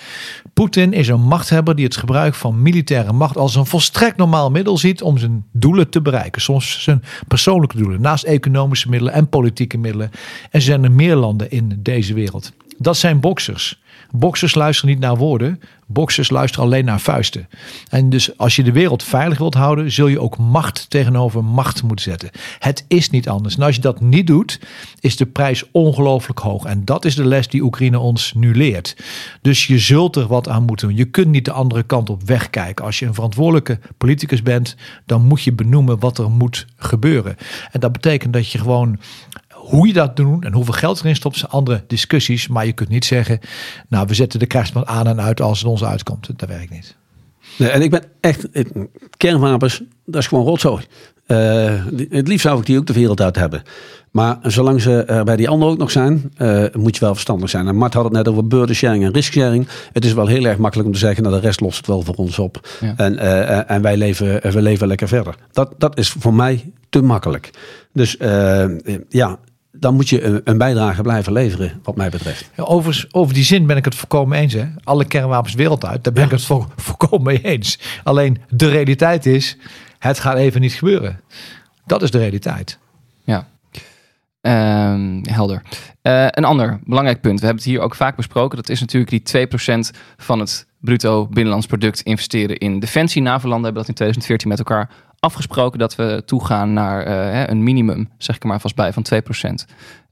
Poetin 0.54 0.94
is 0.94 1.08
een 1.08 1.22
machthebber 1.22 1.76
die 1.76 1.86
het 1.86 1.98
gebruik 1.98 2.34
van 2.34 2.62
militaire 2.62 3.14
macht 3.14 3.38
als 3.38 3.56
een 3.56 3.66
volstrekt 3.66 4.18
normaal 4.18 4.52
middel 4.52 4.78
ziet 4.78 5.02
om 5.02 5.18
zijn 5.18 5.46
doelen 5.52 5.90
te 5.90 6.02
bereiken. 6.02 6.42
Soms 6.42 6.84
zijn 6.84 7.04
persoonlijke 7.28 7.78
doelen, 7.78 8.02
naast 8.02 8.24
economische 8.24 8.90
middelen 8.90 9.14
en 9.14 9.30
politieke 9.30 9.78
middelen. 9.78 10.12
En 10.12 10.50
er 10.52 10.62
zijn 10.62 10.84
er 10.84 10.92
meer 10.92 11.16
landen 11.16 11.52
in 11.52 11.80
deze 11.80 12.14
wereld. 12.14 12.52
Dat 12.78 12.98
zijn 12.98 13.20
boxers. 13.20 13.80
Boxers 14.13 14.56
luisteren 14.56 14.91
niet 14.91 15.00
naar 15.00 15.17
woorden. 15.17 15.60
Boxers 15.88 16.30
luisteren 16.30 16.65
alleen 16.65 16.86
naar 16.86 17.00
vuisten. 17.00 17.47
En 17.89 18.10
dus 18.10 18.38
als 18.38 18.56
je 18.56 18.63
de 18.63 18.71
wereld 18.71 19.04
veilig 19.04 19.38
wilt 19.38 19.54
houden, 19.54 19.91
zul 19.91 20.08
je 20.08 20.19
ook 20.19 20.38
macht 20.38 20.89
tegenover 20.89 21.43
macht 21.43 21.84
moeten 21.84 22.06
zetten. 22.06 22.30
Het 22.60 22.86
is 22.88 23.10
niet 23.10 23.30
anders. 23.30 23.56
En 23.56 23.63
als 23.63 23.76
je 23.76 23.82
dat 23.82 24.02
niet 24.02 24.28
doet, 24.28 24.60
is 25.00 25.15
de 25.15 25.26
prijs 25.26 25.63
ongelooflijk 25.71 26.39
hoog. 26.39 26.65
En 26.65 26.86
dat 26.86 27.06
is 27.06 27.15
de 27.15 27.26
les 27.26 27.47
die 27.47 27.62
Oekraïne 27.62 28.00
ons 28.00 28.34
nu 28.34 28.56
leert. 28.56 28.95
Dus 29.41 29.67
je 29.67 29.80
zult 29.80 30.15
er 30.15 30.28
wat 30.28 30.47
aan 30.50 30.63
moeten 30.63 30.88
doen. 30.88 30.97
Je 30.97 31.06
kunt 31.06 31.28
niet 31.28 31.45
de 31.45 31.52
andere 31.52 31.84
kant 31.84 32.10
op 32.10 32.24
wegkijken. 32.24 32.86
Als 32.86 33.00
je 33.00 33.06
een 33.06 33.13
verantwoordelijke 33.13 33.80
politicus 33.97 34.41
bent, 34.41 34.76
dan 35.06 35.26
moet 35.26 35.43
je 35.43 35.54
benoemen 35.54 36.00
wat 36.00 36.17
er 36.17 36.30
moet 36.30 36.65
gebeuren. 36.76 37.36
En 37.71 37.80
dat 37.80 37.91
betekent 37.91 38.34
dat 38.34 38.52
je 38.52 38.58
gewoon 38.58 39.00
hoe 39.72 39.88
je 39.88 39.94
dat 39.94 40.16
doet 40.16 40.46
en 40.46 40.54
hoeveel 40.54 40.74
geld 40.74 41.00
erin 41.00 41.16
stopt, 41.16 41.38
zijn 41.38 41.52
andere 41.52 41.84
discussies. 41.88 42.48
Maar 42.48 42.66
je 42.66 42.72
kunt 42.72 42.90
niet 42.90 43.06
zeggen, 43.06 43.40
nou, 43.90 44.08
we 44.08 44.14
zetten 44.14 44.40
de 44.40 44.46
krijgsmacht 44.46 44.88
aan 44.88 45.08
en 45.08 45.22
uit 45.22 45.42
als 45.42 45.60
het 45.60 45.68
ons 45.68 45.84
uitkomt. 45.84 46.30
Dat 46.38 46.50
werkt 46.50 46.72
niet. 46.72 46.96
Nee, 47.58 47.70
en 47.70 47.82
ik 47.82 47.90
ben 47.90 48.04
echt, 48.20 48.48
kernwapens, 49.18 49.82
dat 50.06 50.22
is 50.22 50.28
gewoon 50.28 50.46
rotzooi. 50.46 50.84
Uh, 51.28 51.86
het 52.10 52.28
liefst 52.28 52.46
zou 52.46 52.60
ik 52.60 52.66
die 52.66 52.78
ook 52.78 52.86
de 52.86 52.94
wereld 52.94 53.22
uit 53.22 53.36
hebben. 53.36 53.62
Maar 54.12 54.38
zolang 54.42 54.82
ze 54.82 55.04
er 55.04 55.24
bij 55.24 55.36
die 55.36 55.50
anderen 55.50 55.74
ook 55.74 55.80
nog 55.80 55.92
zijn, 55.92 56.34
uh, 56.38 56.66
moet 56.74 56.96
je 56.96 57.02
wel 57.02 57.14
verstandig 57.14 57.50
zijn. 57.50 57.68
En 57.68 57.76
Mart 57.76 57.94
had 57.94 58.04
het 58.04 58.14
net 58.14 58.28
over 58.28 58.48
burden 58.48 58.76
sharing 58.76 59.04
en 59.04 59.12
risk 59.12 59.34
sharing. 59.34 59.68
Het 59.94 60.06
is 60.06 60.14
wel 60.14 60.28
heel 60.28 60.46
erg 60.46 60.58
makkelijk 60.58 60.88
om 60.88 60.94
te 60.94 61.00
zeggen, 61.00 61.24
nou 61.24 61.36
de 61.36 61.42
rest 61.42 61.60
lost 61.60 61.78
het 61.78 61.88
wel 61.88 62.02
voor 62.02 62.16
ons 62.16 62.40
op. 62.40 62.68
En, 62.96 63.14
uh, 63.14 63.72
en 63.72 63.82
wij 63.82 63.98
leven, 63.98 64.52
we 64.52 64.62
leven 64.62 64.88
lekker 64.88 65.08
verder. 65.08 65.36
Dat, 65.52 65.74
dat 65.78 65.98
is 65.98 66.10
voor 66.10 66.34
mij 66.34 66.72
te 66.90 67.02
makkelijk. 67.02 67.50
Dus 67.94 68.18
ja, 69.10 69.40
dan 69.72 69.94
moet 69.94 70.10
je 70.10 70.42
een, 70.44 70.58
bijdrage 70.58 71.02
blijven 71.02 71.34
leveren, 71.34 71.80
wat 71.84 71.96
mij 71.96 72.10
betreft. 72.10 72.50
Ja, 72.56 72.64
over, 72.64 73.08
over 73.12 73.34
die 73.34 73.44
zin 73.44 73.66
ben 73.66 73.78
ik 73.78 73.86
het 73.86 73.96
volkomen 73.96 74.38
eens. 74.38 74.54
Hè? 74.54 74.66
Alle 74.84 75.06
kernwapens 75.06 75.54
wereld 75.54 75.86
uit, 75.86 76.04
daar 76.04 76.14
ben 76.14 76.24
ik 76.24 76.32
het 76.32 76.46
vol, 76.46 76.66
volkomen 76.78 77.26
mee 77.26 77.42
eens. 77.42 77.80
Alleen 78.04 78.38
de 78.50 78.70
realiteit 78.70 79.26
is, 79.26 79.58
het 80.00 80.20
gaat 80.20 80.38
even 80.38 80.62
niet 80.62 80.74
gebeuren. 80.74 81.20
Dat 81.86 82.02
is 82.02 82.12
de 82.12 82.18
realiteit. 82.18 82.78
Ja. 83.24 83.48
Ehm, 84.42 85.20
helder. 85.24 85.62
Uh, 86.04 86.26
een 86.30 86.46
ander 86.46 86.80
belangrijk 86.84 87.22
punt. 87.22 87.40
We 87.40 87.46
hebben 87.46 87.64
het 87.64 87.74
hier 87.74 87.82
ook 87.82 87.96
vaak 87.96 88.16
besproken. 88.16 88.58
Dat 88.58 88.70
is 88.70 88.80
natuurlijk 88.80 89.12
die 89.12 89.48
2% 89.48 89.98
van 90.18 90.40
het 90.40 90.68
bruto 90.80 91.28
binnenlands 91.28 91.68
product 91.68 92.02
investeren 92.02 92.58
in 92.58 92.80
defensie. 92.80 93.22
NAVO-landen 93.22 93.64
hebben 93.64 93.82
dat 93.82 93.90
in 93.90 93.96
2014 93.96 94.50
met 94.50 94.60
elkaar 94.60 94.90
afgesproken 95.22 95.80
dat 95.80 95.96
we 95.96 96.24
toegaan 96.26 96.74
naar 96.74 97.08
uh, 97.08 97.48
een 97.48 97.64
minimum, 97.64 98.10
zeg 98.18 98.36
ik 98.36 98.42
er 98.42 98.48
maar 98.48 98.60
vast 98.60 98.76
bij, 98.76 98.94
van 98.94 99.06
2% 99.14 99.18
uh, 99.20 99.60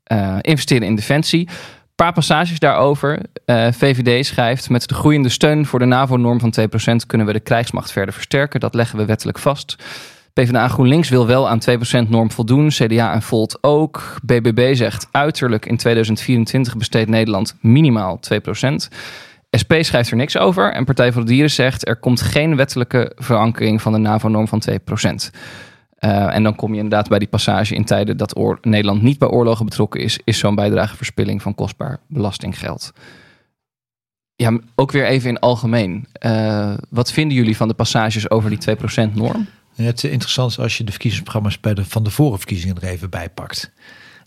eh, 0.04 0.38
investeren 0.42 0.88
in 0.88 0.96
defensie. 0.96 1.48
Een 1.48 2.06
paar 2.06 2.14
passages 2.14 2.60
daarover. 2.60 3.20
Eh, 3.46 3.68
VVD 3.72 4.26
schrijft: 4.26 4.70
Met 4.70 4.88
de 4.88 4.94
groeiende 4.94 5.30
steun 5.30 5.66
voor 5.66 5.80
de 5.80 5.86
NAVO-norm 5.86 6.40
van 6.40 6.54
2% 6.60 7.06
kunnen 7.08 7.28
we 7.28 7.34
de 7.34 7.40
krijgsmacht 7.40 7.92
verder 7.92 8.14
versterken. 8.14 8.60
Dat 8.60 8.74
leggen 8.74 8.98
we 8.98 9.06
wettelijk 9.06 9.40
vast. 9.40 9.76
PvdA 10.34 10.68
GroenLinks 10.68 11.10
wil 11.10 11.28
wel 11.28 11.50
aan 11.50 11.60
2% 12.06 12.10
norm 12.10 12.32
voldoen. 12.32 12.68
CDA 12.68 13.14
en 13.14 13.22
Volt 13.22 13.58
ook. 13.62 14.16
BBB 14.24 14.76
zegt 14.76 15.08
uiterlijk 15.12 15.66
in 15.66 15.78
2024 15.78 16.78
besteedt 16.78 17.10
Nederland 17.10 17.56
minimaal 17.62 18.20
2%. 18.34 18.88
SP 19.62 19.74
schrijft 19.80 20.12
er 20.12 20.18
niks 20.18 20.38
over 20.38 20.74
en 20.74 20.86
Partij 20.86 21.12
voor 21.12 21.22
de 21.22 21.28
Dieren 21.28 21.52
zegt 21.52 21.88
er 21.88 21.96
komt 21.96 22.22
geen 22.22 22.56
wettelijke 22.56 23.12
verankering 23.16 23.82
van 23.82 23.92
de 23.92 23.98
NAVO-norm 23.98 24.48
van 24.48 24.62
2%. 24.70 24.74
Uh, 26.00 26.36
en 26.36 26.44
dan 26.44 26.56
kom 26.56 26.72
je 26.72 26.82
inderdaad 26.82 27.10
bij 27.10 27.20
die 27.20 27.28
passage 27.28 27.76
in 27.76 27.86
tijden 27.86 28.18
dat 28.18 28.58
Nederland 28.62 29.02
niet 29.02 29.20
bij 29.20 29.28
oorlogen 29.28 29.66
betrokken 29.66 30.02
is, 30.02 30.20
is 30.24 30.38
zo'n 30.38 30.56
bijdrage 30.56 30.96
verspilling 30.96 31.42
van 31.42 31.56
kostbaar 31.56 32.00
belastinggeld. 32.08 32.94
Ja, 34.36 34.60
ook 34.76 34.92
weer 34.92 35.06
even 35.06 35.30
in 35.30 35.40
algemeen. 35.40 36.08
Uh, 36.26 36.74
wat 36.90 37.12
vinden 37.12 37.38
jullie 37.38 37.58
van 37.58 37.68
de 37.68 37.74
passages 37.74 38.30
over 38.30 38.50
die 38.50 38.78
2% 39.10 39.14
norm? 39.14 39.48
Het 39.76 40.04
is 40.04 40.12
interessant 40.12 40.60
als 40.60 40.78
je 40.78 40.84
de 40.84 40.92
verkiezingsprogramma's 40.92 41.60
van 41.88 42.04
de 42.04 42.10
vorige 42.10 42.38
verkiezingen 42.38 42.76
er 42.76 42.88
even 42.88 43.10
bij 43.10 43.30
pakt. 43.30 43.72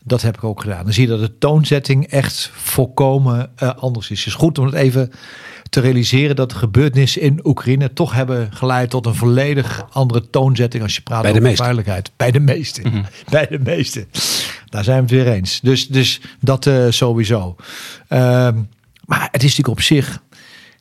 Dat 0.05 0.23
heb 0.23 0.37
ik 0.37 0.45
ook 0.45 0.61
gedaan. 0.61 0.85
Dan 0.85 0.93
zie 0.93 1.03
je 1.03 1.09
dat 1.09 1.21
de 1.21 1.39
toonzetting 1.39 2.07
echt 2.07 2.51
volkomen 2.55 3.51
uh, 3.63 3.75
anders 3.75 4.11
is. 4.11 4.19
Het 4.19 4.27
is 4.27 4.35
goed 4.35 4.59
om 4.59 4.67
het 4.67 4.75
even 4.75 5.11
te 5.69 5.81
realiseren 5.81 6.37
dat 6.37 6.51
de 6.51 6.57
gebeurtenissen 6.57 7.23
in 7.23 7.41
Oekraïne 7.45 7.93
toch 7.93 8.13
hebben 8.13 8.53
geleid 8.53 8.91
tot 8.91 9.07
een 9.07 9.15
volledig 9.15 9.87
andere 9.91 10.31
toonzetting 10.31 10.83
als 10.83 10.95
je 10.95 11.01
praat 11.03 11.23
Bij 11.23 11.31
over 11.33 11.57
veiligheid. 11.57 12.11
Bij 12.17 12.31
de 12.31 12.41
meesten. 12.41 12.93
Mm 12.93 13.05
Bij 13.31 13.47
de 13.47 13.59
meesten. 13.59 14.09
Daar 14.69 14.85
zijn 14.85 15.07
we 15.07 15.15
het 15.15 15.25
weer 15.25 15.35
eens. 15.35 15.61
Dus, 15.61 15.89
dus 15.89 16.21
dat 16.41 16.67
uh, 16.67 16.87
sowieso. 16.91 17.57
Uh, 17.59 18.19
maar 19.05 19.29
het 19.31 19.43
is 19.43 19.57
natuurlijk 19.57 19.69
op 19.69 19.81
zich 19.81 20.23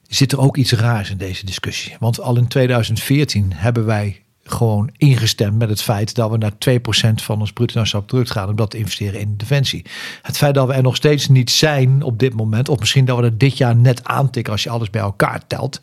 zit 0.08 0.32
er 0.32 0.40
ook 0.40 0.58
iets 0.58 0.72
raars 0.72 1.10
in 1.10 1.18
deze 1.18 1.46
discussie. 1.46 1.96
Want 2.00 2.22
al 2.22 2.38
in 2.38 2.48
2014 2.48 3.52
hebben 3.56 3.86
wij 3.86 4.22
gewoon 4.52 4.90
ingestemd 4.98 5.58
met 5.58 5.70
het 5.70 5.82
feit 5.82 6.16
dat 6.16 6.32
we 6.32 6.38
naar 6.38 6.52
2% 6.52 7.24
van 7.24 7.40
ons 7.40 7.54
bruto 7.54 7.80
nationaal 7.80 8.06
product 8.06 8.32
gaan 8.32 8.50
om 8.50 8.56
dat 8.56 8.72
te 8.72 8.78
investeren 8.78 9.20
in 9.20 9.38
defensie. 9.38 9.86
Het 10.22 10.38
feit 10.38 10.54
dat 10.54 10.68
we 10.68 10.74
er 10.74 10.84
nog 10.84 10.96
steeds 10.96 11.28
niet 11.28 11.52
zijn 11.52 12.04
op 12.04 12.20
dit 12.20 12.34
moment, 12.34 12.70
of 12.70 12.80
misschien 12.80 13.06
dat 13.06 13.18
we 13.18 13.24
er 13.24 13.38
dit 13.38 13.58
jaar 13.58 13.76
net 13.76 14.04
aantikken 14.04 14.54
als 14.54 14.64
je 14.64 14.70
alles 14.70 14.90
bij 14.90 15.02
elkaar 15.02 15.48
telt. 15.48 15.82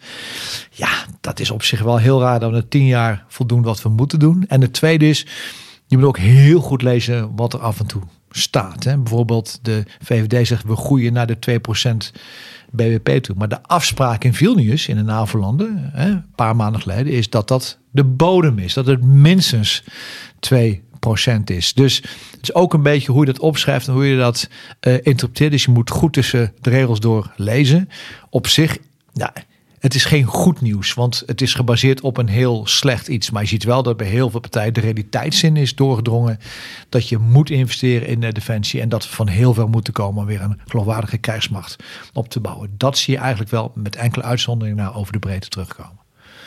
Ja, 0.70 0.90
dat 1.20 1.40
is 1.40 1.50
op 1.50 1.62
zich 1.62 1.83
wel 1.83 1.96
heel 1.96 2.20
raar 2.20 2.40
dat 2.40 2.50
we 2.50 2.57
na 2.57 2.64
tien 2.68 2.87
jaar 2.87 3.24
voldoen 3.28 3.62
wat 3.62 3.83
we 3.83 3.88
moeten 3.88 4.18
doen. 4.18 4.44
En 4.48 4.61
het 4.61 4.72
tweede 4.72 5.09
is, 5.09 5.26
je 5.87 5.98
moet 5.98 6.07
ook 6.07 6.18
heel 6.18 6.61
goed 6.61 6.83
lezen 6.83 7.37
wat 7.37 7.52
er 7.52 7.61
af 7.61 7.81
en 7.81 7.87
toe 7.87 8.02
staat. 8.30 8.84
Hè. 8.84 8.98
Bijvoorbeeld 8.98 9.58
de 9.62 9.82
VVD 10.02 10.46
zegt 10.46 10.64
we 10.64 10.76
groeien 10.76 11.12
naar 11.12 11.26
de 11.26 11.60
2% 12.14 12.18
BBP 12.70 13.22
toe. 13.22 13.36
Maar 13.38 13.48
de 13.48 13.62
afspraak 13.62 14.24
in 14.24 14.34
Vilnius, 14.34 14.88
in 14.88 14.96
de 14.96 15.02
NAVO-landen, 15.02 15.90
een 15.94 16.24
paar 16.34 16.56
maanden 16.56 16.80
geleden, 16.80 17.12
is 17.12 17.30
dat 17.30 17.48
dat 17.48 17.78
de 17.90 18.04
bodem 18.04 18.58
is. 18.58 18.74
Dat 18.74 18.86
het 18.86 19.04
minstens 19.04 19.84
2% 20.54 21.44
is. 21.44 21.74
Dus 21.74 21.96
het 22.30 22.42
is 22.42 22.54
ook 22.54 22.74
een 22.74 22.82
beetje 22.82 23.12
hoe 23.12 23.20
je 23.26 23.32
dat 23.32 23.40
opschrijft 23.40 23.86
en 23.86 23.92
hoe 23.92 24.06
je 24.06 24.16
dat 24.16 24.48
uh, 24.80 24.94
interpreteert. 24.94 25.50
Dus 25.50 25.64
je 25.64 25.70
moet 25.70 25.90
goed 25.90 26.12
tussen 26.12 26.52
de 26.60 26.70
regels 26.70 27.00
door 27.00 27.32
lezen. 27.36 27.88
Op 28.30 28.46
zich, 28.46 28.78
ja, 29.12 29.32
het 29.78 29.94
is 29.94 30.04
geen 30.04 30.24
goed 30.24 30.60
nieuws, 30.60 30.94
want 30.94 31.22
het 31.26 31.40
is 31.40 31.54
gebaseerd 31.54 32.00
op 32.00 32.16
een 32.16 32.28
heel 32.28 32.66
slecht 32.66 33.08
iets. 33.08 33.30
Maar 33.30 33.42
je 33.42 33.48
ziet 33.48 33.64
wel 33.64 33.82
dat 33.82 33.96
bij 33.96 34.06
heel 34.06 34.30
veel 34.30 34.40
partijen 34.40 34.74
de 34.74 34.80
realiteitszin 34.80 35.56
is 35.56 35.74
doorgedrongen. 35.74 36.38
Dat 36.88 37.08
je 37.08 37.18
moet 37.18 37.50
investeren 37.50 38.08
in 38.08 38.20
de 38.20 38.32
defensie 38.32 38.80
en 38.80 38.88
dat 38.88 39.08
we 39.08 39.14
van 39.14 39.28
heel 39.28 39.54
veel 39.54 39.68
moeten 39.68 39.92
komen 39.92 40.20
om 40.20 40.26
weer 40.26 40.40
een 40.40 40.60
geloofwaardige 40.66 41.18
krijgsmacht 41.18 41.76
op 42.12 42.28
te 42.28 42.40
bouwen. 42.40 42.74
Dat 42.76 42.98
zie 42.98 43.14
je 43.14 43.20
eigenlijk 43.20 43.50
wel 43.50 43.72
met 43.74 43.96
enkele 43.96 44.24
uitzonderingen 44.24 44.82
naar 44.82 44.96
over 44.96 45.12
de 45.12 45.18
breedte 45.18 45.48
terugkomen. 45.48 45.98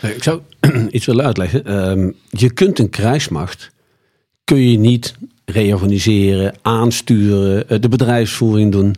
Ik 0.02 0.24
zou 0.24 0.41
iets 0.89 1.06
willen 1.06 1.26
uitleggen. 1.26 1.65
Ehm, 1.65 2.12
je 2.30 2.54
kunt 2.54 2.80
een 2.80 2.89
krijgsmacht, 2.89 3.72
kun 4.44 4.70
je 4.70 4.78
niet 4.78 5.15
reorganiseren, 5.46 6.56
aansturen, 6.62 7.70
eh, 7.70 7.82
de 7.82 7.89
bedrijfsvoering 7.89 8.72
doen 8.72 8.96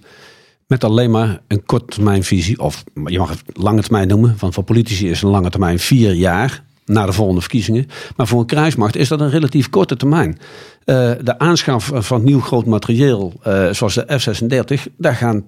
met 0.67 0.83
alleen 0.83 1.11
maar 1.11 1.41
een 1.47 1.65
korttermijnvisie, 1.65 2.59
of 2.59 2.83
je 3.05 3.17
mag 3.17 3.29
het 3.29 3.41
lange 3.53 3.81
termijn 3.81 4.07
noemen, 4.07 4.35
want 4.39 4.53
voor 4.53 4.63
politici 4.63 5.09
is 5.09 5.21
een 5.21 5.29
lange 5.29 5.49
termijn 5.49 5.79
vier 5.79 6.13
jaar 6.13 6.63
na 6.85 7.05
de 7.05 7.13
volgende 7.13 7.41
verkiezingen. 7.41 7.87
Maar 8.15 8.27
voor 8.27 8.39
een 8.39 8.45
krijgsmacht 8.45 8.95
is 8.95 9.07
dat 9.07 9.19
een 9.19 9.29
relatief 9.29 9.69
korte 9.69 9.95
termijn. 9.95 10.39
Uh, 10.85 11.11
de 11.21 11.39
aanschaf 11.39 11.91
van 11.93 12.23
nieuw 12.23 12.39
groot 12.39 12.65
materieel, 12.65 13.33
uh, 13.47 13.69
zoals 13.71 13.93
de 13.93 14.19
F-36, 14.19 14.93
daar 14.97 15.15
gaan 15.15 15.45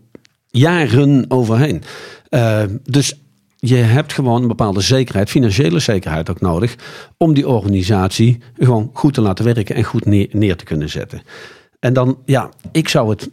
jaren 0.49 1.25
overheen. 1.28 1.84
Uh, 2.30 2.62
dus 2.84 3.19
je 3.60 3.75
hebt 3.75 4.13
gewoon 4.13 4.41
een 4.41 4.47
bepaalde 4.47 4.82
zekerheid, 4.82 5.30
financiële 5.30 5.80
zekerheid 5.80 6.30
ook 6.30 6.41
nodig, 6.41 6.75
om 7.17 7.34
die 7.34 7.47
organisatie 7.47 8.38
gewoon 8.58 8.89
goed 8.93 9.13
te 9.13 9.21
laten 9.21 9.45
werken 9.45 9.75
en 9.75 9.84
goed 9.84 10.06
neer 10.34 10.56
te 10.56 10.63
kunnen 10.63 10.89
zetten. 10.89 11.21
En 11.80 11.93
dan, 11.93 12.17
ja, 12.25 12.49
ik 12.71 12.89
zou 12.89 13.10
het 13.10 13.30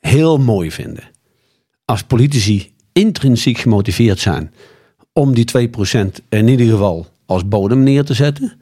heel 0.00 0.38
mooi 0.38 0.70
vinden 0.70 1.04
als 1.84 2.02
politici 2.02 2.74
intrinsiek 2.92 3.58
gemotiveerd 3.58 4.18
zijn 4.18 4.54
om 5.12 5.34
die 5.34 5.68
2% 5.68 5.70
in 6.28 6.48
ieder 6.48 6.66
geval 6.66 7.06
als 7.26 7.48
bodem 7.48 7.82
neer 7.82 8.04
te 8.04 8.14
zetten. 8.14 8.60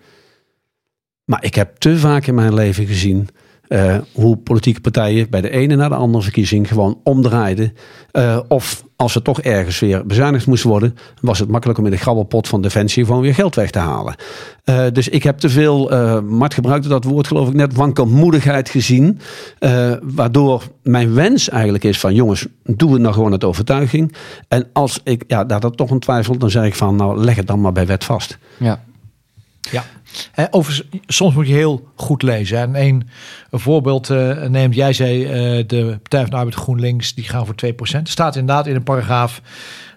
Maar 1.25 1.45
ik 1.45 1.55
heb 1.55 1.77
te 1.77 1.99
vaak 1.99 2.27
in 2.27 2.35
mijn 2.35 2.55
leven 2.55 2.87
gezien 2.87 3.29
uh, 3.69 3.97
hoe 4.13 4.37
politieke 4.37 4.81
partijen 4.81 5.31
bij 5.31 5.41
de 5.41 5.51
ene 5.51 5.77
naar 5.77 5.89
de 5.89 5.95
andere 5.95 6.23
verkiezing 6.23 6.69
gewoon 6.69 7.01
omdraaiden. 7.05 7.73
Uh, 8.13 8.41
of 8.49 8.85
als 8.97 9.15
er 9.15 9.23
toch 9.23 9.41
ergens 9.41 9.79
weer 9.79 10.07
bezuinigd 10.07 10.47
moest 10.47 10.63
worden, 10.63 10.97
was 11.21 11.39
het 11.39 11.49
makkelijk 11.49 11.79
om 11.79 11.85
in 11.85 11.91
de 11.91 11.97
grabbelpot 11.97 12.49
van 12.49 12.63
Defensie 12.63 13.05
gewoon 13.05 13.21
weer 13.21 13.35
geld 13.35 13.55
weg 13.55 13.71
te 13.71 13.79
halen. 13.79 14.15
Uh, 14.65 14.85
dus 14.93 15.09
ik 15.09 15.23
heb 15.23 15.39
te 15.39 15.49
veel, 15.49 15.89
Mart 16.23 16.55
gebruikte 16.55 16.89
dat 16.89 17.05
woord 17.05 17.27
geloof 17.27 17.49
ik 17.49 17.55
net, 17.55 17.75
wankelmoedigheid 17.75 18.69
gezien. 18.69 19.19
waardoor 20.03 20.63
mijn 20.83 21.15
wens 21.15 21.49
eigenlijk 21.49 21.85
is 21.85 22.01
van 22.01 22.15
jongens, 22.15 22.47
doe 22.65 22.93
het 22.93 23.03
nou 23.03 23.15
gewoon 23.15 23.33
uit 23.33 23.45
overtuiging. 23.45 24.15
En 24.49 24.67
als 24.73 25.01
ik 25.05 25.25
ja, 25.27 25.45
daar 25.45 25.61
dat 25.61 25.77
toch 25.77 25.91
een 25.91 26.01
twijfel, 26.01 26.39
dan 26.39 26.51
zeg 26.51 26.65
ik 26.65 26.75
van 26.75 26.97
nou 26.97 27.19
leg 27.19 27.37
het 27.37 27.47
dan 27.47 27.61
maar 27.61 27.73
bij 27.73 27.87
wet 27.87 28.05
vast. 28.05 28.39
Ja. 28.57 28.85
Ja, 29.71 29.85
over, 30.51 30.87
soms 31.07 31.35
moet 31.35 31.47
je 31.47 31.55
heel 31.55 31.89
goed 31.95 32.23
lezen. 32.23 32.59
En 32.59 32.81
een, 32.83 33.09
een 33.51 33.61
voorbeeld 33.61 34.11
uh, 34.11 34.43
neemt, 34.43 34.75
jij 34.75 34.93
zei 34.93 35.23
uh, 35.23 35.65
de 35.67 35.99
Partij 36.03 36.21
van 36.21 36.31
de 36.31 36.37
Arbeid 36.37 36.55
GroenLinks, 36.55 37.15
die 37.15 37.25
gaan 37.25 37.47
voor 37.47 37.55
2%. 37.65 37.69
Er 37.93 38.01
staat 38.05 38.37
inderdaad 38.37 38.67
in 38.67 38.75
een 38.75 38.83
paragraaf 38.83 39.43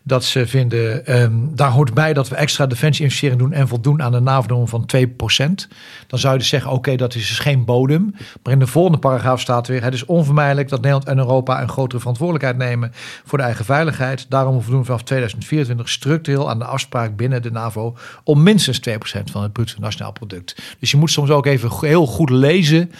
dat 0.03 0.23
ze 0.23 0.47
vinden, 0.47 1.19
um, 1.21 1.55
daar 1.55 1.71
hoort 1.71 1.93
bij 1.93 2.13
dat 2.13 2.29
we 2.29 2.35
extra 2.35 2.65
defensie-investeringen 2.65 3.43
doen 3.43 3.53
en 3.53 3.67
voldoen 3.67 4.01
aan 4.01 4.11
de 4.11 4.19
NAVO 4.19 4.65
van 4.65 4.85
2%. 4.85 5.67
Dan 6.07 6.19
zou 6.19 6.33
je 6.33 6.39
dus 6.39 6.47
zeggen, 6.47 6.71
oké, 6.71 6.95
dat 6.95 7.15
is 7.15 7.27
dus 7.27 7.39
geen 7.39 7.65
bodem. 7.65 8.15
Maar 8.43 8.53
in 8.53 8.59
de 8.59 8.67
volgende 8.67 8.97
paragraaf 8.97 9.41
staat 9.41 9.67
weer, 9.67 9.83
het 9.83 9.93
is 9.93 10.05
onvermijdelijk 10.05 10.69
dat 10.69 10.81
Nederland 10.81 11.07
en 11.07 11.17
Europa 11.17 11.61
een 11.61 11.69
grotere 11.69 11.99
verantwoordelijkheid 11.99 12.57
nemen 12.57 12.91
voor 13.25 13.37
de 13.37 13.43
eigen 13.43 13.65
veiligheid. 13.65 14.25
Daarom 14.29 14.61
voldoen 14.61 14.79
we 14.79 14.85
vanaf 14.85 15.03
2024 15.03 15.89
structureel 15.89 16.49
aan 16.49 16.59
de 16.59 16.65
afspraak 16.65 17.15
binnen 17.15 17.41
de 17.41 17.51
NAVO 17.51 17.97
om 18.23 18.43
minstens 18.43 18.79
2% 18.89 18.91
van 19.31 19.43
het 19.43 19.53
bruto 19.53 19.73
nationaal 19.79 20.11
product. 20.11 20.61
Dus 20.79 20.91
je 20.91 20.97
moet 20.97 21.11
soms 21.11 21.29
ook 21.29 21.45
even 21.45 21.69
heel 21.79 22.05
goed 22.05 22.29
lezen 22.29 22.91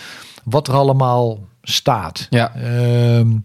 wat 0.44 0.68
er 0.68 0.74
allemaal 0.74 1.40
staat. 1.64 2.28
Ja. 2.30 2.52
Um, 3.18 3.44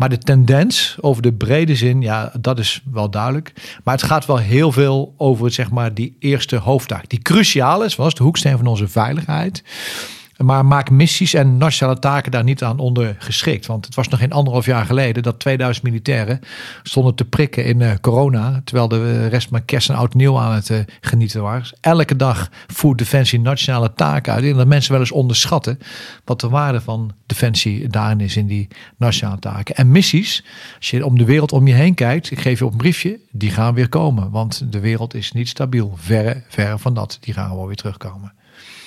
maar 0.00 0.08
de 0.08 0.18
tendens 0.18 0.96
over 1.00 1.22
de 1.22 1.32
brede 1.32 1.76
zin, 1.76 2.00
ja, 2.00 2.32
dat 2.40 2.58
is 2.58 2.82
wel 2.92 3.10
duidelijk. 3.10 3.52
Maar 3.84 3.94
het 3.94 4.02
gaat 4.02 4.26
wel 4.26 4.38
heel 4.38 4.72
veel 4.72 5.14
over 5.16 5.50
zeg 5.50 5.70
maar, 5.70 5.94
die 5.94 6.16
eerste 6.18 6.56
hoofdtaak. 6.56 7.08
Die 7.08 7.22
cruciaal 7.22 7.84
is, 7.84 7.96
was 7.96 8.14
de 8.14 8.22
hoeksteen 8.22 8.56
van 8.56 8.66
onze 8.66 8.88
veiligheid. 8.88 9.62
Maar 10.44 10.66
maak 10.66 10.90
missies 10.90 11.34
en 11.34 11.56
nationale 11.56 11.98
taken 11.98 12.30
daar 12.30 12.44
niet 12.44 12.62
aan 12.62 12.78
onder 12.78 13.16
geschikt. 13.18 13.66
Want 13.66 13.86
het 13.86 13.94
was 13.94 14.08
nog 14.08 14.20
geen 14.20 14.32
anderhalf 14.32 14.66
jaar 14.66 14.84
geleden 14.84 15.22
dat 15.22 15.38
2000 15.38 15.84
militairen 15.84 16.40
stonden 16.82 17.14
te 17.14 17.24
prikken 17.24 17.64
in 17.64 17.80
uh, 17.80 17.92
corona. 18.00 18.60
Terwijl 18.64 18.88
de 18.88 19.26
rest 19.26 19.50
maar 19.50 19.62
kerst 19.62 19.88
en 19.88 19.94
oud 19.94 20.14
nieuw 20.14 20.38
aan 20.38 20.54
het 20.54 20.68
uh, 20.68 20.78
genieten 21.00 21.42
was. 21.42 21.72
Elke 21.80 22.16
dag 22.16 22.50
voert 22.66 22.98
Defensie 22.98 23.40
nationale 23.40 23.92
taken 23.94 24.32
uit. 24.32 24.44
En 24.44 24.56
dat 24.56 24.66
mensen 24.66 24.92
wel 24.92 25.00
eens 25.00 25.10
onderschatten 25.10 25.78
wat 26.24 26.40
de 26.40 26.48
waarde 26.48 26.80
van 26.80 27.12
Defensie 27.26 27.88
daarin 27.88 28.20
is 28.20 28.36
in 28.36 28.46
die 28.46 28.68
nationale 28.96 29.38
taken. 29.38 29.74
En 29.74 29.90
missies, 29.90 30.44
als 30.76 30.90
je 30.90 31.06
om 31.06 31.18
de 31.18 31.24
wereld 31.24 31.52
om 31.52 31.66
je 31.66 31.74
heen 31.74 31.94
kijkt, 31.94 32.30
ik 32.30 32.40
geef 32.40 32.58
je 32.58 32.64
op 32.64 32.72
een 32.72 32.78
briefje, 32.78 33.20
die 33.30 33.50
gaan 33.50 33.74
weer 33.74 33.88
komen. 33.88 34.30
Want 34.30 34.72
de 34.72 34.80
wereld 34.80 35.14
is 35.14 35.32
niet 35.32 35.48
stabiel. 35.48 35.94
Verre, 35.96 36.42
verre 36.48 36.78
van 36.78 36.94
dat. 36.94 37.18
Die 37.20 37.34
gaan 37.34 37.48
gewoon 37.48 37.66
weer 37.66 37.76
terugkomen. 37.76 38.32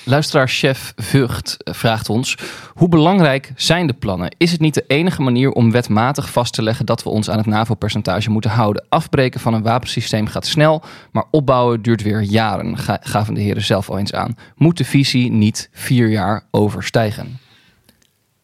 Luisteraar 0.06 0.48
Chef 0.48 0.92
Vught 0.96 1.56
vraagt 1.58 2.08
ons: 2.08 2.36
hoe 2.74 2.88
belangrijk 2.88 3.52
zijn 3.56 3.86
de 3.86 3.92
plannen? 3.92 4.34
Is 4.38 4.52
het 4.52 4.60
niet 4.60 4.74
de 4.74 4.84
enige 4.86 5.22
manier 5.22 5.50
om 5.50 5.70
wetmatig 5.70 6.30
vast 6.30 6.52
te 6.52 6.62
leggen 6.62 6.86
dat 6.86 7.02
we 7.02 7.10
ons 7.10 7.30
aan 7.30 7.38
het 7.38 7.46
NAVO-percentage 7.46 8.30
moeten 8.30 8.50
houden? 8.50 8.84
Afbreken 8.88 9.40
van 9.40 9.54
een 9.54 9.62
wapensysteem 9.62 10.26
gaat 10.26 10.46
snel, 10.46 10.82
maar 11.10 11.24
opbouwen 11.30 11.82
duurt 11.82 12.02
weer 12.02 12.20
jaren, 12.20 12.78
gaven 13.00 13.34
de 13.34 13.40
heren 13.40 13.64
zelf 13.64 13.90
al 13.90 13.98
eens 13.98 14.12
aan. 14.12 14.36
Moet 14.56 14.76
de 14.76 14.84
visie 14.84 15.32
niet 15.32 15.68
vier 15.72 16.08
jaar 16.08 16.44
overstijgen? 16.50 17.38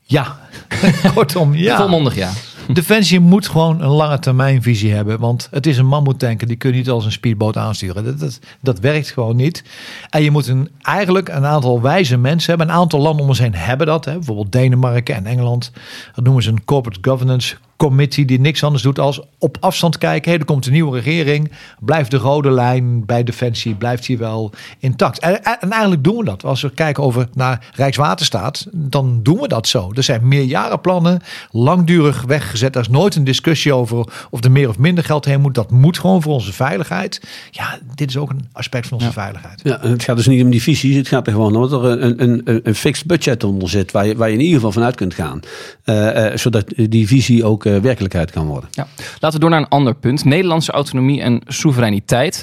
Ja, 0.02 0.38
kortom 1.14 1.54
ja. 1.54 1.76
Volmondig 1.76 2.14
ja. 2.14 2.30
Defensie 2.80 3.20
moet 3.20 3.48
gewoon 3.48 3.80
een 3.82 3.88
lange 3.88 4.18
termijn 4.18 4.62
visie 4.62 4.92
hebben. 4.92 5.20
Want 5.20 5.48
het 5.50 5.66
is 5.66 5.78
een 5.78 5.86
mammoetanker. 5.86 6.46
Die 6.46 6.56
kun 6.56 6.70
je 6.70 6.76
niet 6.76 6.90
als 6.90 7.04
een 7.04 7.12
speedboot 7.12 7.56
aansturen. 7.56 8.04
Dat, 8.04 8.18
dat, 8.18 8.38
dat 8.60 8.78
werkt 8.78 9.10
gewoon 9.10 9.36
niet. 9.36 9.64
En 10.10 10.22
je 10.22 10.30
moet 10.30 10.46
een, 10.46 10.68
eigenlijk 10.82 11.28
een 11.28 11.46
aantal 11.46 11.80
wijze 11.80 12.16
mensen 12.16 12.48
hebben. 12.48 12.68
Een 12.68 12.80
aantal 12.80 13.00
landen 13.00 13.22
om 13.22 13.28
ons 13.28 13.38
heen 13.38 13.54
hebben 13.54 13.86
dat. 13.86 14.04
Hè. 14.04 14.12
Bijvoorbeeld 14.12 14.52
Denemarken 14.52 15.14
en 15.14 15.26
Engeland. 15.26 15.72
Dat 16.14 16.24
noemen 16.24 16.42
ze 16.42 16.50
een 16.50 16.64
corporate 16.64 17.10
governance 17.10 17.56
committee 17.80 18.24
die 18.24 18.40
niks 18.40 18.64
anders 18.64 18.82
doet 18.82 18.98
als 18.98 19.20
op 19.38 19.56
afstand 19.60 19.98
kijken. 19.98 20.30
Hey, 20.30 20.40
er 20.40 20.46
komt 20.46 20.66
een 20.66 20.72
nieuwe 20.72 21.00
regering. 21.00 21.50
Blijft 21.80 22.10
de 22.10 22.16
rode 22.16 22.50
lijn 22.50 23.06
bij 23.06 23.24
Defensie, 23.24 23.74
blijft 23.74 24.06
hier 24.06 24.18
wel 24.18 24.52
intact. 24.78 25.18
En, 25.18 25.44
en 25.44 25.70
eigenlijk 25.70 26.04
doen 26.04 26.16
we 26.16 26.24
dat. 26.24 26.44
Als 26.44 26.62
we 26.62 26.70
kijken 26.70 27.02
over 27.02 27.28
naar 27.34 27.70
Rijkswaterstaat, 27.74 28.66
dan 28.72 29.20
doen 29.22 29.40
we 29.40 29.48
dat 29.48 29.68
zo. 29.68 29.92
Er 29.94 30.02
zijn 30.02 30.28
meerjarenplannen, 30.28 31.20
langdurig 31.50 32.22
weggezet. 32.22 32.74
Er 32.74 32.80
is 32.80 32.88
nooit 32.88 33.14
een 33.14 33.24
discussie 33.24 33.72
over 33.72 34.06
of 34.30 34.44
er 34.44 34.50
meer 34.50 34.68
of 34.68 34.78
minder 34.78 35.04
geld 35.04 35.24
heen 35.24 35.40
moet. 35.40 35.54
Dat 35.54 35.70
moet 35.70 35.98
gewoon 35.98 36.22
voor 36.22 36.32
onze 36.32 36.52
veiligheid. 36.52 37.20
Ja, 37.50 37.78
dit 37.94 38.08
is 38.08 38.16
ook 38.16 38.30
een 38.30 38.48
aspect 38.52 38.88
van 38.88 38.98
onze 38.98 39.12
veiligheid. 39.12 39.60
Ja, 39.62 39.78
het 39.80 40.02
gaat 40.02 40.16
dus 40.16 40.26
niet 40.26 40.42
om 40.42 40.50
die 40.50 40.62
visies. 40.62 40.96
Het 40.96 41.08
gaat 41.08 41.26
er 41.26 41.32
gewoon 41.32 41.56
om 41.56 41.68
dat 41.68 41.84
er 41.84 42.02
een, 42.02 42.22
een, 42.22 42.60
een 42.62 42.74
fixed 42.74 43.06
budget 43.06 43.44
onder 43.44 43.68
zit 43.68 43.92
waar 43.92 44.06
je, 44.06 44.16
waar 44.16 44.28
je 44.28 44.34
in 44.34 44.40
ieder 44.40 44.54
geval 44.54 44.72
vanuit 44.72 44.94
kunt 44.94 45.14
gaan. 45.14 45.40
Uh, 45.84 46.30
uh, 46.30 46.36
zodat 46.36 46.64
die 46.76 47.06
visie 47.06 47.44
ook 47.44 47.68
werkelijkheid 47.78 48.30
kan 48.30 48.46
worden. 48.46 48.68
Ja. 48.72 48.86
Laten 49.12 49.32
we 49.32 49.38
door 49.38 49.50
naar 49.50 49.60
een 49.60 49.68
ander 49.68 49.94
punt. 49.94 50.24
Nederlandse 50.24 50.72
autonomie 50.72 51.20
en 51.20 51.40
soevereiniteit. 51.46 52.42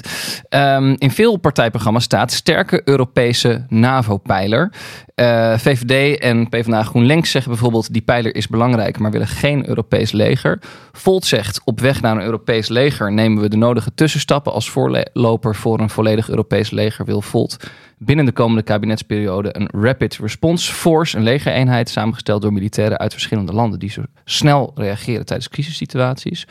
Um, 0.50 0.94
in 0.98 1.10
veel 1.10 1.36
partijprogramma's 1.36 2.04
staat 2.04 2.32
sterke 2.32 2.82
Europese 2.84 3.64
NAVO-pijler. 3.68 4.72
Uh, 5.14 5.58
VVD 5.58 6.18
en 6.18 6.48
PvdA 6.48 6.82
GroenLinks 6.82 7.30
zeggen 7.30 7.50
bijvoorbeeld 7.50 7.92
die 7.92 8.02
pijler 8.02 8.34
is 8.34 8.48
belangrijk, 8.48 8.98
maar 8.98 9.10
willen 9.10 9.26
geen 9.26 9.68
Europees 9.68 10.12
leger. 10.12 10.58
Volt 10.92 11.24
zegt 11.24 11.60
op 11.64 11.80
weg 11.80 12.00
naar 12.00 12.16
een 12.16 12.22
Europees 12.22 12.68
leger 12.68 13.12
nemen 13.12 13.42
we 13.42 13.48
de 13.48 13.56
nodige 13.56 13.94
tussenstappen. 13.94 14.52
Als 14.52 14.70
voorloper 14.70 15.56
voor 15.56 15.80
een 15.80 15.90
volledig 15.90 16.28
Europees 16.28 16.70
leger 16.70 17.04
wil 17.04 17.22
Volt 17.22 17.56
binnen 17.98 18.24
de 18.24 18.32
komende 18.32 18.62
kabinetsperiode 18.62 19.56
een 19.56 19.68
Rapid 19.80 20.16
Response 20.16 20.72
Force, 20.72 21.16
een 21.16 21.22
legereenheid 21.22 21.88
samengesteld 21.88 22.42
door 22.42 22.52
militairen 22.52 22.98
uit 22.98 23.12
verschillende 23.12 23.52
landen 23.52 23.78
die 23.78 23.90
zo 23.90 24.02
snel 24.24 24.72
reageren 24.74 25.26
tijdens 25.26 25.48
crisissituaties. 25.48 26.46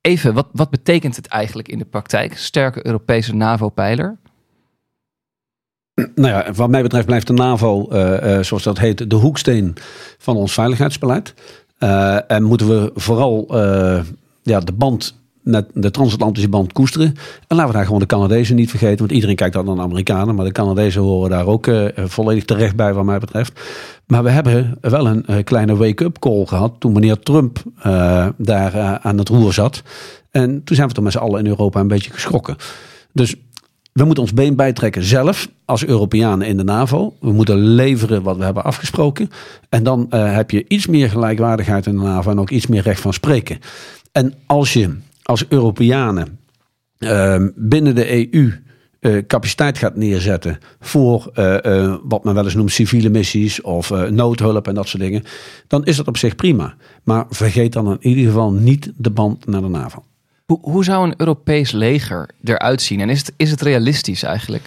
Even, 0.00 0.34
wat, 0.34 0.48
wat 0.52 0.70
betekent 0.70 1.16
het 1.16 1.26
eigenlijk 1.26 1.68
in 1.68 1.78
de 1.78 1.84
praktijk? 1.84 2.36
Sterke 2.36 2.86
Europese 2.86 3.34
NAVO-pijler? 3.34 4.18
Nou 5.94 6.28
ja, 6.28 6.52
wat 6.52 6.70
mij 6.70 6.82
betreft 6.82 7.06
blijft 7.06 7.26
de 7.26 7.32
NAVO, 7.32 7.88
uh, 7.92 8.36
uh, 8.36 8.42
zoals 8.42 8.62
dat 8.62 8.78
heet, 8.78 9.10
de 9.10 9.16
hoeksteen 9.16 9.76
van 10.18 10.36
ons 10.36 10.52
veiligheidsbeleid. 10.52 11.34
Uh, 11.78 12.30
en 12.30 12.42
moeten 12.42 12.68
we 12.68 12.90
vooral 12.94 13.46
ja, 14.42 14.60
de 14.60 14.72
band 14.72 15.19
de 15.72 15.90
transatlantische 15.90 16.48
band 16.48 16.72
koesteren. 16.72 17.14
En 17.46 17.56
laten 17.56 17.66
we 17.66 17.76
daar 17.76 17.84
gewoon 17.84 18.00
de 18.00 18.06
Canadezen 18.06 18.56
niet 18.56 18.70
vergeten. 18.70 18.98
Want 18.98 19.12
iedereen 19.12 19.36
kijkt 19.36 19.54
dan 19.54 19.64
naar 19.64 19.74
de 19.74 19.80
Amerikanen. 19.80 20.34
Maar 20.34 20.44
de 20.44 20.52
Canadezen 20.52 21.02
horen 21.02 21.30
daar 21.30 21.46
ook 21.46 21.66
uh, 21.66 21.88
volledig 21.96 22.44
terecht 22.44 22.76
bij 22.76 22.94
wat 22.94 23.04
mij 23.04 23.18
betreft. 23.18 23.60
Maar 24.06 24.22
we 24.22 24.30
hebben 24.30 24.78
wel 24.80 25.06
een 25.06 25.24
uh, 25.30 25.36
kleine 25.44 25.76
wake-up 25.76 26.18
call 26.18 26.44
gehad. 26.46 26.74
Toen 26.78 26.92
meneer 26.92 27.18
Trump 27.18 27.62
daar 28.36 28.98
aan 29.02 29.18
het 29.18 29.28
roer 29.28 29.52
zat. 29.52 29.82
En 30.30 30.64
toen 30.64 30.76
zijn 30.76 30.88
we 30.88 30.94
toch 30.94 31.04
met 31.04 31.12
z'n 31.12 31.18
allen 31.18 31.40
in 31.40 31.46
Europa 31.46 31.80
een 31.80 31.88
beetje 31.88 32.10
geschrokken. 32.12 32.56
Dus 33.12 33.34
we 33.92 34.04
moeten 34.04 34.22
ons 34.22 34.34
been 34.34 34.56
bijtrekken 34.56 35.04
zelf 35.04 35.48
als 35.64 35.84
Europeanen 35.84 36.46
in 36.46 36.56
de 36.56 36.64
NAVO. 36.64 37.14
We 37.20 37.32
moeten 37.32 37.58
leveren 37.58 38.22
wat 38.22 38.36
we 38.36 38.44
hebben 38.44 38.64
afgesproken. 38.64 39.30
En 39.68 39.82
dan 39.82 40.06
heb 40.10 40.50
je 40.50 40.64
iets 40.68 40.86
meer 40.86 41.10
gelijkwaardigheid 41.10 41.86
in 41.86 41.96
de 41.96 42.02
NAVO 42.02 42.30
en 42.30 42.40
ook 42.40 42.50
iets 42.50 42.66
meer 42.66 42.82
recht 42.82 43.00
van 43.00 43.12
spreken. 43.12 43.58
En 44.12 44.34
als 44.46 44.72
je 44.72 44.96
als 45.30 45.44
Europeanen 45.48 46.38
uh, 46.98 47.36
binnen 47.54 47.94
de 47.94 48.32
EU 48.32 48.40
uh, 48.42 48.52
eh, 49.00 49.26
capaciteit 49.26 49.78
gaat 49.78 49.96
neerzetten 49.96 50.58
voor 50.80 51.30
uh, 51.34 51.96
wat 52.02 52.24
men 52.24 52.34
wel 52.34 52.44
eens 52.44 52.54
noemt 52.54 52.72
civiele 52.72 53.08
missies 53.08 53.60
of 53.60 53.90
noodhulp 54.10 54.68
en 54.68 54.74
dat 54.74 54.88
soort 54.88 55.02
dingen, 55.02 55.22
dan 55.66 55.84
is 55.84 55.96
dat 55.96 56.08
op 56.08 56.16
zich 56.16 56.36
prima. 56.36 56.74
Maar 57.02 57.26
vergeet 57.28 57.72
dan 57.72 57.86
in 57.86 58.08
ieder 58.08 58.24
geval 58.24 58.52
niet 58.52 58.92
de 58.96 59.10
band 59.10 59.46
naar 59.46 59.60
de 59.60 59.68
NAVO. 59.68 60.04
Hoe, 60.46 60.58
hoe 60.60 60.84
zou 60.84 61.06
een 61.06 61.14
Europees 61.16 61.70
leger 61.70 62.30
eruit 62.44 62.82
zien 62.82 63.00
en 63.00 63.10
is 63.10 63.18
het, 63.18 63.32
is 63.36 63.50
het 63.50 63.60
realistisch 63.60 64.22
eigenlijk? 64.22 64.64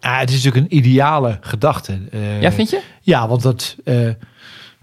Ah, 0.00 0.18
het 0.18 0.30
is 0.30 0.44
natuurlijk 0.44 0.72
een 0.72 0.78
ideale 0.78 1.38
gedachte. 1.40 1.98
ja, 2.40 2.52
vind 2.52 2.70
je? 2.70 2.80
Ja, 3.00 3.28
want 3.28 3.42
dat 3.42 3.76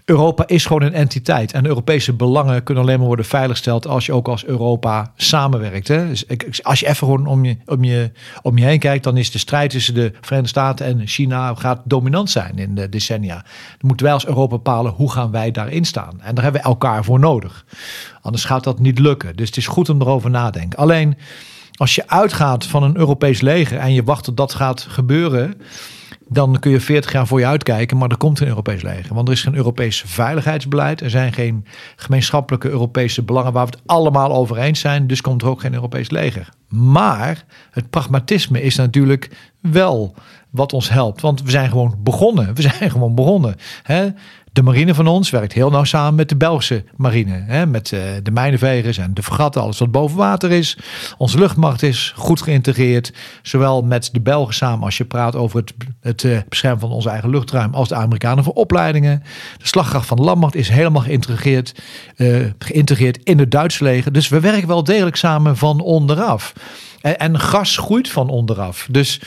Europa 0.06 0.46
is 0.46 0.66
gewoon 0.66 0.82
een 0.82 0.94
entiteit. 0.94 1.52
En 1.52 1.66
Europese 1.66 2.12
belangen 2.12 2.62
kunnen 2.62 2.82
alleen 2.84 2.98
maar 2.98 3.06
worden 3.06 3.24
veiliggesteld 3.24 3.86
als 3.86 4.06
je 4.06 4.12
ook 4.12 4.28
als 4.28 4.44
Europa 4.44 5.12
samenwerkt. 5.16 5.88
Hè? 5.88 6.08
Dus 6.08 6.24
als 6.64 6.80
je 6.80 6.86
even 6.86 7.06
gewoon 7.06 7.26
om 7.26 7.44
je, 7.44 7.56
om, 7.66 7.84
je, 7.84 8.10
om 8.42 8.58
je 8.58 8.64
heen 8.64 8.78
kijkt, 8.78 9.04
dan 9.04 9.16
is 9.16 9.30
de 9.30 9.38
strijd 9.38 9.70
tussen 9.70 9.94
de 9.94 10.12
Verenigde 10.20 10.48
Staten 10.48 10.86
en 10.86 11.06
China 11.06 11.54
gaat 11.54 11.80
dominant 11.84 12.30
zijn 12.30 12.58
in 12.58 12.74
de 12.74 12.88
decennia. 12.88 13.34
Dan 13.34 13.86
moeten 13.86 14.06
wij 14.06 14.14
als 14.14 14.26
Europa 14.26 14.56
bepalen 14.56 14.92
hoe 14.92 15.12
gaan 15.12 15.30
wij 15.30 15.50
daarin 15.50 15.84
staan. 15.84 16.20
En 16.20 16.34
daar 16.34 16.44
hebben 16.44 16.62
we 16.62 16.68
elkaar 16.68 17.04
voor 17.04 17.18
nodig. 17.18 17.64
Anders 18.20 18.44
gaat 18.44 18.64
dat 18.64 18.78
niet 18.78 18.98
lukken. 18.98 19.36
Dus 19.36 19.46
het 19.46 19.56
is 19.56 19.66
goed 19.66 19.88
om 19.88 20.00
erover 20.00 20.30
na 20.30 20.50
te. 20.50 20.66
Alleen 20.76 21.16
als 21.76 21.94
je 21.94 22.08
uitgaat 22.08 22.66
van 22.66 22.82
een 22.82 22.96
Europees 22.96 23.40
leger 23.40 23.78
en 23.78 23.92
je 23.92 24.04
wacht 24.04 24.24
tot 24.24 24.36
dat 24.36 24.54
gaat 24.54 24.86
gebeuren 24.88 25.54
dan 26.28 26.58
kun 26.58 26.70
je 26.70 26.80
40 26.80 27.12
jaar 27.12 27.26
voor 27.26 27.38
je 27.38 27.46
uitkijken, 27.46 27.96
maar 27.96 28.10
er 28.10 28.16
komt 28.16 28.40
een 28.40 28.46
Europees 28.46 28.82
leger. 28.82 29.14
Want 29.14 29.28
er 29.28 29.34
is 29.34 29.42
geen 29.42 29.54
Europees 29.54 30.02
veiligheidsbeleid. 30.06 31.00
Er 31.00 31.10
zijn 31.10 31.32
geen 31.32 31.66
gemeenschappelijke 31.96 32.68
Europese 32.68 33.22
belangen 33.22 33.52
waar 33.52 33.66
we 33.66 33.70
het 33.70 33.82
allemaal 33.86 34.32
over 34.32 34.58
eens 34.58 34.80
zijn. 34.80 35.06
Dus 35.06 35.20
komt 35.20 35.42
er 35.42 35.48
ook 35.48 35.60
geen 35.60 35.74
Europees 35.74 36.10
leger. 36.10 36.48
Maar 36.68 37.44
het 37.70 37.90
pragmatisme 37.90 38.62
is 38.62 38.76
natuurlijk 38.76 39.30
wel 39.60 40.14
wat 40.50 40.72
ons 40.72 40.88
helpt. 40.88 41.20
Want 41.20 41.42
we 41.42 41.50
zijn 41.50 41.68
gewoon 41.68 41.94
begonnen. 41.98 42.54
We 42.54 42.62
zijn 42.62 42.90
gewoon 42.90 43.14
begonnen. 43.14 43.56
Hè? 43.82 44.08
De 44.56 44.62
marine 44.62 44.94
van 44.94 45.06
ons 45.06 45.30
werkt 45.30 45.52
heel 45.52 45.70
nauw 45.70 45.84
samen 45.84 46.14
met 46.14 46.28
de 46.28 46.36
Belgische 46.36 46.84
marine. 46.96 47.44
Hè, 47.46 47.66
met 47.66 47.92
uh, 47.92 48.00
de 48.22 48.30
mijnenvegers 48.30 48.98
en 48.98 49.14
de 49.14 49.22
vergatten, 49.22 49.62
alles 49.62 49.78
wat 49.78 49.90
boven 49.90 50.16
water 50.16 50.52
is. 50.52 50.78
Onze 51.18 51.38
luchtmacht 51.38 51.82
is 51.82 52.12
goed 52.16 52.42
geïntegreerd. 52.42 53.12
Zowel 53.42 53.82
met 53.82 54.08
de 54.12 54.20
Belgen 54.20 54.54
samen 54.54 54.84
als 54.84 54.96
je 54.96 55.04
praat 55.04 55.36
over 55.36 55.58
het, 55.58 55.74
het 56.00 56.22
uh, 56.22 56.38
beschermen 56.48 56.80
van 56.80 56.90
onze 56.90 57.08
eigen 57.08 57.30
luchtruim. 57.30 57.74
Als 57.74 57.88
de 57.88 57.94
Amerikanen 57.94 58.44
voor 58.44 58.52
opleidingen. 58.52 59.22
De 59.58 59.66
slagkracht 59.66 60.06
van 60.06 60.16
de 60.16 60.22
landmacht 60.22 60.54
is 60.54 60.68
helemaal 60.68 61.02
geïntegreerd, 61.02 61.74
uh, 62.16 62.46
geïntegreerd 62.58 63.18
in 63.24 63.38
het 63.38 63.50
Duitse 63.50 63.84
leger. 63.84 64.12
Dus 64.12 64.28
we 64.28 64.40
werken 64.40 64.68
wel 64.68 64.84
degelijk 64.84 65.16
samen 65.16 65.56
van 65.56 65.80
onderaf. 65.80 66.52
En, 67.00 67.18
en 67.18 67.40
gas 67.40 67.76
groeit 67.76 68.08
van 68.08 68.28
onderaf. 68.28 68.86
Dus 68.90 69.20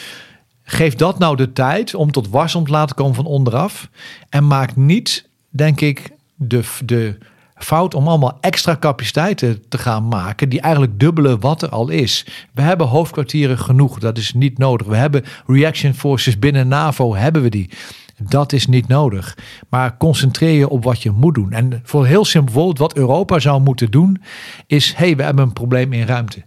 Geef 0.71 0.95
dat 0.95 1.19
nou 1.19 1.35
de 1.35 1.53
tijd 1.53 1.95
om 1.95 2.11
tot 2.11 2.29
warsom 2.29 2.65
te 2.65 2.71
laten 2.71 2.95
komen 2.95 3.15
van 3.15 3.25
onderaf. 3.25 3.89
En 4.29 4.47
maak 4.47 4.75
niet, 4.75 5.29
denk 5.49 5.81
ik, 5.81 6.11
de, 6.35 6.63
de 6.85 7.17
fout 7.55 7.93
om 7.93 8.07
allemaal 8.07 8.37
extra 8.41 8.77
capaciteiten 8.79 9.63
te 9.69 9.77
gaan 9.77 10.07
maken. 10.07 10.49
die 10.49 10.61
eigenlijk 10.61 10.99
dubbele 10.99 11.37
wat 11.37 11.61
er 11.61 11.69
al 11.69 11.89
is. 11.89 12.25
We 12.53 12.61
hebben 12.61 12.87
hoofdkwartieren 12.87 13.57
genoeg, 13.57 13.99
dat 13.99 14.17
is 14.17 14.33
niet 14.33 14.57
nodig. 14.57 14.87
We 14.87 14.95
hebben 14.95 15.23
reaction 15.47 15.93
forces 15.93 16.39
binnen 16.39 16.67
NAVO, 16.67 17.15
hebben 17.15 17.41
we 17.41 17.49
die. 17.49 17.69
Dat 18.17 18.53
is 18.53 18.67
niet 18.67 18.87
nodig. 18.87 19.37
Maar 19.69 19.97
concentreer 19.97 20.57
je 20.57 20.69
op 20.69 20.83
wat 20.83 21.03
je 21.03 21.11
moet 21.11 21.35
doen. 21.35 21.51
En 21.51 21.81
voor 21.83 22.05
heel 22.05 22.25
simpel 22.25 22.73
wat 22.73 22.95
Europa 22.95 23.39
zou 23.39 23.61
moeten 23.61 23.91
doen, 23.91 24.21
is: 24.67 24.93
hé, 24.93 25.05
hey, 25.05 25.15
we 25.15 25.23
hebben 25.23 25.45
een 25.45 25.53
probleem 25.53 25.93
in 25.93 26.05
ruimte 26.05 26.43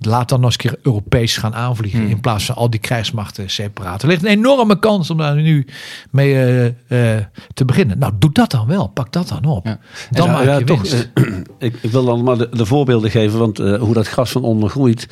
laat 0.00 0.28
dan 0.28 0.40
nog 0.40 0.52
eens 0.52 0.64
een 0.64 0.70
keer 0.70 0.80
Europees 0.82 1.36
gaan 1.36 1.54
aanvliegen. 1.54 2.00
Hmm. 2.00 2.10
In 2.10 2.20
plaats 2.20 2.44
van 2.44 2.54
al 2.54 2.70
die 2.70 2.80
krijgsmachten 2.80 3.50
separaat. 3.50 4.02
Er 4.02 4.08
ligt 4.08 4.22
een 4.22 4.28
enorme 4.28 4.78
kans 4.78 5.10
om 5.10 5.16
daar 5.16 5.36
nu 5.36 5.66
mee 6.10 6.32
uh, 6.34 6.64
uh, 6.64 7.24
te 7.54 7.64
beginnen. 7.64 7.98
Nou, 7.98 8.12
doe 8.18 8.32
dat 8.32 8.50
dan 8.50 8.66
wel. 8.66 8.88
Pak 8.88 9.12
dat 9.12 9.28
dan 9.28 9.44
op. 9.44 9.66
Ja. 9.66 9.78
Dan 10.10 10.26
ja, 10.26 10.32
maak 10.32 10.44
ja, 10.44 10.58
je 10.58 10.64
toch, 10.64 10.82
winst. 10.82 11.10
uh, 11.14 11.36
ik, 11.58 11.74
ik, 11.82 11.90
wil 11.90 12.04
dan 12.04 12.22
maar 12.22 12.38
de, 12.38 12.48
de 12.52 12.66
voorbeelden 12.66 13.10
geven. 13.10 13.38
Want 13.38 13.58
hoe 13.58 13.94
dat 13.94 14.08
gras 14.08 14.30
van 14.30 14.42
onder 14.42 14.70
groeit. 14.70 15.08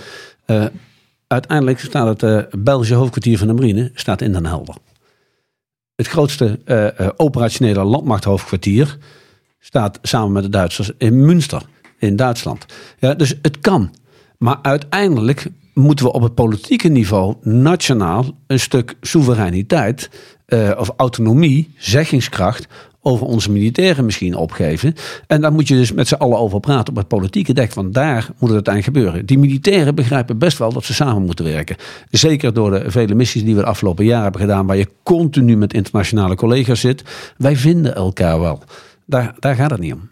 uiteindelijk 1.26 1.80
staat 1.80 2.20
het 2.20 2.48
Belgische 2.62 2.94
hoofdkwartier 2.94 3.38
van 3.38 3.46
de 3.46 3.52
marine 3.52 3.90
staat 3.94 4.20
in 4.20 4.32
Den 4.32 4.46
Helder. 4.46 4.74
Het 5.94 6.08
grootste 6.08 6.60
operationele 7.16 7.84
landmachthoofdkwartier 7.84 8.98
staat 9.58 9.98
samen 10.02 10.32
met 10.32 10.42
de 10.42 10.48
Duitsers 10.48 10.90
in 10.98 11.24
Münster 11.24 11.62
in 11.98 12.16
Duitsland. 12.16 12.66
Ja, 12.98 13.14
dus 13.14 13.34
het 13.42 13.58
kan. 13.60 13.90
Maar 14.38 14.58
uiteindelijk 14.62 15.46
moeten 15.74 16.04
we 16.04 16.12
op 16.12 16.22
het 16.22 16.34
politieke 16.34 16.88
niveau 16.88 17.34
nationaal 17.42 18.24
een 18.46 18.60
stuk 18.60 18.96
soevereiniteit 19.00 20.10
uh, 20.48 20.70
of 20.78 20.90
autonomie, 20.96 21.74
zeggingskracht 21.76 22.66
over 23.00 23.26
onze 23.26 23.50
militairen 23.50 24.04
misschien 24.04 24.34
opgeven. 24.34 24.94
En 25.26 25.40
daar 25.40 25.52
moet 25.52 25.68
je 25.68 25.74
dus 25.74 25.92
met 25.92 26.08
z'n 26.08 26.14
allen 26.14 26.38
over 26.38 26.60
praten 26.60 26.88
op 26.88 26.96
het 26.96 27.08
politieke 27.08 27.52
dek. 27.52 27.74
Want 27.74 27.94
daar 27.94 28.28
moet 28.38 28.50
het 28.50 28.66
uiteindelijk 28.66 28.96
gebeuren. 28.96 29.26
Die 29.26 29.38
militairen 29.38 29.94
begrijpen 29.94 30.38
best 30.38 30.58
wel 30.58 30.72
dat 30.72 30.84
ze 30.84 30.94
samen 30.94 31.22
moeten 31.22 31.44
werken. 31.44 31.76
Zeker 32.10 32.52
door 32.52 32.70
de 32.70 32.90
vele 32.90 33.14
missies 33.14 33.44
die 33.44 33.54
we 33.54 33.60
de 33.60 33.66
afgelopen 33.66 34.04
jaren 34.04 34.22
hebben 34.22 34.40
gedaan. 34.40 34.66
Waar 34.66 34.76
je 34.76 34.88
continu 35.02 35.56
met 35.56 35.74
internationale 35.74 36.34
collega's 36.34 36.80
zit. 36.80 37.02
Wij 37.36 37.56
vinden 37.56 37.94
elkaar 37.94 38.40
wel. 38.40 38.62
Daar, 39.06 39.34
daar 39.38 39.54
gaat 39.54 39.70
het 39.70 39.80
niet 39.80 39.92
om. 39.92 40.08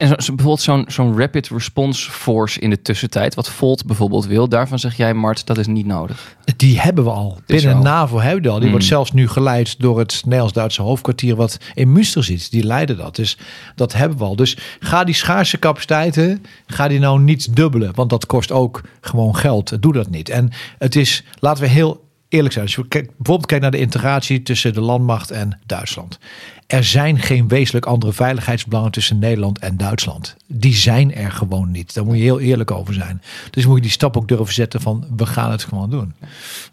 En 0.00 0.08
zo, 0.08 0.14
bijvoorbeeld 0.34 0.60
zo'n 0.60 0.84
zo'n 0.88 1.18
Rapid 1.18 1.48
Response 1.48 2.10
Force 2.10 2.60
in 2.60 2.70
de 2.70 2.82
tussentijd, 2.82 3.34
wat 3.34 3.50
Volt 3.50 3.86
bijvoorbeeld 3.86 4.26
wil, 4.26 4.48
daarvan 4.48 4.78
zeg 4.78 4.96
jij, 4.96 5.14
Mart, 5.14 5.46
dat 5.46 5.58
is 5.58 5.66
niet 5.66 5.86
nodig. 5.86 6.36
Die 6.56 6.80
hebben 6.80 7.04
we 7.04 7.10
al. 7.10 7.38
Binnen 7.46 7.74
al. 7.74 7.82
NAVO 7.82 8.18
hebben 8.20 8.42
we 8.42 8.48
al. 8.48 8.54
Die 8.54 8.62
Hmm. 8.62 8.70
wordt 8.70 8.86
zelfs 8.86 9.12
nu 9.12 9.28
geleid 9.28 9.78
door 9.78 9.98
het 9.98 10.20
Nederlands-Duitse 10.24 10.82
hoofdkwartier 10.82 11.36
wat 11.36 11.58
in 11.74 11.92
Münster 11.92 12.24
zit. 12.24 12.50
Die 12.50 12.64
leiden 12.64 12.96
dat. 12.96 13.16
Dus 13.16 13.38
dat 13.74 13.92
hebben 13.92 14.18
we 14.18 14.24
al. 14.24 14.36
Dus 14.36 14.56
ga 14.78 15.04
die 15.04 15.14
schaarse 15.14 15.58
capaciteiten, 15.58 16.44
ga 16.66 16.88
die 16.88 16.98
nou 16.98 17.20
niet 17.20 17.56
dubbelen. 17.56 17.94
Want 17.94 18.10
dat 18.10 18.26
kost 18.26 18.52
ook 18.52 18.80
gewoon 19.00 19.36
geld. 19.36 19.82
Doe 19.82 19.92
dat 19.92 20.10
niet. 20.10 20.28
En 20.28 20.50
het 20.78 20.96
is, 20.96 21.24
laten 21.38 21.62
we 21.62 21.68
heel 21.68 22.08
eerlijk 22.30 22.52
zijn. 22.52 22.64
Als 22.64 22.74
je 22.74 22.86
bijvoorbeeld 22.88 23.46
kijkt 23.46 23.62
naar 23.62 23.72
de 23.72 23.78
integratie 23.78 24.42
tussen 24.42 24.72
de 24.72 24.80
landmacht 24.80 25.30
en 25.30 25.60
Duitsland. 25.66 26.18
Er 26.66 26.84
zijn 26.84 27.18
geen 27.18 27.48
wezenlijk 27.48 27.86
andere 27.86 28.12
veiligheidsbelangen 28.12 28.90
tussen 28.90 29.18
Nederland 29.18 29.58
en 29.58 29.76
Duitsland. 29.76 30.36
Die 30.46 30.74
zijn 30.74 31.14
er 31.14 31.32
gewoon 31.32 31.70
niet. 31.70 31.94
Daar 31.94 32.04
moet 32.04 32.16
je 32.16 32.22
heel 32.22 32.40
eerlijk 32.40 32.70
over 32.70 32.94
zijn. 32.94 33.22
Dus 33.50 33.66
moet 33.66 33.76
je 33.76 33.82
die 33.82 33.90
stap 33.90 34.16
ook 34.16 34.28
durven 34.28 34.54
zetten 34.54 34.80
van 34.80 35.06
we 35.16 35.26
gaan 35.26 35.50
het 35.50 35.64
gewoon 35.64 35.90
doen. 35.90 36.14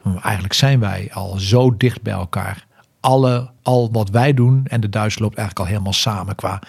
Maar 0.03 0.23
eigenlijk 0.23 0.53
zijn 0.53 0.79
wij 0.79 1.09
al 1.13 1.39
zo 1.39 1.77
dicht 1.77 2.01
bij 2.01 2.13
elkaar. 2.13 2.65
Alle, 2.99 3.49
al 3.61 3.91
wat 3.91 4.09
wij 4.09 4.33
doen 4.33 4.65
en 4.65 4.81
de 4.81 4.89
Duits 4.89 5.19
loopt 5.19 5.37
eigenlijk 5.37 5.67
al 5.67 5.73
helemaal 5.73 5.93
samen 5.93 6.35
qua 6.35 6.61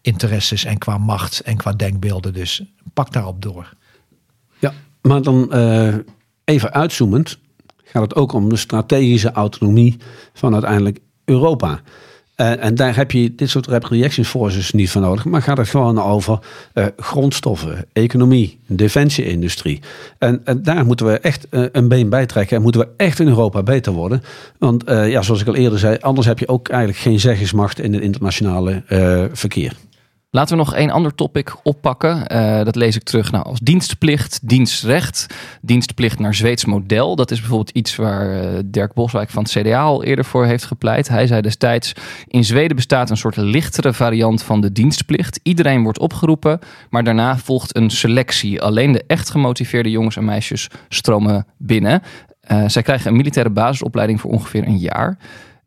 interesses 0.00 0.64
en 0.64 0.78
qua 0.78 0.98
macht 0.98 1.40
en 1.40 1.56
qua 1.56 1.72
denkbeelden. 1.72 2.32
Dus 2.32 2.62
pak 2.94 3.12
daarop 3.12 3.42
door. 3.42 3.72
Ja, 4.58 4.72
maar 5.02 5.22
dan 5.22 5.50
uh, 5.52 5.94
even 6.44 6.72
uitzoomend 6.72 7.38
gaat 7.94 8.02
het 8.02 8.14
ook 8.14 8.32
om 8.32 8.48
de 8.48 8.56
strategische 8.56 9.32
autonomie 9.32 9.96
van 10.32 10.52
uiteindelijk 10.52 10.98
Europa. 11.24 11.80
Uh, 12.36 12.64
en 12.64 12.74
daar 12.74 12.96
heb 12.96 13.10
je 13.10 13.34
dit 13.34 13.50
soort 13.50 13.66
reaction 13.66 14.24
forces 14.24 14.72
niet 14.72 14.90
van 14.90 15.02
nodig. 15.02 15.24
Maar 15.24 15.42
gaat 15.42 15.56
het 15.56 15.68
gewoon 15.68 16.02
over 16.02 16.38
uh, 16.74 16.86
grondstoffen, 16.96 17.86
economie, 17.92 18.60
defensieindustrie. 18.66 19.80
En, 20.18 20.40
en, 20.44 20.62
daar 20.62 20.84
moeten 20.86 21.06
we 21.06 21.18
echt 21.18 21.46
uh, 21.50 21.64
een 21.72 21.88
been 21.88 22.08
bij 22.08 22.26
trekken. 22.26 22.56
En 22.56 22.62
moeten 22.62 22.80
we 22.80 22.88
echt 22.96 23.20
in 23.20 23.28
Europa 23.28 23.62
beter 23.62 23.92
worden. 23.92 24.22
Want 24.58 24.82
ja, 24.86 25.22
zoals 25.22 25.40
ik 25.40 25.46
al 25.46 25.54
eerder 25.54 25.78
zei, 25.78 25.96
anders 26.00 26.26
heb 26.26 26.38
je 26.38 26.48
ook 26.48 26.68
eigenlijk 26.68 27.00
geen 27.00 27.20
zeggingsmacht 27.20 27.78
in 27.78 27.92
het 27.92 28.02
internationale 28.02 28.82
verkeer. 29.32 29.76
Laten 30.34 30.56
we 30.56 30.62
nog 30.64 30.74
één 30.74 30.90
ander 30.90 31.14
topic 31.14 31.56
oppakken. 31.62 32.32
Uh, 32.32 32.64
dat 32.64 32.76
lees 32.76 32.96
ik 32.96 33.02
terug 33.02 33.30
nou, 33.30 33.44
als 33.44 33.60
dienstplicht, 33.60 34.48
dienstrecht, 34.48 35.26
dienstplicht 35.60 36.18
naar 36.18 36.34
Zweeds 36.34 36.64
model. 36.64 37.16
Dat 37.16 37.30
is 37.30 37.38
bijvoorbeeld 37.40 37.70
iets 37.70 37.96
waar 37.96 38.44
uh, 38.44 38.58
Dirk 38.64 38.92
Boswijk 38.92 39.30
van 39.30 39.42
het 39.42 39.52
CDA 39.52 39.82
al 39.82 40.04
eerder 40.04 40.24
voor 40.24 40.46
heeft 40.46 40.64
gepleit. 40.64 41.08
Hij 41.08 41.26
zei 41.26 41.40
destijds, 41.40 41.92
in 42.26 42.44
Zweden 42.44 42.76
bestaat 42.76 43.10
een 43.10 43.16
soort 43.16 43.36
lichtere 43.36 43.92
variant 43.92 44.42
van 44.42 44.60
de 44.60 44.72
dienstplicht. 44.72 45.40
Iedereen 45.42 45.82
wordt 45.82 45.98
opgeroepen, 45.98 46.58
maar 46.90 47.04
daarna 47.04 47.36
volgt 47.36 47.76
een 47.76 47.90
selectie. 47.90 48.62
Alleen 48.62 48.92
de 48.92 49.04
echt 49.06 49.30
gemotiveerde 49.30 49.90
jongens 49.90 50.16
en 50.16 50.24
meisjes 50.24 50.68
stromen 50.88 51.46
binnen. 51.56 52.02
Uh, 52.52 52.64
zij 52.68 52.82
krijgen 52.82 53.10
een 53.10 53.16
militaire 53.16 53.52
basisopleiding 53.52 54.20
voor 54.20 54.30
ongeveer 54.30 54.66
een 54.66 54.78
jaar. 54.78 55.18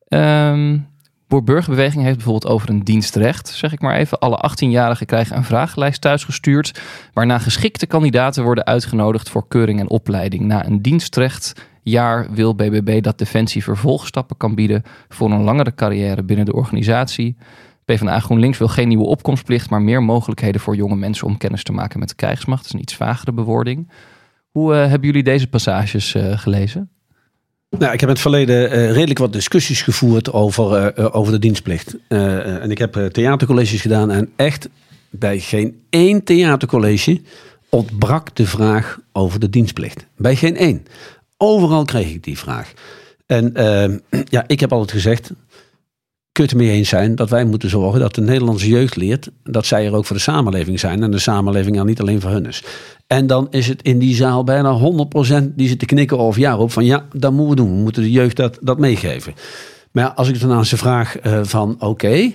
Um, 0.09 0.87
Boer-burgerbeweging 1.27 2.03
heeft 2.03 2.15
bijvoorbeeld 2.15 2.53
over 2.53 2.69
een 2.69 2.83
dienstrecht, 2.83 3.47
zeg 3.47 3.73
ik 3.73 3.81
maar 3.81 3.95
even. 3.95 4.19
Alle 4.19 4.49
18-jarigen 4.51 5.05
krijgen 5.05 5.37
een 5.37 5.43
vragenlijst 5.43 6.01
thuisgestuurd, 6.01 6.81
waarna 7.13 7.37
geschikte 7.37 7.85
kandidaten 7.85 8.43
worden 8.43 8.65
uitgenodigd 8.65 9.29
voor 9.29 9.47
keuring 9.47 9.79
en 9.79 9.89
opleiding. 9.89 10.43
Na 10.43 10.65
een 10.65 10.81
dienstrechtjaar 10.81 12.31
wil 12.31 12.55
BBB 12.55 13.01
dat 13.01 13.17
Defensie 13.17 13.63
vervolgstappen 13.63 14.37
kan 14.37 14.55
bieden 14.55 14.83
voor 15.09 15.31
een 15.31 15.43
langere 15.43 15.75
carrière 15.75 16.23
binnen 16.23 16.45
de 16.45 16.53
organisatie. 16.53 17.37
PvdA 17.85 18.19
GroenLinks 18.19 18.57
wil 18.57 18.67
geen 18.67 18.87
nieuwe 18.87 19.05
opkomstplicht, 19.05 19.69
maar 19.69 19.81
meer 19.81 20.03
mogelijkheden 20.03 20.61
voor 20.61 20.75
jonge 20.75 20.95
mensen 20.95 21.27
om 21.27 21.37
kennis 21.37 21.63
te 21.63 21.71
maken 21.71 21.99
met 21.99 22.09
de 22.09 22.15
krijgsmacht. 22.15 22.61
Dat 22.61 22.67
is 22.67 22.73
een 22.73 22.81
iets 22.81 22.95
vagere 22.95 23.31
bewoording. 23.31 23.91
Hoe 24.49 24.73
uh, 24.73 24.79
hebben 24.79 25.07
jullie 25.07 25.23
deze 25.23 25.47
passages 25.47 26.15
uh, 26.15 26.37
gelezen? 26.37 26.89
Nou, 27.69 27.93
ik 27.93 27.99
heb 27.99 28.09
in 28.09 28.15
het 28.15 28.19
verleden 28.19 28.63
uh, 28.63 28.91
redelijk 28.91 29.19
wat 29.19 29.33
discussies 29.33 29.81
gevoerd 29.81 30.33
over, 30.33 30.99
uh, 30.99 31.15
over 31.15 31.31
de 31.31 31.39
dienstplicht. 31.39 31.95
En 32.07 32.71
ik 32.71 32.77
heb 32.77 32.93
theatercolleges 33.11 33.81
gedaan 33.81 34.11
en 34.11 34.31
echt 34.35 34.69
bij 35.09 35.39
geen 35.39 35.81
één 35.89 36.23
theatercollege 36.23 37.21
ontbrak 37.69 38.35
de 38.35 38.45
vraag 38.45 38.99
over 39.11 39.39
de 39.39 39.49
dienstplicht. 39.49 40.05
Bij 40.17 40.35
geen 40.35 40.57
één. 40.57 40.85
Overal 41.37 41.85
kreeg 41.85 42.13
ik 42.13 42.23
die 42.23 42.37
vraag. 42.37 42.73
En 43.25 43.53
ja, 44.35 44.43
ik 44.47 44.59
heb 44.59 44.71
altijd 44.71 44.91
gezegd, 44.91 45.31
kun 46.37 46.45
je 46.45 46.51
het 46.51 46.61
ermee 46.61 46.77
eens 46.77 46.89
zijn 46.89 47.15
dat 47.15 47.29
wij 47.29 47.45
moeten 47.45 47.69
zorgen 47.69 47.99
dat 47.99 48.15
de 48.15 48.21
Nederlandse 48.21 48.67
jeugd 48.67 48.95
leert 48.95 49.29
dat 49.43 49.65
zij 49.65 49.85
er 49.85 49.93
ook 49.93 50.05
voor 50.05 50.15
de 50.15 50.21
samenleving 50.21 50.79
zijn 50.79 51.03
en 51.03 51.11
de 51.11 51.19
samenleving 51.19 51.77
er 51.77 51.85
niet 51.85 51.99
alleen 51.99 52.21
voor 52.21 52.29
hun 52.29 52.45
is. 52.45 52.63
En 53.07 53.27
dan 53.27 53.47
is 53.51 53.67
het 53.67 53.81
in 53.81 53.99
die 53.99 54.15
zaal 54.15 54.43
bijna 54.43 54.79
100% 55.41 55.43
die 55.55 55.67
zit 55.67 55.79
te 55.79 55.85
knikken 55.85 56.17
of 56.17 56.37
ja 56.37 56.57
op 56.57 56.71
van 56.71 56.85
ja, 56.85 57.05
dat 57.13 57.31
moeten 57.31 57.49
we 57.49 57.55
doen. 57.55 57.75
We 57.75 57.81
moeten 57.81 58.01
de 58.01 58.11
jeugd 58.11 58.35
dat, 58.35 58.57
dat 58.61 58.79
meegeven. 58.79 59.33
Maar 59.91 60.09
als 60.09 60.29
ik 60.29 60.39
dan 60.39 60.51
aan 60.51 60.65
ze 60.65 60.77
vraag 60.77 61.25
uh, 61.25 61.39
van 61.43 61.75
oké, 61.79 62.31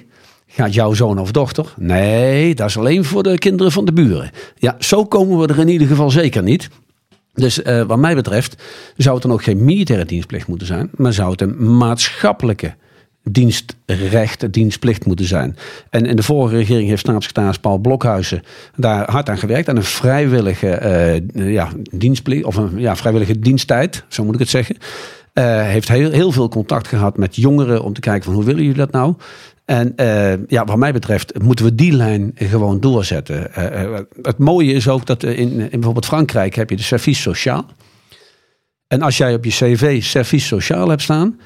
gaat 0.46 0.74
jouw 0.74 0.92
zoon 0.92 1.18
of 1.18 1.32
dochter? 1.32 1.74
Nee, 1.76 2.54
dat 2.54 2.68
is 2.68 2.78
alleen 2.78 3.04
voor 3.04 3.22
de 3.22 3.38
kinderen 3.38 3.72
van 3.72 3.84
de 3.84 3.92
buren. 3.92 4.30
Ja, 4.58 4.76
zo 4.78 5.04
komen 5.04 5.38
we 5.38 5.46
er 5.46 5.58
in 5.58 5.68
ieder 5.68 5.86
geval 5.86 6.10
zeker 6.10 6.42
niet. 6.42 6.68
Dus 7.34 7.58
uh, 7.58 7.82
wat 7.82 7.98
mij 7.98 8.14
betreft 8.14 8.62
zou 8.96 9.14
het 9.14 9.22
dan 9.22 9.32
ook 9.32 9.42
geen 9.42 9.64
militaire 9.64 10.04
dienstplicht 10.06 10.46
moeten 10.46 10.66
zijn, 10.66 10.90
maar 10.96 11.12
zou 11.12 11.30
het 11.30 11.40
een 11.40 11.76
maatschappelijke 11.76 12.74
dienstrecht, 13.30 14.52
dienstplicht 14.52 15.06
moeten 15.06 15.26
zijn. 15.26 15.56
En 15.90 16.06
in 16.06 16.16
de 16.16 16.22
vorige 16.22 16.56
regering 16.56 16.88
heeft 16.88 17.00
staatssecretaris 17.00 17.58
Paul 17.58 17.78
Blokhuizen 17.78 18.42
daar 18.76 19.10
hard 19.10 19.28
aan 19.28 19.38
gewerkt. 19.38 19.68
Aan 19.68 19.76
een 19.76 19.82
vrijwillige 19.82 21.22
uh, 21.34 21.52
ja, 21.52 21.68
dienstplicht, 21.90 22.44
of 22.44 22.56
een 22.56 22.70
ja, 22.76 22.96
vrijwillige 22.96 23.38
diensttijd, 23.38 24.04
zo 24.08 24.24
moet 24.24 24.34
ik 24.34 24.40
het 24.40 24.48
zeggen. 24.48 24.76
Uh, 25.34 25.62
heeft 25.62 25.88
heel, 25.88 26.10
heel 26.10 26.32
veel 26.32 26.48
contact 26.48 26.88
gehad 26.88 27.16
met 27.16 27.36
jongeren 27.36 27.82
om 27.82 27.92
te 27.92 28.00
kijken 28.00 28.24
van 28.24 28.34
hoe 28.34 28.44
willen 28.44 28.62
jullie 28.62 28.76
dat 28.78 28.90
nou? 28.90 29.14
En 29.64 29.92
uh, 29.96 30.46
ja, 30.46 30.64
wat 30.64 30.76
mij 30.76 30.92
betreft 30.92 31.42
moeten 31.42 31.64
we 31.64 31.74
die 31.74 31.92
lijn 31.92 32.32
gewoon 32.34 32.80
doorzetten. 32.80 33.46
Het 34.22 34.38
mooie 34.38 34.72
is 34.72 34.88
ook 34.88 35.06
dat 35.06 35.22
in, 35.22 35.50
in 35.50 35.70
bijvoorbeeld 35.70 36.06
Frankrijk 36.06 36.54
heb 36.54 36.70
je 36.70 36.76
de 36.76 36.82
service 36.82 37.20
sociaal. 37.20 37.66
En 38.88 39.02
als 39.02 39.16
jij 39.16 39.34
op 39.34 39.44
je 39.44 39.50
cv 39.50 40.02
service 40.02 40.46
sociaal 40.46 40.88
hebt 40.88 41.02
staan, 41.02 41.38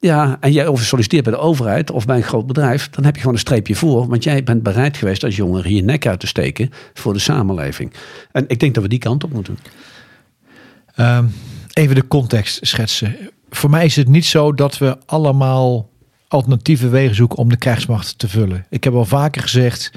ja, 0.00 0.36
en 0.40 0.52
jij 0.52 0.66
of 0.66 0.82
solliciteert 0.82 1.24
bij 1.24 1.32
de 1.32 1.38
overheid 1.38 1.90
of 1.90 2.04
bij 2.04 2.16
een 2.16 2.22
groot 2.22 2.46
bedrijf, 2.46 2.90
dan 2.90 3.04
heb 3.04 3.14
je 3.14 3.20
gewoon 3.20 3.34
een 3.34 3.40
streepje 3.40 3.74
voor. 3.74 4.08
Want 4.08 4.24
jij 4.24 4.42
bent 4.42 4.62
bereid 4.62 4.96
geweest 4.96 5.24
als 5.24 5.36
jongere 5.36 5.74
je 5.74 5.82
nek 5.82 6.06
uit 6.06 6.20
te 6.20 6.26
steken 6.26 6.70
voor 6.94 7.12
de 7.12 7.18
samenleving. 7.18 7.92
En 8.32 8.44
ik 8.48 8.60
denk 8.60 8.74
dat 8.74 8.82
we 8.82 8.88
die 8.88 8.98
kant 8.98 9.24
op 9.24 9.32
moeten. 9.32 9.58
Um, 10.96 11.32
even 11.72 11.94
de 11.94 12.06
context 12.06 12.66
schetsen. 12.66 13.16
Voor 13.50 13.70
mij 13.70 13.84
is 13.84 13.96
het 13.96 14.08
niet 14.08 14.26
zo 14.26 14.54
dat 14.54 14.78
we 14.78 14.98
allemaal 15.06 15.90
alternatieve 16.28 16.88
wegen 16.88 17.14
zoeken 17.14 17.38
om 17.38 17.48
de 17.48 17.56
krijgsmacht 17.56 18.18
te 18.18 18.28
vullen. 18.28 18.66
Ik 18.68 18.84
heb 18.84 18.94
al 18.94 19.04
vaker 19.04 19.42
gezegd, 19.42 19.92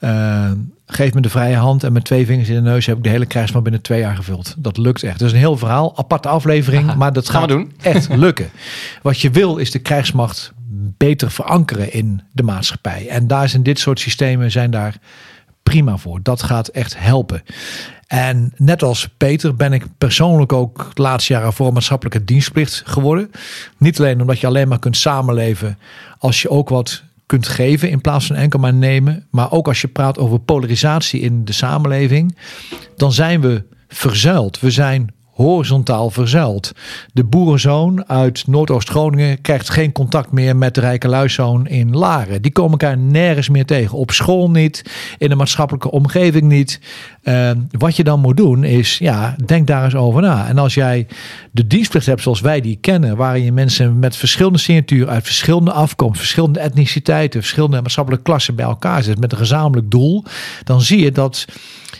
uh, 0.00 0.50
geef 0.92 1.14
me 1.14 1.20
de 1.20 1.30
vrije 1.30 1.56
hand 1.56 1.84
en 1.84 1.92
met 1.92 2.04
twee 2.04 2.26
vingers 2.26 2.48
in 2.48 2.54
de 2.54 2.60
neus 2.60 2.86
heb 2.86 2.96
ik 2.96 3.02
de 3.02 3.08
hele 3.08 3.26
krijgsmacht 3.26 3.64
binnen 3.64 3.82
twee 3.82 4.00
jaar 4.00 4.16
gevuld. 4.16 4.54
Dat 4.58 4.76
lukt 4.76 5.02
echt. 5.02 5.18
Dat 5.18 5.28
is 5.28 5.32
een 5.34 5.40
heel 5.40 5.56
verhaal, 5.56 5.96
aparte 5.96 6.28
aflevering, 6.28 6.94
maar 6.94 7.12
dat 7.12 7.28
gaan 7.28 7.40
gaat 7.40 7.50
we 7.50 7.56
doen. 7.56 7.72
echt 7.82 8.08
lukken. 8.16 8.50
Wat 9.02 9.20
je 9.20 9.30
wil 9.30 9.56
is 9.56 9.70
de 9.70 9.78
krijgsmacht 9.78 10.52
beter 10.96 11.30
verankeren 11.30 11.92
in 11.92 12.22
de 12.32 12.42
maatschappij. 12.42 13.08
En 13.08 13.26
daar 13.26 13.48
zijn 13.48 13.62
dit 13.62 13.78
soort 13.78 14.00
systemen 14.00 14.50
zijn 14.50 14.70
daar 14.70 14.96
prima 15.62 15.96
voor. 15.96 16.20
Dat 16.22 16.42
gaat 16.42 16.68
echt 16.68 16.98
helpen. 16.98 17.42
En 18.06 18.52
net 18.56 18.82
als 18.82 19.08
Peter 19.16 19.54
ben 19.56 19.72
ik 19.72 19.84
persoonlijk 19.98 20.52
ook 20.52 20.90
de 20.94 21.02
laatste 21.02 21.32
jaren 21.32 21.52
voor 21.52 21.72
maatschappelijke 21.72 22.24
dienstplicht 22.24 22.82
geworden. 22.84 23.30
Niet 23.78 23.98
alleen 23.98 24.20
omdat 24.20 24.40
je 24.40 24.46
alleen 24.46 24.68
maar 24.68 24.78
kunt 24.78 24.96
samenleven 24.96 25.78
als 26.18 26.42
je 26.42 26.50
ook 26.50 26.68
wat 26.68 27.02
kunt 27.32 27.48
geven 27.48 27.90
in 27.90 28.00
plaats 28.00 28.26
van 28.26 28.36
enkel 28.36 28.58
maar 28.58 28.74
nemen. 28.74 29.26
Maar 29.30 29.52
ook 29.52 29.68
als 29.68 29.80
je 29.80 29.88
praat 29.88 30.18
over 30.18 30.38
polarisatie 30.38 31.20
in 31.20 31.44
de 31.44 31.52
samenleving, 31.52 32.36
dan 32.96 33.12
zijn 33.12 33.40
we 33.40 33.64
verzuild. 33.88 34.60
We 34.60 34.70
zijn 34.70 35.14
horizontaal 35.42 36.10
verzuild. 36.10 36.72
De 37.12 37.24
boerenzoon 37.24 38.08
uit 38.08 38.46
Noordoost-Groningen 38.46 39.40
krijgt 39.40 39.70
geen 39.70 39.92
contact 39.92 40.32
meer 40.32 40.56
met 40.56 40.74
de 40.74 40.80
rijke 40.80 41.08
luiszoon 41.08 41.66
in 41.66 41.96
Laren. 41.96 42.42
Die 42.42 42.52
komen 42.52 42.70
elkaar 42.70 42.98
nergens 42.98 43.48
meer 43.48 43.66
tegen. 43.66 43.98
Op 43.98 44.10
school 44.10 44.50
niet, 44.50 44.84
in 45.18 45.28
de 45.28 45.34
maatschappelijke 45.34 45.90
omgeving 45.90 46.44
niet. 46.44 46.80
Uh, 47.22 47.50
wat 47.70 47.96
je 47.96 48.04
dan 48.04 48.20
moet 48.20 48.36
doen 48.36 48.64
is, 48.64 48.98
ja, 48.98 49.36
denk 49.44 49.66
daar 49.66 49.84
eens 49.84 49.94
over 49.94 50.22
na. 50.22 50.48
En 50.48 50.58
als 50.58 50.74
jij 50.74 51.06
de 51.50 51.66
dienstplicht 51.66 52.06
hebt 52.06 52.22
zoals 52.22 52.40
wij 52.40 52.60
die 52.60 52.78
kennen, 52.80 53.16
waarin 53.16 53.44
je 53.44 53.52
mensen 53.52 53.98
met 53.98 54.16
verschillende 54.16 54.58
signatuur 54.58 55.08
uit 55.08 55.24
verschillende 55.24 55.72
afkomst, 55.72 56.18
verschillende 56.18 56.60
etniciteiten, 56.60 57.40
verschillende 57.40 57.80
maatschappelijke 57.80 58.24
klassen 58.24 58.54
bij 58.54 58.64
elkaar 58.64 59.02
zet 59.02 59.20
met 59.20 59.32
een 59.32 59.38
gezamenlijk 59.38 59.90
doel, 59.90 60.24
dan 60.64 60.80
zie 60.80 61.00
je 61.00 61.12
dat 61.12 61.44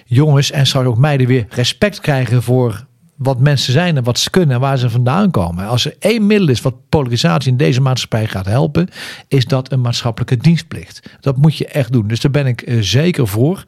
jongens 0.06 0.50
en 0.50 0.66
straks 0.66 0.86
ook 0.86 0.98
meiden 0.98 1.26
weer 1.26 1.46
respect 1.48 2.00
krijgen 2.00 2.42
voor 2.42 2.86
wat 3.16 3.40
mensen 3.40 3.72
zijn 3.72 3.96
en 3.96 4.02
wat 4.02 4.18
ze 4.18 4.30
kunnen 4.30 4.54
en 4.54 4.60
waar 4.60 4.78
ze 4.78 4.90
vandaan 4.90 5.30
komen. 5.30 5.66
Als 5.66 5.84
er 5.84 5.96
één 5.98 6.26
middel 6.26 6.48
is 6.48 6.60
wat 6.60 6.88
polarisatie 6.88 7.50
in 7.50 7.56
deze 7.56 7.80
maatschappij 7.80 8.26
gaat 8.26 8.46
helpen, 8.46 8.88
is 9.28 9.44
dat 9.44 9.72
een 9.72 9.80
maatschappelijke 9.80 10.36
dienstplicht. 10.36 11.02
Dat 11.20 11.36
moet 11.36 11.56
je 11.56 11.66
echt 11.66 11.92
doen. 11.92 12.06
Dus 12.06 12.20
daar 12.20 12.30
ben 12.30 12.46
ik 12.46 12.68
uh, 12.68 12.82
zeker 12.82 13.28
voor. 13.28 13.64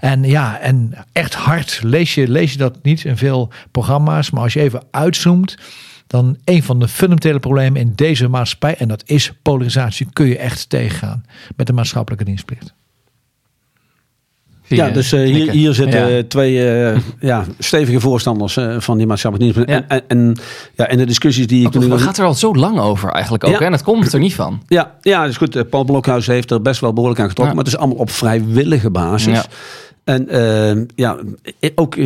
En 0.00 0.24
ja, 0.24 0.58
en 0.58 0.92
echt 1.12 1.34
hard 1.34 1.80
lees 1.82 2.14
je, 2.14 2.28
lees 2.28 2.52
je 2.52 2.58
dat 2.58 2.78
niet 2.82 3.04
in 3.04 3.16
veel 3.16 3.50
programma's, 3.70 4.30
maar 4.30 4.42
als 4.42 4.52
je 4.52 4.60
even 4.60 4.82
uitzoomt. 4.90 5.58
Dan 6.06 6.38
een 6.44 6.62
van 6.62 6.78
de 6.78 6.88
fundamentele 6.88 7.38
problemen 7.38 7.80
in 7.80 7.92
deze 7.94 8.28
maatschappij, 8.28 8.76
en 8.76 8.88
dat 8.88 9.02
is 9.06 9.32
polarisatie, 9.42 10.08
kun 10.12 10.26
je 10.26 10.38
echt 10.38 10.68
tegengaan 10.68 11.24
met 11.56 11.66
de 11.66 11.72
maatschappelijke 11.72 12.24
dienstplicht. 12.24 12.74
Ja, 14.66 14.90
dus 14.90 15.12
uh, 15.12 15.34
hier, 15.34 15.50
hier 15.50 15.74
zitten 15.74 16.10
ja. 16.10 16.22
twee 16.28 16.54
uh, 16.54 16.98
ja, 17.20 17.44
stevige 17.58 18.00
voorstanders 18.00 18.56
uh, 18.56 18.80
van 18.80 18.96
die 18.98 19.06
maatschappelijke 19.06 19.54
dienst. 19.54 19.70
Ja. 19.70 19.84
En, 19.88 20.02
en, 20.08 20.36
ja, 20.74 20.86
en 20.86 20.98
de 20.98 21.06
discussies 21.06 21.46
die 21.46 21.66
ik 21.66 21.78
nu... 21.78 21.90
Het 21.90 22.00
gaat 22.00 22.18
er 22.18 22.24
al 22.24 22.34
zo 22.34 22.54
lang 22.54 22.78
over 22.78 23.10
eigenlijk 23.10 23.44
ook. 23.44 23.50
Ja. 23.50 23.60
En 23.60 23.72
het 23.72 23.82
komt 23.82 24.12
er 24.12 24.18
niet 24.18 24.34
van. 24.34 24.62
Ja, 24.66 24.94
ja 25.00 25.24
is 25.24 25.36
goed. 25.36 25.70
Paul 25.70 25.84
Blokhuis 25.84 26.26
heeft 26.26 26.50
er 26.50 26.62
best 26.62 26.80
wel 26.80 26.92
behoorlijk 26.92 27.20
aan 27.20 27.28
getrokken. 27.28 27.56
Maar 27.56 27.64
het 27.64 27.74
is 27.74 27.80
allemaal 27.80 27.98
op 27.98 28.10
vrijwillige 28.10 28.90
basis. 28.90 29.42
En 30.04 30.28
ja, 30.94 31.16
ook 31.74 31.96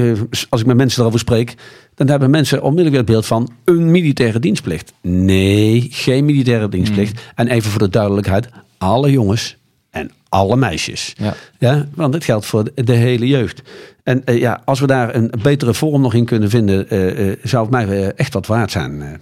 als 0.48 0.60
ik 0.60 0.66
met 0.66 0.76
mensen 0.76 1.00
erover 1.00 1.20
spreek... 1.20 1.54
dan 1.94 2.08
hebben 2.08 2.30
mensen 2.30 2.62
onmiddellijk 2.62 2.90
weer 2.90 3.04
het 3.04 3.10
beeld 3.10 3.26
van 3.26 3.50
een 3.64 3.90
militaire 3.90 4.38
dienstplicht. 4.38 4.92
Nee, 5.02 5.88
geen 5.90 6.24
militaire 6.24 6.68
dienstplicht. 6.68 7.12
Mm. 7.12 7.20
En 7.34 7.48
even 7.48 7.70
voor 7.70 7.80
de 7.80 7.88
duidelijkheid, 7.88 8.48
alle 8.78 9.10
jongens 9.10 9.58
en 9.59 9.59
alle 10.30 10.56
meisjes. 10.56 11.14
Ja. 11.16 11.34
ja, 11.58 11.86
want 11.94 12.14
het 12.14 12.24
geldt 12.24 12.46
voor 12.46 12.70
de 12.74 12.92
hele 12.92 13.26
jeugd. 13.26 13.62
En 14.02 14.22
uh, 14.24 14.38
ja, 14.38 14.62
als 14.64 14.80
we 14.80 14.86
daar 14.86 15.14
een 15.14 15.32
betere 15.42 15.74
vorm 15.74 16.00
nog 16.00 16.14
in 16.14 16.24
kunnen 16.24 16.50
vinden, 16.50 16.86
uh, 16.94 17.28
uh, 17.28 17.36
zou 17.42 17.62
het 17.62 17.86
mij 17.86 18.12
echt 18.14 18.32
wat 18.32 18.46
waard 18.46 18.70
zijn. 18.70 19.20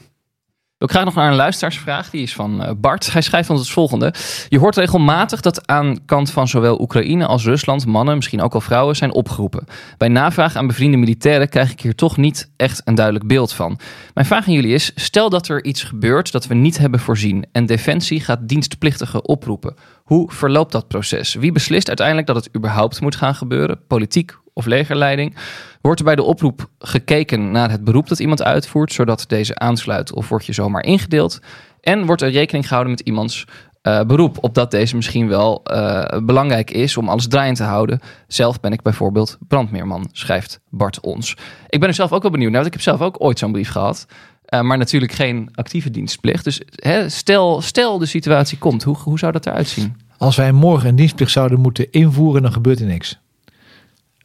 Ik 0.80 0.90
ga 0.90 1.04
nog 1.04 1.14
naar 1.14 1.30
een 1.30 1.36
luisteraarsvraag. 1.36 2.10
Die 2.10 2.22
is 2.22 2.34
van 2.34 2.76
Bart. 2.80 3.12
Hij 3.12 3.22
schrijft 3.22 3.50
ons 3.50 3.60
het 3.60 3.70
volgende. 3.70 4.14
Je 4.48 4.58
hoort 4.58 4.76
regelmatig 4.76 5.40
dat 5.40 5.66
aan 5.66 6.04
kant 6.04 6.30
van 6.30 6.48
zowel 6.48 6.80
Oekraïne 6.80 7.26
als 7.26 7.44
Rusland 7.44 7.86
mannen, 7.86 8.16
misschien 8.16 8.40
ook 8.40 8.54
al 8.54 8.60
vrouwen, 8.60 8.96
zijn 8.96 9.12
opgeroepen. 9.12 9.64
Bij 9.96 10.08
navraag 10.08 10.56
aan 10.56 10.66
bevriende 10.66 10.96
militairen 10.96 11.48
krijg 11.48 11.70
ik 11.70 11.80
hier 11.80 11.94
toch 11.94 12.16
niet 12.16 12.50
echt 12.56 12.82
een 12.84 12.94
duidelijk 12.94 13.26
beeld 13.26 13.52
van. 13.52 13.78
Mijn 14.14 14.26
vraag 14.26 14.46
aan 14.46 14.52
jullie 14.52 14.74
is: 14.74 14.92
stel 14.94 15.30
dat 15.30 15.48
er 15.48 15.64
iets 15.64 15.82
gebeurt 15.82 16.32
dat 16.32 16.46
we 16.46 16.54
niet 16.54 16.78
hebben 16.78 17.00
voorzien 17.00 17.46
en 17.52 17.66
Defensie 17.66 18.20
gaat 18.20 18.48
dienstplichtigen 18.48 19.28
oproepen. 19.28 19.74
Hoe 20.04 20.32
verloopt 20.32 20.72
dat 20.72 20.88
proces? 20.88 21.34
Wie 21.34 21.52
beslist 21.52 21.88
uiteindelijk 21.88 22.26
dat 22.26 22.36
het 22.36 22.56
überhaupt 22.56 23.00
moet 23.00 23.16
gaan 23.16 23.34
gebeuren? 23.34 23.80
Politiek 23.86 24.36
of 24.52 24.66
legerleiding? 24.66 25.36
Wordt 25.80 25.98
er 25.98 26.06
bij 26.06 26.16
de 26.16 26.22
oproep 26.22 26.68
gekeken 26.78 27.50
naar 27.50 27.70
het 27.70 27.84
beroep 27.84 28.08
dat 28.08 28.18
iemand 28.18 28.42
uitvoert, 28.42 28.92
zodat 28.92 29.24
deze 29.28 29.58
aansluit 29.58 30.12
of 30.12 30.28
word 30.28 30.46
je 30.46 30.52
zomaar 30.52 30.84
ingedeeld? 30.84 31.40
En 31.80 32.06
wordt 32.06 32.22
er 32.22 32.30
rekening 32.30 32.66
gehouden 32.66 32.94
met 32.94 33.06
iemands 33.06 33.46
uh, 33.82 34.00
beroep, 34.02 34.38
opdat 34.40 34.70
deze 34.70 34.96
misschien 34.96 35.28
wel 35.28 35.62
uh, 35.72 36.04
belangrijk 36.22 36.70
is 36.70 36.96
om 36.96 37.08
alles 37.08 37.28
draaiend 37.28 37.56
te 37.56 37.62
houden. 37.62 38.00
Zelf 38.26 38.60
ben 38.60 38.72
ik 38.72 38.82
bijvoorbeeld 38.82 39.38
brandmeerman, 39.48 40.08
schrijft 40.12 40.60
Bart 40.70 41.00
ons. 41.00 41.36
Ik 41.68 41.80
ben 41.80 41.88
er 41.88 41.94
zelf 41.94 42.12
ook 42.12 42.22
wel 42.22 42.30
benieuwd 42.30 42.50
naar, 42.50 42.60
want 42.60 42.74
ik 42.74 42.80
heb 42.84 42.96
zelf 42.96 43.00
ook 43.00 43.24
ooit 43.24 43.38
zo'n 43.38 43.52
brief 43.52 43.70
gehad. 43.70 44.06
Uh, 44.48 44.60
maar 44.60 44.78
natuurlijk 44.78 45.12
geen 45.12 45.48
actieve 45.54 45.90
dienstplicht. 45.90 46.44
Dus 46.44 46.62
hè, 46.70 47.08
stel, 47.08 47.60
stel 47.60 47.98
de 47.98 48.06
situatie 48.06 48.58
komt, 48.58 48.82
hoe, 48.82 48.96
hoe 48.96 49.18
zou 49.18 49.32
dat 49.32 49.46
eruit 49.46 49.68
zien? 49.68 49.96
Als 50.18 50.36
wij 50.36 50.52
morgen 50.52 50.88
een 50.88 50.96
dienstplicht 50.96 51.30
zouden 51.30 51.60
moeten 51.60 51.90
invoeren, 51.90 52.42
dan 52.42 52.52
gebeurt 52.52 52.80
er 52.80 52.86
niks. 52.86 53.20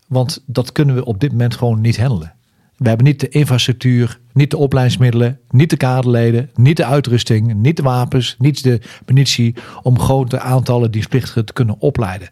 Want 0.07 0.43
dat 0.45 0.71
kunnen 0.71 0.95
we 0.95 1.05
op 1.05 1.19
dit 1.19 1.31
moment 1.31 1.55
gewoon 1.55 1.81
niet 1.81 1.99
handelen. 1.99 2.33
We 2.77 2.87
hebben 2.87 3.07
niet 3.07 3.19
de 3.19 3.29
infrastructuur, 3.29 4.19
niet 4.33 4.51
de 4.51 4.57
opleidingsmiddelen, 4.57 5.39
niet 5.49 5.69
de 5.69 5.77
kaderleden, 5.77 6.49
niet 6.55 6.77
de 6.77 6.85
uitrusting, 6.85 7.53
niet 7.53 7.77
de 7.77 7.83
wapens, 7.83 8.35
niet 8.39 8.63
de 8.63 8.81
munitie 9.05 9.55
om 9.81 9.99
grote 9.99 10.39
aantallen 10.39 10.91
dienstplichtigen 10.91 11.45
te 11.45 11.53
kunnen 11.53 11.79
opleiden. 11.79 12.27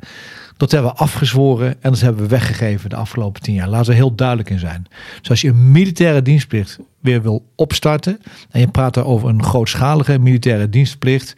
Dat 0.57 0.71
hebben 0.71 0.91
we 0.91 0.97
afgezworen 0.97 1.67
en 1.81 1.91
dat 1.91 1.99
hebben 1.99 2.21
we 2.21 2.29
weggegeven 2.29 2.89
de 2.89 2.95
afgelopen 2.95 3.41
tien 3.41 3.53
jaar. 3.53 3.69
Laten 3.69 3.89
we 3.89 3.95
heel 3.95 4.15
duidelijk 4.15 4.49
in 4.49 4.59
zijn. 4.59 4.87
Dus 5.19 5.29
als 5.29 5.41
je 5.41 5.49
een 5.49 5.71
militaire 5.71 6.21
dienstplicht 6.21 6.79
weer 6.99 7.21
wil 7.21 7.45
opstarten 7.55 8.19
en 8.49 8.59
je 8.59 8.67
praat 8.67 8.93
daar 8.93 9.05
over 9.05 9.29
een 9.29 9.43
grootschalige 9.43 10.19
militaire 10.19 10.69
dienstplicht, 10.69 11.33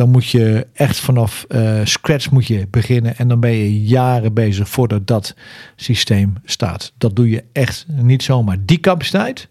dan 0.00 0.10
moet 0.10 0.26
je 0.26 0.66
echt 0.72 1.00
vanaf 1.00 1.44
uh, 1.48 1.80
scratch 1.84 2.30
moet 2.30 2.46
je 2.46 2.66
beginnen 2.70 3.16
en 3.16 3.28
dan 3.28 3.40
ben 3.40 3.50
je 3.50 3.82
jaren 3.82 4.34
bezig 4.34 4.68
voordat 4.68 5.06
dat 5.06 5.34
systeem 5.76 6.34
staat. 6.44 6.92
Dat 6.98 7.16
doe 7.16 7.30
je 7.30 7.44
echt 7.52 7.86
niet 7.88 8.22
zomaar. 8.22 8.56
Die 8.64 8.80
capaciteit, 8.80 9.48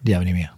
die 0.00 0.14
hebben 0.14 0.32
we 0.32 0.38
niet 0.38 0.46
meer. 0.46 0.52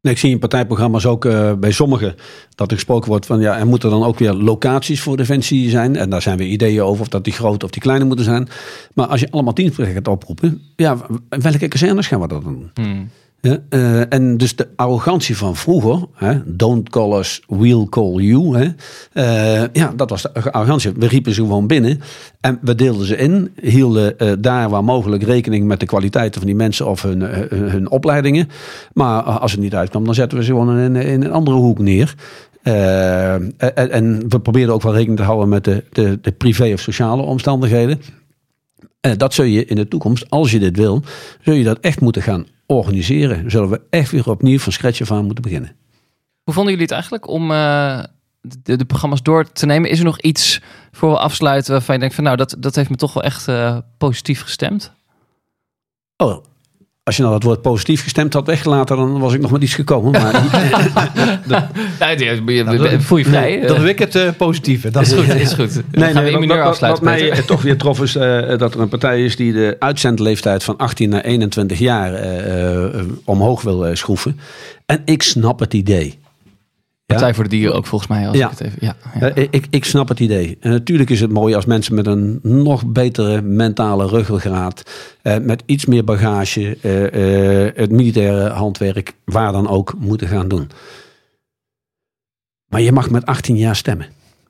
Nee, 0.00 0.12
ik 0.12 0.18
zie 0.18 0.30
in 0.30 0.38
partijprogramma's 0.38 1.06
ook 1.06 1.24
uh, 1.24 1.52
bij 1.52 1.72
sommigen 1.72 2.14
dat 2.54 2.70
er 2.70 2.76
gesproken 2.76 3.08
wordt 3.08 3.26
van 3.26 3.40
ja, 3.40 3.58
er 3.58 3.66
moeten 3.66 3.90
dan 3.90 4.04
ook 4.04 4.18
weer 4.18 4.32
locaties 4.32 5.00
voor 5.00 5.16
defensie 5.16 5.70
zijn. 5.70 5.96
En 5.96 6.10
daar 6.10 6.22
zijn 6.22 6.38
weer 6.38 6.48
ideeën 6.48 6.82
over 6.82 7.00
of 7.00 7.08
dat 7.08 7.24
die 7.24 7.32
grote 7.32 7.64
of 7.64 7.70
die 7.70 7.82
kleine 7.82 8.04
moeten 8.04 8.24
zijn. 8.24 8.48
Maar 8.94 9.06
als 9.06 9.20
je 9.20 9.30
allemaal 9.30 9.54
dienstplicht 9.54 9.92
gaat 9.92 10.08
oproepen, 10.08 10.62
ja, 10.76 10.96
welke 11.28 11.68
kazernes 11.68 12.06
gaan 12.06 12.20
we 12.20 12.28
dat 12.28 12.42
doen? 12.42 12.70
Hmm. 12.74 13.10
Uh, 13.44 14.12
en 14.12 14.36
dus 14.36 14.56
de 14.56 14.68
arrogantie 14.76 15.36
van 15.36 15.56
vroeger, 15.56 16.06
hè, 16.14 16.38
don't 16.44 16.88
call 16.88 17.18
us, 17.18 17.42
we'll 17.48 17.86
call 17.88 18.12
you. 18.12 18.56
Hè, 18.56 18.64
uh, 19.62 19.68
ja, 19.72 19.92
dat 19.96 20.10
was 20.10 20.22
de 20.22 20.52
arrogantie. 20.52 20.92
We 20.96 21.06
riepen 21.06 21.32
ze 21.32 21.40
gewoon 21.40 21.66
binnen 21.66 22.00
en 22.40 22.58
we 22.62 22.74
deelden 22.74 23.06
ze 23.06 23.16
in. 23.16 23.52
Hielden 23.60 24.14
uh, 24.18 24.32
daar 24.38 24.70
waar 24.70 24.84
mogelijk 24.84 25.22
rekening 25.22 25.66
met 25.66 25.80
de 25.80 25.86
kwaliteiten 25.86 26.40
van 26.40 26.46
die 26.46 26.56
mensen 26.56 26.86
of 26.86 27.02
hun, 27.02 27.20
hun 27.50 27.90
opleidingen. 27.90 28.48
Maar 28.92 29.22
als 29.22 29.52
het 29.52 29.60
niet 29.60 29.74
uitkwam, 29.74 30.04
dan 30.04 30.14
zetten 30.14 30.38
we 30.38 30.44
ze 30.44 30.50
gewoon 30.50 30.78
in, 30.78 30.96
in 30.96 31.22
een 31.24 31.32
andere 31.32 31.56
hoek 31.56 31.78
neer. 31.78 32.14
En, 32.62 33.54
en, 33.74 34.28
we 34.28 34.40
probeerden 34.40 34.74
ook 34.74 34.82
wel 34.82 34.92
rekening 34.94 35.18
te 35.18 35.24
houden 35.24 35.48
met 35.48 35.64
de, 35.64 35.84
de, 35.92 36.18
de 36.20 36.32
privé- 36.32 36.72
of 36.72 36.80
sociale 36.80 37.22
omstandigheden. 37.22 38.00
dat 39.16 39.34
zul 39.34 39.44
je 39.44 39.64
in 39.64 39.76
de 39.76 39.88
toekomst, 39.88 40.30
als 40.30 40.50
je 40.50 40.58
dit 40.58 40.76
wil, 40.76 41.02
zul 41.40 41.54
je 41.54 41.64
dat 41.64 41.78
echt 41.80 42.00
moeten 42.00 42.22
gaan 42.22 42.46
organiseren. 42.66 43.50
Zullen 43.50 43.70
we 43.70 43.80
echt 43.90 44.10
weer 44.10 44.30
opnieuw 44.30 44.58
van 44.58 44.72
scratch 44.72 45.00
af 45.00 45.10
aan 45.10 45.24
moeten 45.24 45.42
beginnen. 45.42 45.76
Hoe 46.42 46.54
vonden 46.54 46.72
jullie 46.72 46.86
het 46.86 46.94
eigenlijk 46.94 47.28
om 47.28 47.50
uh, 47.50 48.02
de, 48.40 48.76
de, 48.76 48.84
programma's 48.84 49.22
door 49.22 49.52
te 49.52 49.66
nemen? 49.66 49.90
Is 49.90 49.98
er 49.98 50.04
nog 50.04 50.20
iets 50.20 50.60
voor 50.92 51.10
we 51.10 51.18
afsluiten 51.18 51.72
waarvan 51.72 51.94
je 51.94 52.00
denkt 52.00 52.14
van 52.14 52.24
nou, 52.24 52.36
dat, 52.36 52.56
dat 52.58 52.74
heeft 52.74 52.90
me 52.90 52.96
toch 52.96 53.12
wel 53.12 53.22
echt 53.22 53.48
uh, 53.48 53.78
positief 53.98 54.42
gestemd? 54.42 54.92
Oh, 56.16 56.44
als 57.04 57.16
je 57.16 57.22
nou 57.22 57.34
dat 57.34 57.42
woord 57.42 57.62
positief 57.62 58.02
gestemd 58.02 58.32
had 58.32 58.46
weggelaten, 58.46 58.96
dan 58.96 59.18
was 59.18 59.34
ik 59.34 59.40
nog 59.40 59.50
met 59.50 59.62
iets 59.62 59.74
gekomen. 59.74 60.12
Maar 60.12 60.32
dat, 61.46 61.64
ja, 61.98 62.36
voel 62.98 63.18
je 63.18 63.24
vrij. 63.24 63.60
Dat 63.60 63.78
wil 63.78 63.86
ik 63.86 63.98
het 63.98 64.14
uh, 64.14 64.28
positieve. 64.36 64.90
Dat 64.90 65.02
is 65.02 65.12
goed. 65.12 65.34
Is 65.34 65.52
goed. 65.52 65.82
Nee, 65.90 66.12
nee, 66.12 66.46
wat, 66.46 66.56
wat, 66.56 66.78
wat 66.78 67.02
mij 67.02 67.42
toch 67.46 67.62
weer 67.62 67.76
trof 67.76 68.00
is 68.00 68.16
uh, 68.16 68.58
dat 68.58 68.74
er 68.74 68.80
een 68.80 68.88
partij 68.88 69.24
is 69.24 69.36
die 69.36 69.52
de 69.52 69.76
uitzendleeftijd 69.78 70.64
van 70.64 70.76
18 70.76 71.08
naar 71.08 71.20
21 71.20 71.78
jaar 71.78 72.12
uh, 72.12 73.02
omhoog 73.24 73.62
wil 73.62 73.96
schroeven. 73.96 74.40
En 74.86 75.02
ik 75.04 75.22
snap 75.22 75.58
het 75.60 75.74
idee. 75.74 76.18
Partij 77.06 77.34
voor 77.34 77.44
de 77.44 77.50
Dieren 77.50 77.74
ook 77.74 77.86
volgens 77.86 78.10
mij. 78.10 78.28
Als 78.28 78.36
ja. 78.36 78.50
Ik, 78.50 78.58
het 78.58 78.60
even, 78.60 78.78
ja, 78.80 78.96
ja. 79.20 79.34
ik, 79.34 79.66
ik 79.70 79.84
snap 79.84 80.08
het 80.08 80.20
idee. 80.20 80.56
En 80.60 80.70
natuurlijk 80.70 81.10
is 81.10 81.20
het 81.20 81.32
mooi 81.32 81.54
als 81.54 81.64
mensen 81.64 81.94
met 81.94 82.06
een 82.06 82.38
nog 82.42 82.86
betere 82.86 83.42
mentale 83.42 84.06
ruggengraat, 84.06 84.82
eh, 85.22 85.38
met 85.38 85.62
iets 85.66 85.86
meer 85.86 86.04
bagage, 86.04 86.78
eh, 86.80 87.66
eh, 87.66 87.72
het 87.74 87.90
militaire 87.90 88.48
handwerk, 88.48 89.14
waar 89.24 89.52
dan 89.52 89.68
ook, 89.68 89.94
moeten 89.98 90.28
gaan 90.28 90.48
doen. 90.48 90.70
Maar 92.68 92.80
je 92.80 92.92
mag 92.92 93.10
met 93.10 93.26
18 93.26 93.56
jaar 93.56 93.76
stemmen. 93.76 94.06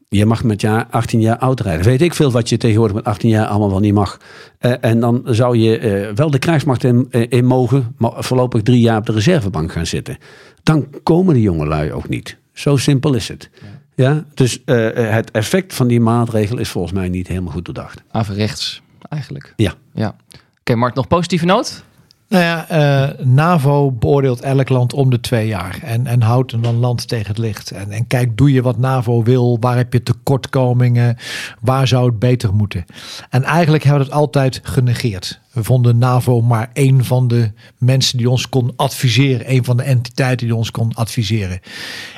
Je 0.08 0.26
mag 0.26 0.44
met 0.44 0.60
jaar 0.60 0.86
18 0.90 1.20
jaar 1.20 1.38
oud 1.38 1.60
rijden. 1.60 1.84
Weet 1.84 2.02
ik 2.02 2.14
veel 2.14 2.30
wat 2.30 2.48
je 2.48 2.56
tegenwoordig 2.56 2.96
met 2.96 3.04
18 3.04 3.28
jaar 3.28 3.46
allemaal 3.46 3.70
wel 3.70 3.80
niet 3.80 3.94
mag. 3.94 4.20
Uh, 4.60 4.72
en 4.80 5.00
dan 5.00 5.22
zou 5.24 5.56
je 5.56 5.80
uh, 5.80 6.14
wel 6.14 6.30
de 6.30 6.38
krijgsmacht 6.38 6.84
in, 6.84 7.06
in, 7.10 7.44
mogen, 7.44 7.94
maar 7.98 8.12
voorlopig 8.16 8.62
drie 8.62 8.80
jaar 8.80 8.98
op 8.98 9.06
de 9.06 9.12
reservebank 9.12 9.72
gaan 9.72 9.86
zitten. 9.86 10.18
Dan 10.62 10.86
komen 11.02 11.34
de 11.34 11.40
jongelui 11.40 11.92
ook 11.92 12.08
niet. 12.08 12.36
Zo 12.54 12.76
simpel 12.76 13.14
is 13.14 13.28
het. 13.28 13.50
Ja. 13.94 14.10
ja? 14.10 14.24
Dus 14.34 14.62
uh, 14.66 14.88
het 14.94 15.30
effect 15.30 15.74
van 15.74 15.86
die 15.86 16.00
maatregel 16.00 16.58
is 16.58 16.68
volgens 16.68 16.92
mij 16.92 17.08
niet 17.08 17.28
helemaal 17.28 17.52
goed 17.52 17.64
doordacht. 17.64 18.02
Averechts, 18.10 18.82
eigenlijk. 19.08 19.52
Ja. 19.56 19.74
ja. 19.94 20.08
Oké, 20.08 20.38
okay, 20.60 20.76
Mart, 20.76 20.94
nog 20.94 21.08
positieve 21.08 21.44
noot? 21.44 21.84
Nou 22.28 22.44
ja, 22.44 22.66
uh, 22.70 23.26
NAVO 23.26 23.90
beoordeelt 23.90 24.40
elk 24.40 24.68
land 24.68 24.92
om 24.92 25.10
de 25.10 25.20
twee 25.20 25.46
jaar. 25.46 25.78
En, 25.82 26.06
en 26.06 26.22
houdt 26.22 26.52
een 26.52 26.76
land 26.76 27.08
tegen 27.08 27.26
het 27.26 27.38
licht. 27.38 27.70
En, 27.70 27.90
en 27.90 28.06
kijk, 28.06 28.36
doe 28.36 28.52
je 28.52 28.62
wat 28.62 28.78
NAVO 28.78 29.22
wil? 29.22 29.56
Waar 29.60 29.76
heb 29.76 29.92
je 29.92 30.02
tekortkomingen? 30.02 31.16
Waar 31.60 31.88
zou 31.88 32.06
het 32.06 32.18
beter 32.18 32.54
moeten? 32.54 32.84
En 33.30 33.42
eigenlijk 33.42 33.84
hebben 33.84 34.02
we 34.02 34.08
het 34.08 34.18
altijd 34.18 34.60
genegeerd. 34.62 35.40
We 35.54 35.64
vonden 35.64 35.98
NAVO 35.98 36.40
maar 36.40 36.70
een 36.72 37.04
van 37.04 37.28
de 37.28 37.50
mensen 37.78 38.18
die 38.18 38.30
ons 38.30 38.48
kon 38.48 38.72
adviseren. 38.76 39.50
Een 39.50 39.64
van 39.64 39.76
de 39.76 39.82
entiteiten 39.82 40.46
die 40.46 40.56
ons 40.56 40.70
kon 40.70 40.94
adviseren. 40.94 41.60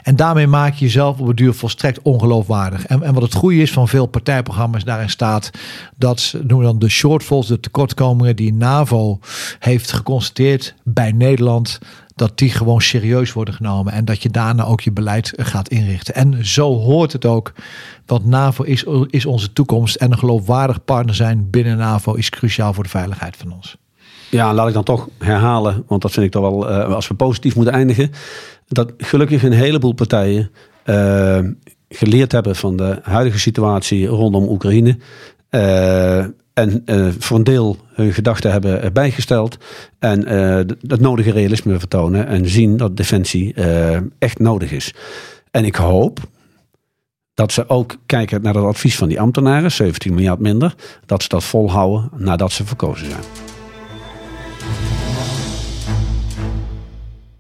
En 0.03 0.17
daarmee 0.17 0.47
maak 0.47 0.75
je 0.75 0.85
jezelf 0.85 1.19
op 1.19 1.27
het 1.27 1.37
duur 1.37 1.55
volstrekt 1.55 2.03
ongeloofwaardig. 2.03 2.87
En, 2.87 3.03
en 3.03 3.15
wat 3.15 3.23
het 3.23 3.35
goede 3.35 3.63
is 3.63 3.73
van 3.73 3.89
veel 3.89 4.07
partijprogramma's 4.07 4.85
daarin 4.85 5.11
staat. 5.11 5.51
Dat 5.97 6.33
noemen 6.33 6.59
we 6.59 6.65
dan 6.65 6.79
de 6.79 6.89
shortfalls, 6.89 7.47
de 7.47 7.61
tekortkomingen 7.61 8.37
die 8.37 8.53
NAVO 8.53 9.19
heeft 9.59 9.93
geconstateerd 9.93 10.75
bij 10.85 11.13
Nederland 11.13 11.79
dat 12.17 12.39
die 12.39 12.51
gewoon 12.51 12.81
serieus 12.81 13.33
worden 13.33 13.55
genomen 13.55 13.93
en 13.93 14.05
dat 14.05 14.23
je 14.23 14.31
daarna 14.31 14.65
ook 14.65 14.81
je 14.81 14.93
beleid 14.93 15.33
gaat 15.37 15.69
inrichten. 15.69 16.15
En 16.15 16.47
zo 16.47 16.75
hoort 16.75 17.13
het 17.13 17.25
ook, 17.25 17.53
want 18.07 18.27
NAVO 18.27 18.63
is, 18.63 18.85
is 19.07 19.27
onze 19.27 19.53
toekomst 19.53 19.97
en 19.97 20.13
een 20.13 20.19
geloofwaardig 20.19 20.85
partner 20.85 21.15
zijn 21.15 21.51
binnen 21.51 21.77
NAVO 21.77 22.15
is 22.15 22.31
cruciaal 22.31 22.73
voor 22.73 22.83
de 22.83 22.91
veiligheid 22.91 23.37
van 23.37 23.53
ons. 23.53 23.77
Ja, 24.31 24.55
laat 24.55 24.69
ik 24.69 24.75
dan 24.75 24.85
toch 24.85 25.09
herhalen, 25.19 25.85
want 25.87 26.03
dat 26.03 26.13
vind 26.13 26.27
ik 26.27 26.33
toch 26.33 26.43
wel, 26.43 26.71
uh, 26.71 26.95
als 26.95 27.09
we 27.09 27.15
positief 27.15 27.55
moeten 27.57 27.75
eindigen, 27.75 28.11
dat 28.69 28.93
gelukkig 28.99 29.43
een 29.43 29.53
heleboel 29.53 29.93
partijen 29.93 30.51
uh, 30.85 31.39
geleerd 31.89 32.33
hebben 32.33 32.57
van 32.57 32.77
de 32.77 32.99
huidige 33.03 33.39
situatie 33.39 34.07
rondom 34.07 34.49
Oekraïne. 34.49 34.99
En 36.57 36.83
uh, 36.87 37.09
voor 37.19 37.37
een 37.37 37.45
deel 37.45 37.77
hun 37.93 38.13
gedachten 38.13 38.51
hebben 38.51 38.93
bijgesteld. 38.93 39.57
En 39.99 40.29
het 40.87 41.01
nodige 41.01 41.31
realisme 41.31 41.79
vertonen. 41.79 42.27
En 42.27 42.49
zien 42.49 42.77
dat 42.77 42.97
defensie 42.97 43.55
uh, 43.55 43.97
echt 44.19 44.39
nodig 44.39 44.73
is. 44.73 44.95
En 45.51 45.65
ik 45.65 45.75
hoop 45.75 46.19
dat 47.35 47.53
ze 47.53 47.69
ook 47.69 47.97
kijken 48.07 48.43
naar 48.43 48.55
het 48.55 48.65
advies 48.65 48.97
van 48.97 49.09
die 49.09 49.21
ambtenaren. 49.21 49.73
17 49.73 50.15
miljard 50.15 50.39
minder. 50.39 50.75
Dat 51.07 51.23
ze 51.23 51.29
dat 51.29 51.45
volhouden 51.45 52.11
nadat 52.17 52.53
ze 52.53 52.65
verkozen 52.65 53.07
zijn. 53.07 53.23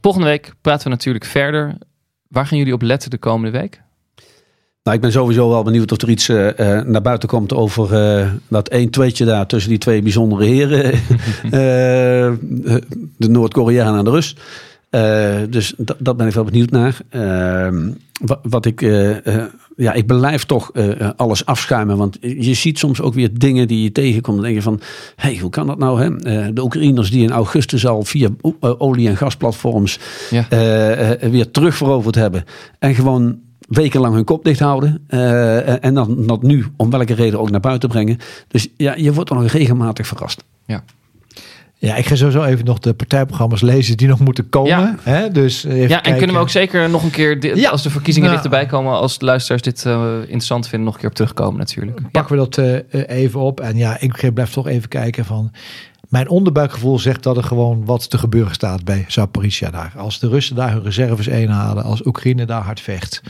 Volgende 0.00 0.26
week 0.26 0.54
praten 0.60 0.84
we 0.84 0.90
natuurlijk 0.90 1.24
verder. 1.24 1.78
Waar 2.28 2.46
gaan 2.46 2.58
jullie 2.58 2.72
op 2.72 2.82
letten 2.82 3.10
de 3.10 3.18
komende 3.18 3.58
week? 3.58 3.82
Nou, 4.86 4.98
ik 4.98 5.04
ben 5.04 5.12
sowieso 5.12 5.48
wel 5.48 5.62
benieuwd 5.62 5.92
of 5.92 6.02
er 6.02 6.08
iets 6.08 6.28
uh, 6.28 6.48
naar 6.82 7.02
buiten 7.02 7.28
komt 7.28 7.54
over 7.54 8.18
uh, 8.20 8.28
dat 8.48 8.68
1 8.68 8.90
tweetje 8.90 9.24
daar 9.24 9.46
tussen 9.46 9.70
die 9.70 9.78
twee 9.78 10.02
bijzondere 10.02 10.44
heren. 10.44 11.00
de 13.16 13.28
Noord-Koreaan 13.28 13.98
en 13.98 14.04
de 14.04 14.10
Rus. 14.10 14.36
dus 15.50 15.74
dat 15.98 16.16
ben 16.16 16.26
ik 16.26 16.34
wel 16.34 16.44
benieuwd 16.44 16.70
naar. 16.70 16.98
Ehm, 17.08 17.90
wat, 18.20 18.38
wat, 18.42 18.66
ik, 18.66 18.80
ja, 19.76 19.92
ik 19.92 20.06
blijf 20.06 20.44
toch 20.44 20.72
alles 21.16 21.44
afschuimen. 21.44 21.96
Want 21.96 22.18
je 22.20 22.54
ziet 22.54 22.78
soms 22.78 23.00
ook 23.00 23.14
weer 23.14 23.38
dingen 23.38 23.68
die 23.68 23.82
je 23.82 23.92
tegenkomt. 23.92 24.36
Dan 24.36 24.44
denk 24.44 24.56
je 24.56 24.62
van, 24.62 24.80
hé, 25.16 25.28
hey, 25.28 25.38
hoe 25.38 25.50
kan 25.50 25.66
dat 25.66 25.78
nou? 25.78 26.02
Hè? 26.02 26.52
de 26.52 26.62
Oekraïners 26.62 27.10
die 27.10 27.22
in 27.22 27.32
augustus 27.32 27.86
al 27.86 28.02
via 28.02 28.28
olie- 28.60 29.08
en 29.08 29.16
gasplatforms 29.16 29.98
ja. 30.30 30.46
weer 31.30 31.50
terugveroverd 31.50 32.14
hebben. 32.14 32.44
En 32.78 32.94
gewoon 32.94 33.44
wekenlang 33.66 34.14
hun 34.14 34.24
kop 34.24 34.44
dicht 34.44 34.60
houden. 34.60 35.06
Uh, 35.08 35.84
en 35.84 35.94
dan 35.94 36.26
dat 36.26 36.42
nu 36.42 36.66
om 36.76 36.90
welke 36.90 37.14
reden 37.14 37.40
ook 37.40 37.50
naar 37.50 37.60
buiten 37.60 37.88
brengen. 37.88 38.18
Dus 38.48 38.68
ja, 38.76 38.94
je 38.96 39.12
wordt 39.12 39.30
er 39.30 39.36
nog 39.36 39.50
regelmatig 39.50 40.06
verrast. 40.06 40.44
Ja. 40.66 40.84
Ja, 41.78 41.96
ik 41.96 42.06
ga 42.06 42.14
sowieso 42.14 42.42
even 42.42 42.64
nog 42.64 42.78
de 42.78 42.94
partijprogramma's 42.94 43.60
lezen 43.60 43.96
die 43.96 44.08
nog 44.08 44.20
moeten 44.20 44.48
komen. 44.48 44.70
Ja, 44.70 44.94
hè? 45.02 45.30
Dus 45.30 45.64
even 45.64 45.78
ja 45.78 45.82
en 45.82 45.88
kijken. 45.88 46.16
kunnen 46.16 46.36
we 46.36 46.42
ook 46.42 46.50
zeker 46.50 46.90
nog 46.90 47.02
een 47.02 47.10
keer, 47.10 47.56
ja. 47.56 47.70
als 47.70 47.82
de 47.82 47.90
verkiezingen 47.90 48.28
nou, 48.30 48.42
dichterbij 48.42 48.70
komen, 48.70 48.92
als 48.92 49.18
de 49.18 49.24
luisteraars 49.24 49.62
dit 49.62 49.84
uh, 49.86 50.12
interessant 50.20 50.68
vinden, 50.68 50.84
nog 50.84 50.94
een 50.94 51.00
keer 51.00 51.08
op 51.08 51.14
terugkomen 51.14 51.58
natuurlijk. 51.58 52.00
Pakken 52.10 52.36
we 52.36 52.48
dat 52.48 52.58
uh, 52.58 53.18
even 53.20 53.40
op. 53.40 53.60
En 53.60 53.76
ja, 53.76 54.00
ik 54.00 54.34
blijf 54.34 54.52
toch 54.52 54.66
even 54.66 54.88
kijken 54.88 55.24
van... 55.24 55.52
Mijn 56.08 56.28
onderbuikgevoel 56.28 56.98
zegt 56.98 57.22
dat 57.22 57.36
er 57.36 57.44
gewoon 57.44 57.84
wat 57.84 58.10
te 58.10 58.18
gebeuren 58.18 58.54
staat 58.54 58.84
bij 58.84 59.04
Zaporizhia 59.08 59.70
daar. 59.70 59.92
Als 59.96 60.18
de 60.18 60.28
Russen 60.28 60.56
daar 60.56 60.72
hun 60.72 60.82
reserves 60.82 61.26
inhalen, 61.26 61.84
als 61.84 62.06
Oekraïne 62.06 62.44
daar 62.44 62.62
hard 62.62 62.80
vecht. 62.80 63.22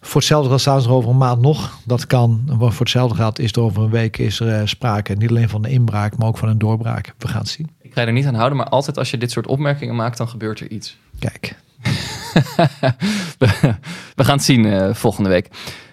Voor 0.00 0.20
hetzelfde 0.20 0.48
geld 0.48 0.60
staan 0.60 0.82
ze 0.82 0.88
er 0.88 0.94
over 0.94 1.10
een 1.10 1.16
maand 1.16 1.40
nog. 1.40 1.78
Dat 1.84 2.06
kan. 2.06 2.42
Voor 2.58 2.72
hetzelfde 2.78 3.16
geld 3.16 3.38
is 3.38 3.52
er 3.52 3.60
over 3.60 3.82
een 3.82 3.90
week 3.90 4.18
is 4.18 4.40
er 4.40 4.68
sprake. 4.68 5.14
Niet 5.14 5.30
alleen 5.30 5.48
van 5.48 5.64
een 5.64 5.70
inbraak, 5.70 6.16
maar 6.16 6.28
ook 6.28 6.38
van 6.38 6.48
een 6.48 6.58
doorbraak. 6.58 7.14
We 7.18 7.28
gaan 7.28 7.40
het 7.40 7.48
zien. 7.48 7.70
Ik 7.80 7.92
ga 7.92 8.06
er 8.06 8.12
niet 8.12 8.26
aan 8.26 8.34
houden, 8.34 8.58
maar 8.58 8.68
altijd 8.68 8.98
als 8.98 9.10
je 9.10 9.18
dit 9.18 9.30
soort 9.30 9.46
opmerkingen 9.46 9.96
maakt, 9.96 10.18
dan 10.18 10.28
gebeurt 10.28 10.60
er 10.60 10.70
iets. 10.70 10.96
Kijk. 11.18 11.56
We 14.16 14.24
gaan 14.24 14.36
het 14.36 14.44
zien 14.44 14.64
uh, 14.64 14.94
volgende 14.94 15.28
week. 15.28 15.48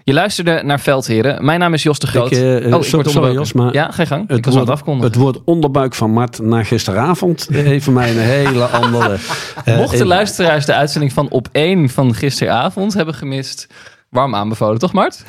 Je 0.08 0.14
luisterde 0.14 0.62
naar 0.64 0.80
Veldheren. 0.80 1.45
Mijn 1.45 1.60
naam 1.60 1.74
is 1.74 1.84
Jos 1.84 1.99
de 1.99 2.08
Groot. 2.08 2.32
Ik, 2.32 2.38
uh, 2.38 2.74
oh, 2.74 2.82
ik 2.82 2.88
sorry, 2.88 3.10
sorry 3.10 3.34
Jos, 3.34 3.53
maar 3.53 3.74
ja, 3.74 3.91
ga 3.91 4.01
je 4.01 4.08
gang. 4.08 4.28
Het, 4.28 4.38
ik 4.38 4.45
woord, 4.45 4.70
afkondigen. 4.70 5.12
het 5.12 5.22
woord 5.22 5.39
onderbuik 5.45 5.95
van 5.95 6.12
Mart 6.12 6.39
na 6.39 6.64
gisteravond 6.64 7.47
heeft 7.51 7.84
voor 7.84 7.93
mij 7.93 8.10
een 8.10 8.18
hele 8.18 8.64
andere... 8.82 9.18
Uh, 9.66 9.78
Mochten 9.78 10.05
luisteraars 10.05 10.66
de 10.66 10.74
uitzending 10.74 11.14
van 11.14 11.30
Op 11.30 11.47
1 11.51 11.89
van 11.89 12.16
gisteravond 12.16 12.93
hebben 12.93 13.14
gemist... 13.14 13.68
warm 14.10 14.36
aanbevolen, 14.36 14.80
toch 14.80 14.93
Mart? 14.93 15.24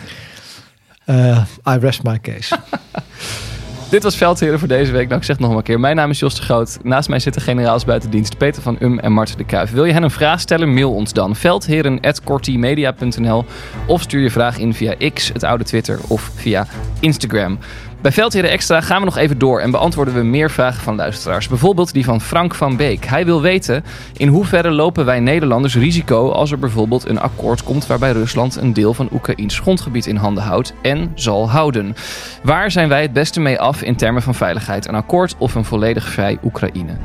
Uh, 1.06 1.44
I 1.68 1.78
rest 1.78 2.02
my 2.02 2.20
case. 2.20 2.56
Dit 3.90 4.02
was 4.02 4.16
Veldheren 4.16 4.58
voor 4.58 4.68
deze 4.68 4.92
week. 4.92 5.12
Ik 5.12 5.24
zeg 5.24 5.38
nog 5.38 5.54
een 5.54 5.62
keer. 5.62 5.80
Mijn 5.80 5.96
naam 5.96 6.10
is 6.10 6.18
Jos 6.18 6.34
de 6.34 6.42
Groot. 6.42 6.78
Naast 6.82 7.08
mij 7.08 7.18
zitten 7.18 7.42
generaals 7.42 7.84
buitendienst 7.84 8.36
Peter 8.36 8.62
van 8.62 8.76
Um 8.80 8.98
en 8.98 9.12
Mart 9.12 9.36
de 9.36 9.44
Kuif. 9.44 9.70
Wil 9.70 9.84
je 9.84 9.92
hen 9.92 10.02
een 10.02 10.10
vraag 10.10 10.40
stellen? 10.40 10.74
Mail 10.74 10.94
ons 10.94 11.12
dan. 11.12 11.36
Veldheren.kortimedia.nl 11.36 13.44
Of 13.86 14.02
stuur 14.02 14.20
je 14.20 14.30
vraag 14.30 14.58
in 14.58 14.74
via 14.74 14.94
X, 15.14 15.32
het 15.32 15.42
oude 15.42 15.64
Twitter, 15.64 15.98
of 16.08 16.30
via 16.34 16.66
Instagram. 17.00 17.58
Bij 18.00 18.12
Veldheren 18.12 18.50
Extra 18.50 18.80
gaan 18.80 18.98
we 18.98 19.04
nog 19.04 19.16
even 19.16 19.38
door 19.38 19.60
en 19.60 19.70
beantwoorden 19.70 20.14
we 20.14 20.22
meer 20.22 20.50
vragen 20.50 20.82
van 20.82 20.96
luisteraars. 20.96 21.48
Bijvoorbeeld 21.48 21.92
die 21.92 22.04
van 22.04 22.20
Frank 22.20 22.54
van 22.54 22.76
Beek. 22.76 23.04
Hij 23.04 23.24
wil 23.24 23.42
weten 23.42 23.84
in 24.16 24.28
hoeverre 24.28 24.70
lopen 24.70 25.04
wij 25.04 25.20
Nederlanders 25.20 25.76
risico 25.76 26.30
als 26.30 26.50
er 26.50 26.58
bijvoorbeeld 26.58 27.08
een 27.08 27.20
akkoord 27.20 27.62
komt 27.62 27.86
waarbij 27.86 28.12
Rusland 28.12 28.56
een 28.56 28.72
deel 28.72 28.94
van 28.94 29.08
Oekraïns 29.12 29.58
grondgebied 29.58 30.06
in 30.06 30.16
handen 30.16 30.42
houdt 30.42 30.74
en 30.82 31.12
zal 31.14 31.50
houden. 31.50 31.96
Waar 32.42 32.70
zijn 32.70 32.88
wij 32.88 33.02
het 33.02 33.12
beste 33.12 33.40
mee 33.40 33.60
af 33.60 33.82
in 33.82 33.96
termen 33.96 34.22
van 34.22 34.34
veiligheid? 34.34 34.88
Een 34.88 34.94
akkoord 34.94 35.34
of 35.38 35.54
een 35.54 35.64
volledig 35.64 36.08
vrij 36.08 36.38
Oekraïne? 36.44 36.96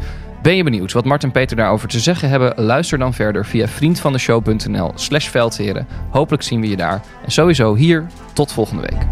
Ben 0.41 0.55
je 0.55 0.63
benieuwd 0.63 0.91
wat 0.91 1.05
Mart 1.05 1.23
en 1.23 1.31
Peter 1.31 1.57
daarover 1.57 1.87
te 1.87 1.99
zeggen 1.99 2.29
hebben? 2.29 2.53
Luister 2.55 2.97
dan 2.97 3.13
verder 3.13 3.45
via 3.45 3.67
vriendvandeshow.nl 3.67 4.91
slash 4.95 5.27
veldheren. 5.27 5.87
Hopelijk 6.09 6.43
zien 6.43 6.61
we 6.61 6.69
je 6.69 6.77
daar. 6.77 7.01
En 7.25 7.31
sowieso 7.31 7.75
hier, 7.75 8.05
tot 8.33 8.51
volgende 8.51 8.81
week. 8.81 9.07